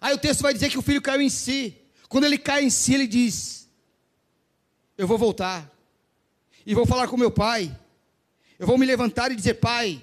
Aí 0.00 0.12
o 0.12 0.18
texto 0.18 0.42
vai 0.42 0.52
dizer 0.52 0.68
que 0.68 0.78
o 0.78 0.82
filho 0.82 1.00
caiu 1.00 1.22
em 1.22 1.28
si. 1.28 1.76
Quando 2.08 2.24
ele 2.24 2.38
cai 2.38 2.64
em 2.64 2.70
si, 2.70 2.92
ele 2.92 3.06
diz: 3.06 3.68
Eu 4.96 5.06
vou 5.06 5.16
voltar 5.16 5.70
e 6.66 6.74
vou 6.74 6.86
falar 6.86 7.06
com 7.06 7.16
meu 7.16 7.30
pai. 7.30 7.74
Eu 8.58 8.66
vou 8.66 8.76
me 8.76 8.84
levantar 8.84 9.30
e 9.30 9.36
dizer: 9.36 9.54
Pai, 9.54 10.02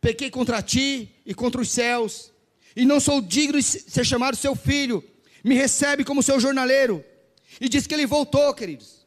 pequei 0.00 0.30
contra 0.30 0.60
ti 0.62 1.14
e 1.24 1.32
contra 1.32 1.60
os 1.60 1.70
céus, 1.70 2.32
e 2.74 2.84
não 2.84 2.98
sou 2.98 3.20
digno 3.20 3.56
de 3.56 3.62
ser 3.62 4.04
chamado 4.04 4.36
seu 4.36 4.56
filho. 4.56 5.04
Me 5.44 5.54
recebe 5.54 6.04
como 6.04 6.24
seu 6.24 6.40
jornaleiro. 6.40 7.04
E 7.58 7.68
diz 7.68 7.86
que 7.86 7.94
ele 7.94 8.06
voltou, 8.06 8.52
queridos. 8.52 9.06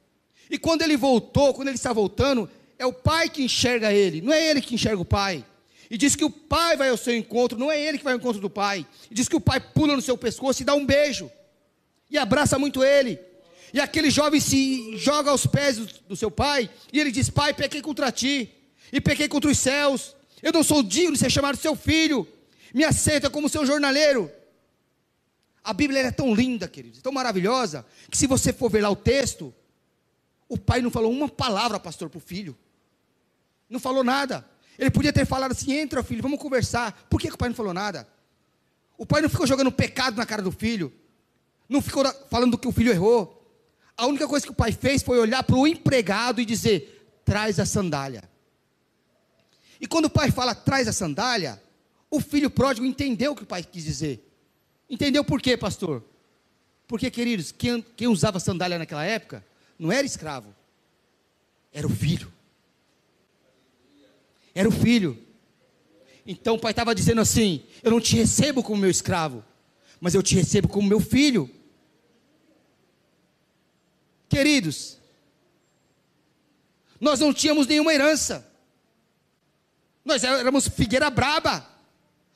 E 0.49 0.57
quando 0.57 0.81
ele 0.81 0.97
voltou, 0.97 1.53
quando 1.53 1.67
ele 1.67 1.77
está 1.77 1.93
voltando, 1.93 2.49
é 2.77 2.85
o 2.85 2.93
pai 2.93 3.29
que 3.29 3.43
enxerga 3.43 3.93
ele, 3.93 4.21
não 4.21 4.33
é 4.33 4.49
ele 4.49 4.61
que 4.61 4.75
enxerga 4.75 5.01
o 5.01 5.05
pai. 5.05 5.45
E 5.89 5.97
diz 5.97 6.15
que 6.15 6.25
o 6.25 6.29
pai 6.29 6.75
vai 6.75 6.89
ao 6.89 6.97
seu 6.97 7.15
encontro, 7.15 7.57
não 7.57 7.71
é 7.71 7.79
ele 7.79 7.97
que 7.97 8.03
vai 8.03 8.13
ao 8.13 8.19
encontro 8.19 8.41
do 8.41 8.49
pai. 8.49 8.85
E 9.11 9.13
diz 9.13 9.27
que 9.27 9.35
o 9.35 9.41
pai 9.41 9.59
pula 9.59 9.95
no 9.95 10.01
seu 10.01 10.17
pescoço 10.17 10.61
e 10.61 10.65
dá 10.65 10.73
um 10.73 10.85
beijo. 10.85 11.31
E 12.09 12.17
abraça 12.17 12.57
muito 12.57 12.83
ele. 12.83 13.19
E 13.73 13.79
aquele 13.79 14.09
jovem 14.11 14.39
se 14.39 14.97
joga 14.97 15.31
aos 15.31 15.47
pés 15.47 15.77
do, 16.07 16.15
seu 16.15 16.29
pai, 16.29 16.69
e 16.91 16.99
ele 16.99 17.11
diz: 17.11 17.29
Pai, 17.29 17.53
pequei 17.53 17.81
contra 17.81 18.11
ti, 18.11 18.51
e 18.91 19.01
pequei 19.01 19.27
contra 19.27 19.49
os 19.49 19.57
céus, 19.57 20.15
Eu 20.41 20.51
não 20.51 20.61
sou 20.61 20.83
digno 20.83 21.13
de 21.13 21.19
ser 21.19 21.31
chamado 21.31 21.57
seu 21.57 21.75
filho. 21.75 22.27
Me 22.73 22.83
aceita 22.83 23.29
como 23.29 23.49
seu 23.49 23.65
jornaleiro. 23.65 24.31
A 25.64 25.74
Bíblia 25.74 26.01
é 26.01 26.11
tão 26.11 26.34
linda, 26.36 26.68
queridos, 26.68 27.01
tão 27.01 27.11
maravilhosa, 27.11 27.86
que 28.09 28.18
se 28.18 28.28
você 28.28 28.51
for 28.51 28.70
ver 28.70 28.82
lá 28.82 28.89
o 28.89 28.95
texto, 28.95 29.53
o 30.49 30.57
pai 30.57 30.82
não 30.82 30.91
falou 30.91 31.11
uma 31.11 31.30
palavra, 31.30 31.80
pastor, 31.80 32.09
para 32.09 32.18
o 32.18 32.22
filho. 32.22 32.57
Não 33.70 33.80
falou 33.80 34.03
nada. 34.03 34.45
Ele 34.78 34.91
podia 34.91 35.14
ter 35.14 35.26
falado 35.26 35.53
assim: 35.53 35.74
entra, 35.74 36.03
filho, 36.03 36.22
vamos 36.22 36.39
conversar. 36.39 37.07
Por 37.09 37.20
que, 37.20 37.30
que 37.30 37.36
o 37.36 37.38
pai 37.38 37.49
não 37.49 37.55
falou 37.55 37.74
nada? 37.74 38.07
O 38.97 39.05
pai 39.05 39.22
não 39.22 39.30
ficou 39.30 39.47
jogando 39.47 39.72
pecado 39.72 40.18
na 40.18 40.26
cara 40.26 40.41
do 40.41 40.51
filho. 40.51 40.93
Não 41.70 41.82
ficou 41.82 42.03
falando 42.30 42.57
que 42.57 42.68
o 42.68 42.72
filho 42.72 42.91
errou. 42.91 43.39
A 43.95 44.05
única 44.05 44.28
coisa 44.28 44.45
que 44.45 44.51
o 44.51 44.55
pai 44.55 44.72
fez 44.72 45.01
foi 45.01 45.18
olhar 45.18 45.43
para 45.43 45.55
o 45.55 45.66
empregado 45.66 46.41
e 46.41 46.45
dizer: 46.45 47.20
traz 47.24 47.59
a 47.59 47.66
sandália. 47.66 48.24
E 49.80 49.88
quando 49.88 50.05
o 50.05 50.09
pai 50.09 50.30
fala 50.30 50.53
traz 50.53 50.88
a 50.88 50.93
sandália, 50.93 51.61
o 52.09 52.20
filho 52.20 52.49
pródigo 52.49 52.86
entendeu 52.86 53.32
o 53.32 53.36
que 53.36 53.43
o 53.43 53.47
pai 53.47 53.64
quis 53.64 53.84
dizer. 53.84 54.32
Entendeu 54.93 55.23
por 55.23 55.41
quê, 55.41 55.57
pastor? 55.57 56.03
Porque, 56.87 57.09
queridos, 57.09 57.51
quem, 57.51 57.81
quem 57.97 58.07
usava 58.07 58.39
sandália 58.39 58.77
naquela 58.77 59.03
época 59.03 59.43
não 59.79 59.91
era 59.91 60.05
escravo, 60.05 60.53
era 61.71 61.87
o 61.87 61.89
filho. 61.89 62.31
Era 64.53 64.69
o 64.69 64.71
filho. 64.71 65.17
Então 66.27 66.53
o 66.53 66.59
pai 66.59 66.73
estava 66.73 66.93
dizendo 66.93 67.21
assim: 67.21 67.65
Eu 67.81 67.89
não 67.89 67.99
te 67.99 68.15
recebo 68.15 68.61
como 68.61 68.81
meu 68.81 68.89
escravo, 68.91 69.43
mas 69.99 70.13
eu 70.13 70.21
te 70.21 70.35
recebo 70.35 70.67
como 70.67 70.87
meu 70.87 70.99
filho. 70.99 71.49
Queridos, 74.29 74.99
nós 77.01 77.19
não 77.19 77.33
tínhamos 77.33 77.65
nenhuma 77.65 77.95
herança, 77.95 78.47
nós 80.05 80.23
éramos 80.23 80.67
figueira 80.67 81.09
braba, 81.09 81.67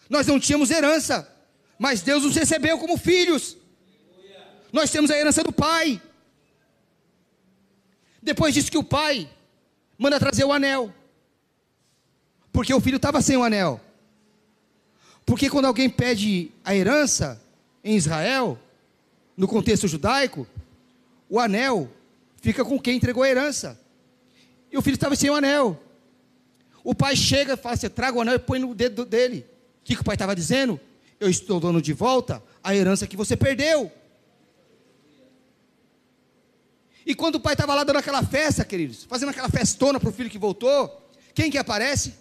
nós 0.10 0.26
não 0.26 0.40
tínhamos 0.40 0.72
herança, 0.72 1.37
mas 1.78 2.02
Deus 2.02 2.24
nos 2.24 2.36
recebeu 2.36 2.78
como 2.78 2.98
filhos. 2.98 3.58
Nós 4.72 4.90
temos 4.92 5.12
a 5.12 5.18
herança 5.18 5.44
do 5.44 5.52
Pai. 5.52 6.02
Depois 8.22 8.54
disso 8.54 8.72
que 8.72 8.78
o 8.78 8.84
Pai 8.84 9.30
manda 9.98 10.20
trazer 10.20 10.44
o 10.44 10.52
anel, 10.52 10.94
porque 12.52 12.74
o 12.74 12.82
filho 12.82 12.98
estava 12.98 13.22
sem 13.22 13.38
o 13.38 13.44
anel. 13.44 13.80
Porque 15.26 15.50
quando 15.50 15.66
alguém 15.66 15.90
pede 15.90 16.52
a 16.64 16.76
herança 16.76 17.42
em 17.84 17.96
Israel, 17.96 18.60
no 19.36 19.48
contexto 19.48 19.88
judaico, 19.88 20.48
o 21.30 21.40
anel 21.40 21.90
fica 22.42 22.64
com 22.64 22.80
quem 22.80 22.98
entregou 22.98 23.24
a 23.24 23.30
herança. 23.30 23.80
E 24.72 24.78
o 24.78 24.82
filho 24.82 24.96
estava 24.96 25.16
sem 25.16 25.30
o 25.30 25.36
anel. 25.36 25.82
O 26.84 26.96
pai 26.96 27.16
chega 27.16 27.54
e 27.54 27.58
fala 27.58 27.76
assim: 27.76 27.90
traga 27.90 28.18
o 28.18 28.22
anel 28.22 28.36
e 28.36 28.40
põe 28.40 28.60
no 28.60 28.74
dedo 28.74 29.06
dele. 29.06 29.46
O 29.82 29.84
que, 29.84 29.96
que 29.96 30.02
o 30.02 30.06
pai 30.06 30.16
estava 30.16 30.36
dizendo? 30.36 30.80
Eu 31.20 31.30
estou 31.30 31.60
dando 31.60 31.82
de 31.82 31.94
volta 31.94 32.44
a 32.64 32.76
herança 32.76 33.08
que 33.08 33.18
você 33.18 33.36
perdeu. 33.36 33.92
E 37.06 37.16
quando 37.16 37.36
o 37.36 37.40
pai 37.40 37.54
estava 37.54 37.74
lá 37.74 37.84
dando 37.84 38.00
aquela 38.00 38.24
festa, 38.24 38.66
queridos, 38.66 39.06
fazendo 39.06 39.30
aquela 39.30 39.50
festona 39.50 40.00
para 40.00 40.10
o 40.10 40.14
filho 40.14 40.30
que 40.30 40.38
voltou, 40.38 41.10
quem 41.34 41.50
que 41.50 41.58
aparece? 41.58 42.14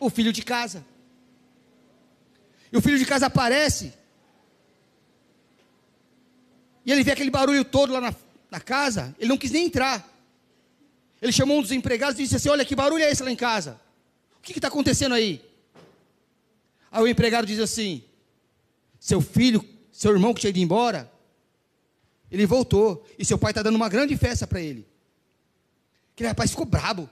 O 0.00 0.08
filho 0.08 0.32
de 0.32 0.42
casa. 0.42 0.84
E 2.72 2.76
o 2.76 2.80
filho 2.80 2.98
de 2.98 3.04
casa 3.04 3.26
aparece 3.26 3.92
e 6.84 6.90
ele 6.90 7.04
vê 7.04 7.12
aquele 7.12 7.30
barulho 7.30 7.64
todo 7.64 7.92
lá 7.92 8.00
na, 8.00 8.14
na 8.50 8.60
casa, 8.60 9.14
ele 9.18 9.28
não 9.28 9.38
quis 9.38 9.50
nem 9.50 9.66
entrar. 9.66 10.08
Ele 11.20 11.32
chamou 11.32 11.58
um 11.58 11.62
dos 11.62 11.70
empregados 11.70 12.18
e 12.18 12.24
disse 12.24 12.36
assim: 12.36 12.48
Olha, 12.48 12.64
que 12.64 12.74
barulho 12.74 13.04
é 13.04 13.10
esse 13.10 13.22
lá 13.22 13.30
em 13.30 13.36
casa? 13.36 13.80
O 14.38 14.42
que 14.42 14.52
está 14.52 14.68
acontecendo 14.68 15.14
aí? 15.14 15.40
Aí 16.92 17.02
o 17.02 17.08
empregado 17.08 17.46
diz 17.46 17.58
assim: 17.58 18.04
Seu 19.00 19.22
filho, 19.22 19.66
seu 19.90 20.12
irmão 20.12 20.34
que 20.34 20.42
tinha 20.42 20.50
ido 20.50 20.58
embora, 20.58 21.10
ele 22.30 22.44
voltou. 22.44 23.04
E 23.18 23.24
seu 23.24 23.38
pai 23.38 23.50
está 23.50 23.62
dando 23.62 23.76
uma 23.76 23.88
grande 23.88 24.14
festa 24.16 24.46
para 24.46 24.60
ele. 24.60 24.86
Aquele 26.12 26.28
rapaz 26.28 26.50
ficou 26.50 26.66
brabo, 26.66 27.08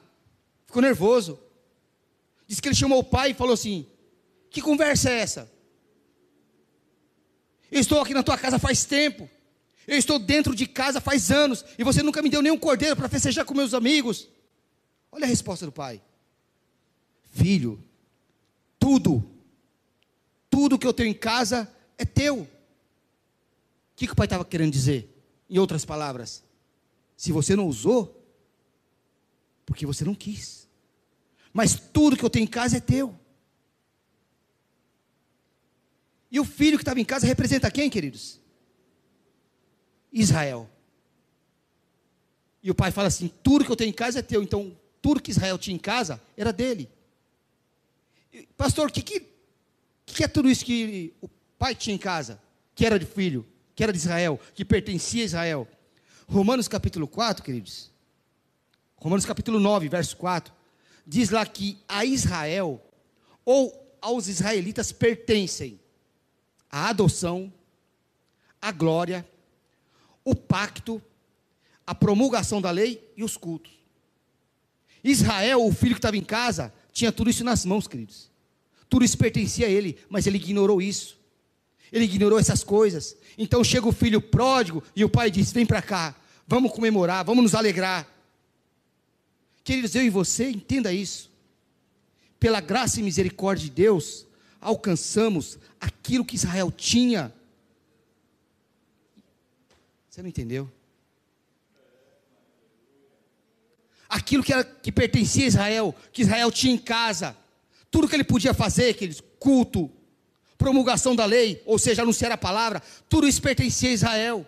ficou 0.67 0.83
nervoso. 0.83 1.41
Diz 2.47 2.61
que 2.61 2.69
ele 2.69 2.75
chamou 2.75 2.99
o 2.99 3.05
pai 3.05 3.31
e 3.31 3.35
falou 3.35 3.55
assim: 3.55 3.87
Que 4.51 4.61
conversa 4.61 5.09
é 5.09 5.21
essa? 5.21 5.51
Eu 7.73 7.81
estou 7.81 8.01
aqui 8.03 8.13
na 8.13 8.23
tua 8.23 8.37
casa 8.37 8.59
faz 8.59 8.85
tempo. 8.85 9.31
Eu 9.87 9.97
estou 9.97 10.19
dentro 10.19 10.55
de 10.55 10.67
casa 10.67 11.01
faz 11.01 11.31
anos 11.31 11.65
e 11.79 11.83
você 11.83 12.03
nunca 12.03 12.21
me 12.21 12.29
deu 12.29 12.43
nenhum 12.43 12.59
cordeiro 12.59 12.95
para 12.95 13.09
festejar 13.09 13.47
com 13.47 13.55
meus 13.55 13.73
amigos. 13.73 14.29
Olha 15.11 15.25
a 15.25 15.29
resposta 15.29 15.65
do 15.65 15.73
pai: 15.73 16.03
Filho, 17.33 17.83
tudo, 18.79 19.40
tudo 20.61 20.79
que 20.79 20.87
eu 20.87 20.93
tenho 20.93 21.09
em 21.09 21.15
casa 21.15 21.75
é 21.97 22.05
teu. 22.05 22.41
O 22.41 22.49
que, 23.97 24.07
que 24.07 24.13
o 24.13 24.17
pai 24.17 24.27
estava 24.27 24.45
querendo 24.45 24.71
dizer? 24.71 25.09
Em 25.49 25.59
outras 25.59 25.87
palavras, 25.87 26.45
se 27.17 27.33
você 27.33 27.57
não 27.57 27.67
usou, 27.67 28.23
porque 29.65 29.87
você 29.87 30.05
não 30.05 30.15
quis. 30.15 30.69
Mas 31.51 31.77
tudo 31.77 32.15
que 32.15 32.23
eu 32.23 32.29
tenho 32.29 32.45
em 32.45 32.47
casa 32.47 32.77
é 32.77 32.81
teu. 32.81 33.19
E 36.31 36.39
o 36.39 36.45
filho 36.45 36.77
que 36.77 36.83
estava 36.83 37.01
em 37.01 37.07
casa 37.07 37.27
representa 37.27 37.71
quem, 37.71 37.89
queridos? 37.89 38.39
Israel. 40.13 40.69
E 42.63 42.71
o 42.71 42.75
pai 42.75 42.91
fala 42.91 43.09
assim: 43.09 43.29
tudo 43.43 43.65
que 43.65 43.73
eu 43.73 43.77
tenho 43.77 43.89
em 43.89 43.95
casa 43.95 44.19
é 44.19 44.23
teu. 44.23 44.43
Então, 44.43 44.79
tudo 45.01 45.23
que 45.23 45.31
Israel 45.31 45.57
tinha 45.57 45.75
em 45.75 45.81
casa 45.81 46.23
era 46.37 46.53
dele. 46.53 46.87
Pastor, 48.59 48.91
o 48.91 48.93
que, 48.93 49.01
que, 49.01 49.31
que 50.15 50.25
é 50.25 50.29
tudo 50.29 50.49
isso 50.49 50.65
que 50.65 51.15
o 51.21 51.29
pai 51.59 51.75
tinha 51.75 51.95
em 51.95 51.99
casa? 51.99 52.41
Que 52.75 52.87
era 52.87 52.99
de 52.99 53.07
filho, 53.07 53.47
que 53.75 53.83
era 53.83 53.93
de 53.93 53.99
Israel, 53.99 54.41
que 54.55 54.65
pertencia 54.65 55.23
a 55.23 55.27
Israel. 55.27 55.69
Romanos 56.27 56.69
capítulo 56.69 57.09
4, 57.09 57.43
queridos. 57.43 57.91
Romanos 58.97 59.25
capítulo 59.25 59.59
9, 59.59 59.89
verso 59.89 60.17
4. 60.17 60.53
Diz 61.07 61.31
lá 61.31 61.45
que 61.45 61.79
a 61.89 62.05
Israel, 62.05 62.81
ou 63.45 63.97
aos 64.01 64.29
israelitas, 64.29 64.93
pertencem 64.93 65.81
a 66.71 66.89
adoção, 66.89 67.53
a 68.61 68.71
glória, 68.71 69.29
o 70.25 70.35
pacto, 70.35 71.03
a 71.87 71.95
promulgação 71.95 72.61
da 72.61 72.71
lei 72.71 73.13
e 73.17 73.25
os 73.25 73.37
cultos. 73.37 73.73
Israel, 75.03 75.65
o 75.65 75.73
filho 75.73 75.95
que 75.95 75.99
estava 75.99 76.17
em 76.17 76.25
casa, 76.25 76.73
tinha 76.93 77.11
tudo 77.11 77.31
isso 77.31 77.43
nas 77.43 77.65
mãos, 77.65 77.89
queridos. 77.89 78.30
Tudo 78.91 79.05
isso 79.05 79.17
pertencia 79.17 79.67
a 79.67 79.71
ele, 79.71 79.97
mas 80.11 80.27
ele 80.27 80.37
ignorou 80.37 80.83
isso. 80.83 81.19
Ele 81.91 82.05
ignorou 82.05 82.39
essas 82.39 82.63
coisas. 82.63 83.17
Então 83.39 83.65
chega 83.65 83.89
o 83.89 83.93
filho 83.93 84.21
pródigo 84.21 84.83
e 84.95 85.03
o 85.03 85.09
pai 85.09 85.31
diz: 85.31 85.51
Vem 85.51 85.65
para 85.65 85.81
cá, 85.81 86.15
vamos 86.47 86.73
comemorar, 86.73 87.25
vamos 87.25 87.43
nos 87.43 87.55
alegrar. 87.55 88.07
Queridos, 89.65 89.95
eu 89.95 90.03
e 90.03 90.11
você, 90.11 90.51
entenda 90.51 90.93
isso. 90.93 91.31
Pela 92.39 92.61
graça 92.61 93.01
e 93.01 93.03
misericórdia 93.03 93.65
de 93.65 93.71
Deus, 93.71 94.27
alcançamos 94.61 95.59
aquilo 95.81 96.25
que 96.25 96.37
Israel 96.37 96.71
tinha 96.71 97.33
você 100.21 100.23
não 100.23 100.29
entendeu? 100.29 100.71
Aquilo 104.09 104.43
que, 104.43 104.53
era, 104.53 104.65
que 104.65 104.91
pertencia 104.93 105.45
a 105.45 105.47
Israel, 105.47 105.95
que 106.13 106.23
Israel 106.23 106.51
tinha 106.51 106.75
em 106.75 106.79
casa, 106.79 107.37
tudo 107.91 108.09
que 108.09 108.15
ele 108.15 108.25
podia 108.25 108.55
fazer, 108.55 108.91
aqueles 108.91 109.23
culto, 109.39 109.91
promulgação 110.57 111.17
da 111.17 111.25
lei, 111.25 111.63
ou 111.65 111.79
seja, 111.79 112.03
anunciar 112.03 112.31
a 112.31 112.37
palavra, 112.37 112.83
tudo 113.09 113.27
isso 113.27 113.41
pertencia 113.41 113.91
a 113.91 113.93
Israel. 113.93 114.47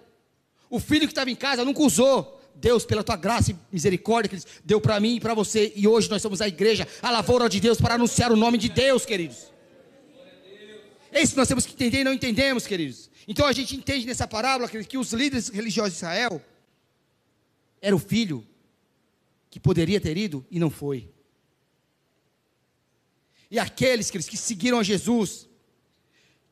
O 0.70 0.78
filho 0.78 1.07
que 1.07 1.12
estava 1.12 1.30
em 1.30 1.36
casa 1.36 1.64
nunca 1.64 1.82
usou. 1.82 2.40
Deus, 2.55 2.84
pela 2.84 3.03
tua 3.03 3.16
graça 3.16 3.51
e 3.51 3.57
misericórdia, 3.72 4.38
que 4.38 4.45
deu 4.64 4.80
para 4.80 5.01
mim 5.01 5.16
e 5.16 5.20
para 5.20 5.34
você, 5.34 5.72
e 5.74 5.88
hoje 5.88 6.09
nós 6.09 6.20
somos 6.22 6.40
a 6.40 6.47
igreja, 6.47 6.86
a 7.01 7.11
lavoura 7.11 7.49
de 7.49 7.59
Deus, 7.59 7.80
para 7.80 7.95
anunciar 7.95 8.30
o 8.30 8.36
nome 8.36 8.59
de 8.59 8.68
Deus, 8.68 9.05
queridos. 9.05 9.51
É 11.11 11.20
isso 11.20 11.32
que 11.32 11.38
nós 11.38 11.49
temos 11.49 11.66
que 11.66 11.72
entender 11.72 12.01
e 12.01 12.05
não 12.05 12.12
entendemos, 12.12 12.66
queridos. 12.66 13.11
Então 13.26 13.47
a 13.47 13.53
gente 13.53 13.74
entende 13.74 14.07
nessa 14.07 14.28
parábola 14.28 14.68
que 14.68 14.99
os 14.99 15.12
líderes 15.12 15.49
religiosos 15.49 15.93
de 15.93 15.97
Israel 15.99 16.43
era 17.80 17.97
o 17.97 17.99
filho 17.99 18.47
que 19.51 19.59
poderia 19.59 20.01
ter 20.01 20.16
ido 20.16 20.47
e 20.51 20.59
não 20.59 20.70
foi. 20.70 21.09
E 23.53 23.59
aqueles 23.59 24.11
queridos, 24.11 24.30
que 24.30 24.36
seguiram 24.38 24.78
a 24.78 24.82
Jesus, 24.82 25.46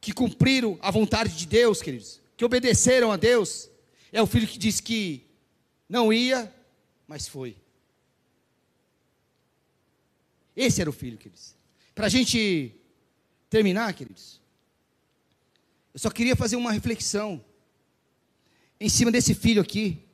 que 0.03 0.13
cumpriram 0.13 0.79
a 0.83 0.91
vontade 0.91 1.35
de 1.35 1.47
Deus, 1.47 1.81
queridos, 1.81 2.21
que 2.37 2.45
obedeceram 2.45 3.11
a 3.11 3.17
Deus, 3.17 3.71
é 4.13 4.21
o 4.21 4.27
filho 4.27 4.47
que 4.47 4.59
diz 4.59 4.81
que 4.83 5.27
não 5.89 6.13
ia, 6.13 6.55
mas 7.09 7.27
foi. 7.27 7.57
Esse 10.55 10.83
era 10.83 10.91
o 10.91 10.93
filho, 10.93 11.17
queridos. 11.17 11.55
Para 11.95 12.05
a 12.05 12.11
gente 12.11 12.75
terminar, 13.49 13.95
queridos, 13.95 14.39
eu 15.95 16.01
só 16.01 16.11
queria 16.11 16.37
fazer 16.37 16.57
uma 16.57 16.71
reflexão 16.71 17.43
em 18.79 18.91
cima 18.91 19.11
desse 19.11 19.35
filho 19.35 19.63
aqui, 19.63 20.05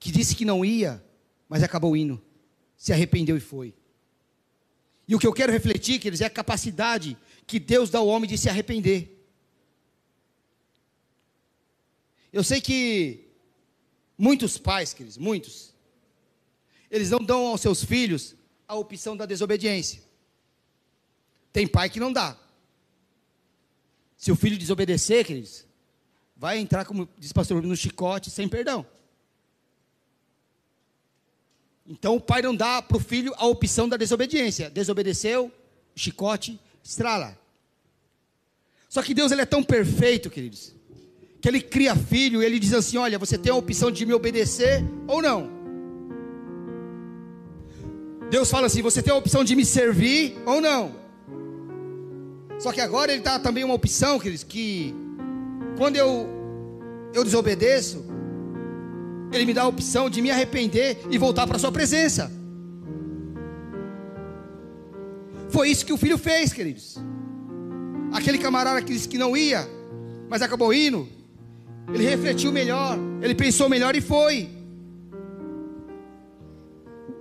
que 0.00 0.10
disse 0.10 0.34
que 0.34 0.46
não 0.46 0.64
ia, 0.64 1.04
mas 1.50 1.62
acabou 1.62 1.94
indo, 1.94 2.18
se 2.78 2.94
arrependeu 2.94 3.36
e 3.36 3.40
foi. 3.40 3.74
E 5.08 5.14
o 5.14 5.18
que 5.18 5.26
eu 5.26 5.32
quero 5.32 5.50
refletir, 5.50 5.98
queridos, 5.98 6.20
é 6.20 6.26
a 6.26 6.30
capacidade 6.30 7.16
que 7.46 7.58
Deus 7.58 7.88
dá 7.88 7.98
ao 7.98 8.06
homem 8.06 8.28
de 8.28 8.36
se 8.36 8.50
arrepender. 8.50 9.18
Eu 12.30 12.44
sei 12.44 12.60
que 12.60 13.26
muitos 14.18 14.58
pais, 14.58 14.92
queridos, 14.92 15.16
muitos, 15.16 15.72
eles 16.90 17.10
não 17.10 17.20
dão 17.20 17.46
aos 17.46 17.62
seus 17.62 17.82
filhos 17.82 18.34
a 18.66 18.74
opção 18.74 19.16
da 19.16 19.24
desobediência. 19.24 20.02
Tem 21.54 21.66
pai 21.66 21.88
que 21.88 21.98
não 21.98 22.12
dá. 22.12 22.36
Se 24.14 24.30
o 24.30 24.36
filho 24.36 24.58
desobedecer, 24.58 25.24
queridos, 25.24 25.64
vai 26.36 26.58
entrar, 26.58 26.84
como 26.84 27.08
diz 27.16 27.30
o 27.30 27.34
pastor, 27.34 27.62
no 27.62 27.76
chicote 27.76 28.30
sem 28.30 28.46
perdão. 28.46 28.86
Então 31.88 32.16
o 32.16 32.20
pai 32.20 32.42
não 32.42 32.54
dá 32.54 32.82
para 32.82 32.98
o 32.98 33.00
filho 33.00 33.32
a 33.38 33.46
opção 33.46 33.88
da 33.88 33.96
desobediência. 33.96 34.68
Desobedeceu, 34.68 35.50
chicote, 35.96 36.60
estrala. 36.84 37.36
Só 38.88 39.02
que 39.02 39.14
Deus 39.14 39.32
ele 39.32 39.40
é 39.40 39.46
tão 39.46 39.62
perfeito, 39.62 40.28
queridos, 40.28 40.74
que 41.40 41.48
ele 41.48 41.60
cria 41.62 41.96
filho 41.96 42.42
e 42.42 42.46
ele 42.46 42.58
diz 42.58 42.74
assim: 42.74 42.98
Olha, 42.98 43.18
você 43.18 43.38
tem 43.38 43.50
a 43.50 43.56
opção 43.56 43.90
de 43.90 44.04
me 44.04 44.12
obedecer 44.12 44.84
ou 45.06 45.22
não. 45.22 45.50
Deus 48.30 48.50
fala 48.50 48.66
assim: 48.66 48.82
Você 48.82 49.02
tem 49.02 49.12
a 49.12 49.16
opção 49.16 49.42
de 49.42 49.56
me 49.56 49.64
servir 49.64 50.36
ou 50.44 50.60
não. 50.60 50.94
Só 52.58 52.70
que 52.70 52.80
agora 52.80 53.12
ele 53.12 53.22
dá 53.22 53.38
também 53.38 53.64
uma 53.64 53.74
opção, 53.74 54.18
queridos, 54.18 54.44
que 54.44 54.94
quando 55.76 55.96
eu, 55.96 56.28
eu 57.14 57.24
desobedeço, 57.24 58.04
ele 59.32 59.44
me 59.44 59.54
dá 59.54 59.62
a 59.62 59.68
opção 59.68 60.08
de 60.08 60.22
me 60.22 60.30
arrepender 60.30 60.98
e 61.10 61.18
voltar 61.18 61.46
para 61.46 61.56
a 61.56 61.60
sua 61.60 61.72
presença. 61.72 62.30
Foi 65.50 65.68
isso 65.68 65.84
que 65.84 65.92
o 65.92 65.96
filho 65.96 66.18
fez, 66.18 66.52
queridos. 66.52 66.96
Aquele 68.12 68.38
camarada 68.38 68.80
que 68.82 68.92
disse 68.92 69.08
que 69.08 69.18
não 69.18 69.36
ia, 69.36 69.68
mas 70.28 70.42
acabou 70.42 70.72
indo. 70.72 71.08
Ele 71.92 72.04
refletiu 72.04 72.52
melhor, 72.52 72.98
ele 73.22 73.34
pensou 73.34 73.68
melhor 73.68 73.96
e 73.96 74.00
foi. 74.00 74.48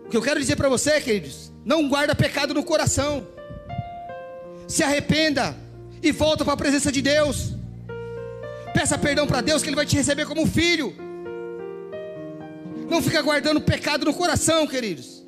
O 0.05 0.10
que 0.10 0.18
eu 0.18 0.22
quero 0.22 0.39
dizer 0.39 0.55
para 0.55 0.70
você, 0.70 1.01
queridos, 1.01 1.51
não 1.66 1.88
guarda 1.89 2.16
pecado 2.16 2.53
no 2.53 2.64
coração. 2.64 3.28
Se 4.68 4.84
arrependa 4.84 5.55
e 6.01 6.12
volta 6.12 6.43
para 6.43 6.53
a 6.53 6.58
presença 6.58 6.91
de 6.91 7.01
Deus. 7.01 7.53
Peça 8.74 8.97
perdão 8.97 9.26
para 9.26 9.41
Deus 9.41 9.62
que 9.62 9.70
ele 9.70 9.76
vai 9.76 9.86
te 9.86 9.95
receber 9.95 10.26
como 10.26 10.45
filho. 10.45 11.07
Não 12.89 13.01
fica 13.01 13.21
guardando 13.21 13.59
pecado 13.59 14.05
no 14.05 14.13
coração, 14.13 14.65
queridos. 14.65 15.25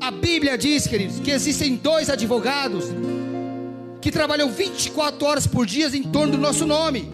A 0.00 0.10
Bíblia 0.10 0.56
diz, 0.56 0.86
queridos, 0.86 1.20
que 1.20 1.30
existem 1.30 1.76
dois 1.76 2.08
advogados 2.10 2.86
que 4.00 4.10
trabalham 4.10 4.50
24 4.50 5.26
horas 5.26 5.46
por 5.46 5.66
dia 5.66 5.88
em 5.94 6.02
torno 6.02 6.32
do 6.32 6.38
nosso 6.38 6.66
nome. 6.66 7.12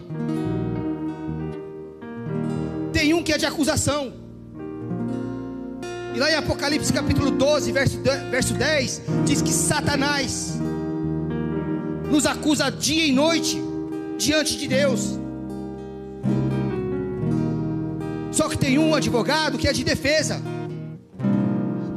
Tem 2.93 3.13
um 3.13 3.21
que 3.21 3.33
é 3.33 3.37
de 3.37 3.45
acusação. 3.45 4.13
E 6.15 6.19
lá 6.19 6.31
em 6.31 6.35
Apocalipse 6.35 6.91
capítulo 6.91 7.29
12, 7.29 7.71
verso, 7.71 8.01
verso 8.31 8.53
10, 8.53 9.01
diz 9.25 9.41
que 9.41 9.51
Satanás 9.51 10.57
nos 12.09 12.25
acusa 12.25 12.71
dia 12.71 13.05
e 13.05 13.11
noite 13.11 13.61
diante 14.17 14.57
de 14.57 14.67
Deus. 14.67 15.19
Só 18.37 18.47
que 18.47 18.55
tem 18.55 18.77
um 18.77 18.93
advogado 18.93 19.57
que 19.57 19.67
é 19.67 19.73
de 19.73 19.83
defesa. 19.83 20.39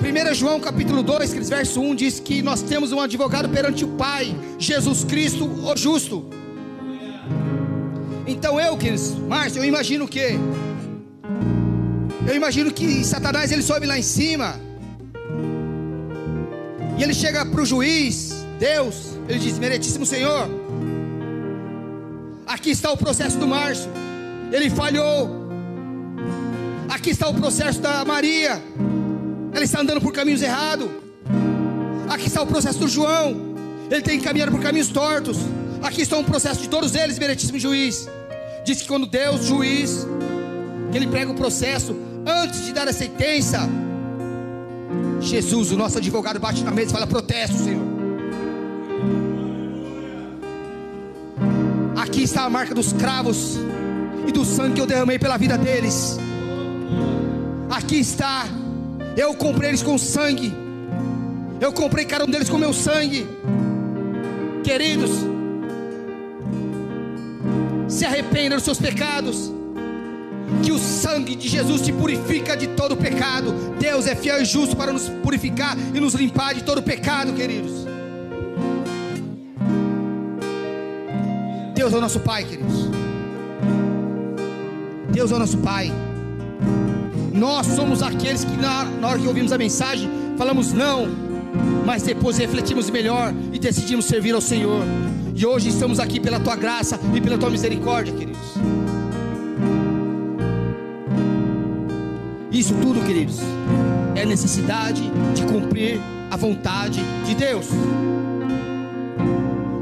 1 0.00 0.34
João 0.34 0.58
capítulo 0.58 1.02
2, 1.02 1.34
verso 1.46 1.82
1 1.82 1.94
diz 1.94 2.18
que 2.18 2.40
nós 2.40 2.62
temos 2.62 2.92
um 2.92 2.98
advogado 2.98 3.46
perante 3.50 3.84
o 3.84 3.88
Pai, 3.88 4.34
Jesus 4.58 5.04
Cristo, 5.04 5.44
o 5.44 5.76
justo. 5.76 6.30
Então 8.26 8.58
eu, 8.58 8.74
queridos, 8.78 9.16
Márcio, 9.28 9.60
eu 9.60 9.66
imagino 9.66 10.06
o 10.06 10.08
quê? 10.08 10.38
Eu 12.26 12.34
imagino 12.34 12.72
que 12.72 13.04
Satanás 13.04 13.52
ele 13.52 13.62
sobe 13.62 13.84
lá 13.84 13.98
em 13.98 14.02
cima. 14.02 14.58
E 16.96 17.02
ele 17.02 17.12
chega 17.12 17.44
para 17.44 17.60
o 17.60 17.66
juiz, 17.66 18.32
Deus, 18.58 19.18
ele 19.28 19.38
diz: 19.38 19.58
Meritíssimo 19.58 20.06
Senhor, 20.06 20.48
aqui 22.46 22.70
está 22.70 22.90
o 22.90 22.96
processo 22.96 23.36
do 23.36 23.46
Márcio. 23.46 23.90
Ele 24.50 24.70
falhou. 24.70 25.39
Aqui 27.00 27.12
está 27.12 27.30
o 27.30 27.34
processo 27.34 27.80
da 27.80 28.04
Maria. 28.04 28.62
Ela 29.54 29.64
está 29.64 29.80
andando 29.80 30.02
por 30.02 30.12
caminhos 30.12 30.42
errados. 30.42 30.86
Aqui 32.06 32.26
está 32.26 32.42
o 32.42 32.46
processo 32.46 32.78
do 32.78 32.86
João. 32.86 33.56
Ele 33.90 34.02
tem 34.02 34.20
caminhado 34.20 34.52
por 34.52 34.60
caminhos 34.60 34.88
tortos. 34.88 35.38
Aqui 35.82 36.02
está 36.02 36.18
o 36.18 36.24
processo 36.24 36.60
de 36.60 36.68
todos 36.68 36.94
eles, 36.94 37.18
meritíssimo 37.18 37.58
juiz. 37.58 38.06
Diz 38.66 38.82
que 38.82 38.86
quando 38.86 39.06
Deus, 39.06 39.46
juiz, 39.46 40.06
que 40.92 40.98
ele 40.98 41.06
prega 41.06 41.32
o 41.32 41.34
processo, 41.34 41.96
antes 42.26 42.66
de 42.66 42.72
dar 42.74 42.86
a 42.86 42.92
sentença, 42.92 43.66
Jesus, 45.22 45.72
o 45.72 45.78
nosso 45.78 45.96
advogado, 45.96 46.38
bate 46.38 46.62
na 46.62 46.70
mesa 46.70 46.90
e 46.90 46.92
fala: 46.92 47.06
protesto, 47.06 47.56
Senhor. 47.56 47.82
Aqui 51.96 52.24
está 52.24 52.42
a 52.42 52.50
marca 52.50 52.74
dos 52.74 52.92
cravos 52.92 53.56
e 54.28 54.32
do 54.32 54.44
sangue 54.44 54.74
que 54.74 54.80
eu 54.82 54.86
derramei 54.86 55.18
pela 55.18 55.38
vida 55.38 55.56
deles. 55.56 56.18
Aqui 57.90 57.98
está, 57.98 58.44
eu 59.16 59.34
comprei 59.34 59.70
eles 59.70 59.82
com 59.82 59.98
sangue. 59.98 60.54
Eu 61.60 61.72
comprei 61.72 62.04
cada 62.04 62.24
um 62.24 62.30
deles 62.30 62.48
com 62.48 62.56
meu 62.56 62.72
sangue. 62.72 63.26
Queridos, 64.62 65.10
se 67.88 68.04
arrependa 68.04 68.54
dos 68.54 68.64
seus 68.64 68.78
pecados 68.78 69.52
que 70.62 70.70
o 70.70 70.78
sangue 70.78 71.34
de 71.34 71.48
Jesus 71.48 71.82
te 71.82 71.92
purifica 71.92 72.56
de 72.56 72.68
todo 72.68 72.96
pecado. 72.96 73.52
Deus 73.80 74.06
é 74.06 74.14
fiel 74.14 74.40
e 74.40 74.44
justo 74.44 74.76
para 74.76 74.92
nos 74.92 75.08
purificar 75.08 75.76
e 75.92 75.98
nos 75.98 76.14
limpar 76.14 76.54
de 76.54 76.62
todo 76.62 76.80
pecado, 76.84 77.32
queridos. 77.32 77.72
Deus 81.74 81.92
é 81.92 81.96
o 81.96 82.00
nosso 82.00 82.20
Pai, 82.20 82.44
queridos. 82.44 82.88
Deus 85.10 85.32
é 85.32 85.34
o 85.34 85.38
nosso 85.40 85.58
Pai. 85.58 85.92
Nós 87.32 87.66
somos 87.66 88.02
aqueles 88.02 88.44
que, 88.44 88.56
na, 88.56 88.84
na 88.84 89.08
hora 89.08 89.18
que 89.18 89.26
ouvimos 89.26 89.52
a 89.52 89.58
mensagem, 89.58 90.10
falamos 90.36 90.72
não, 90.72 91.08
mas 91.86 92.02
depois 92.02 92.36
refletimos 92.38 92.90
melhor 92.90 93.32
e 93.52 93.58
decidimos 93.58 94.06
servir 94.06 94.34
ao 94.34 94.40
Senhor. 94.40 94.84
E 95.34 95.46
hoje 95.46 95.68
estamos 95.68 96.00
aqui 96.00 96.18
pela 96.18 96.40
tua 96.40 96.56
graça 96.56 96.98
e 97.14 97.20
pela 97.20 97.38
tua 97.38 97.50
misericórdia, 97.50 98.12
queridos. 98.12 98.40
Isso 102.50 102.74
tudo, 102.74 103.00
queridos, 103.06 103.38
é 104.16 104.26
necessidade 104.26 105.02
de 105.34 105.42
cumprir 105.44 106.00
a 106.30 106.36
vontade 106.36 107.00
de 107.24 107.34
Deus. 107.34 107.66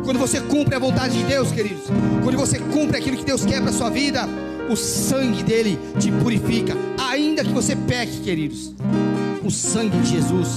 Quando 0.04 0.18
você 0.18 0.40
cumpre 0.40 0.74
a 0.74 0.78
vontade 0.78 1.18
de 1.18 1.24
Deus, 1.24 1.50
queridos, 1.50 1.84
quando 2.22 2.36
você 2.36 2.58
cumpre 2.58 2.98
aquilo 2.98 3.16
que 3.16 3.24
Deus 3.24 3.44
quer 3.44 3.60
para 3.60 3.70
a 3.70 3.72
sua 3.72 3.90
vida, 3.90 4.28
o 4.68 4.76
sangue 4.76 5.42
dele 5.42 5.78
te 5.98 6.10
purifica, 6.12 6.76
ainda 6.98 7.42
que 7.44 7.52
você 7.52 7.74
peque, 7.74 8.20
queridos. 8.20 8.74
O 9.42 9.50
sangue 9.50 9.96
de 9.98 10.10
Jesus 10.10 10.48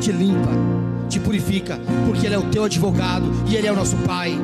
te 0.00 0.12
limpa, 0.12 0.50
te 1.08 1.18
purifica, 1.18 1.80
porque 2.06 2.26
Ele 2.26 2.34
é 2.34 2.38
o 2.38 2.50
teu 2.50 2.64
advogado 2.64 3.26
e 3.48 3.56
Ele 3.56 3.66
é 3.66 3.72
o 3.72 3.76
nosso 3.76 3.96
Pai. 3.98 4.36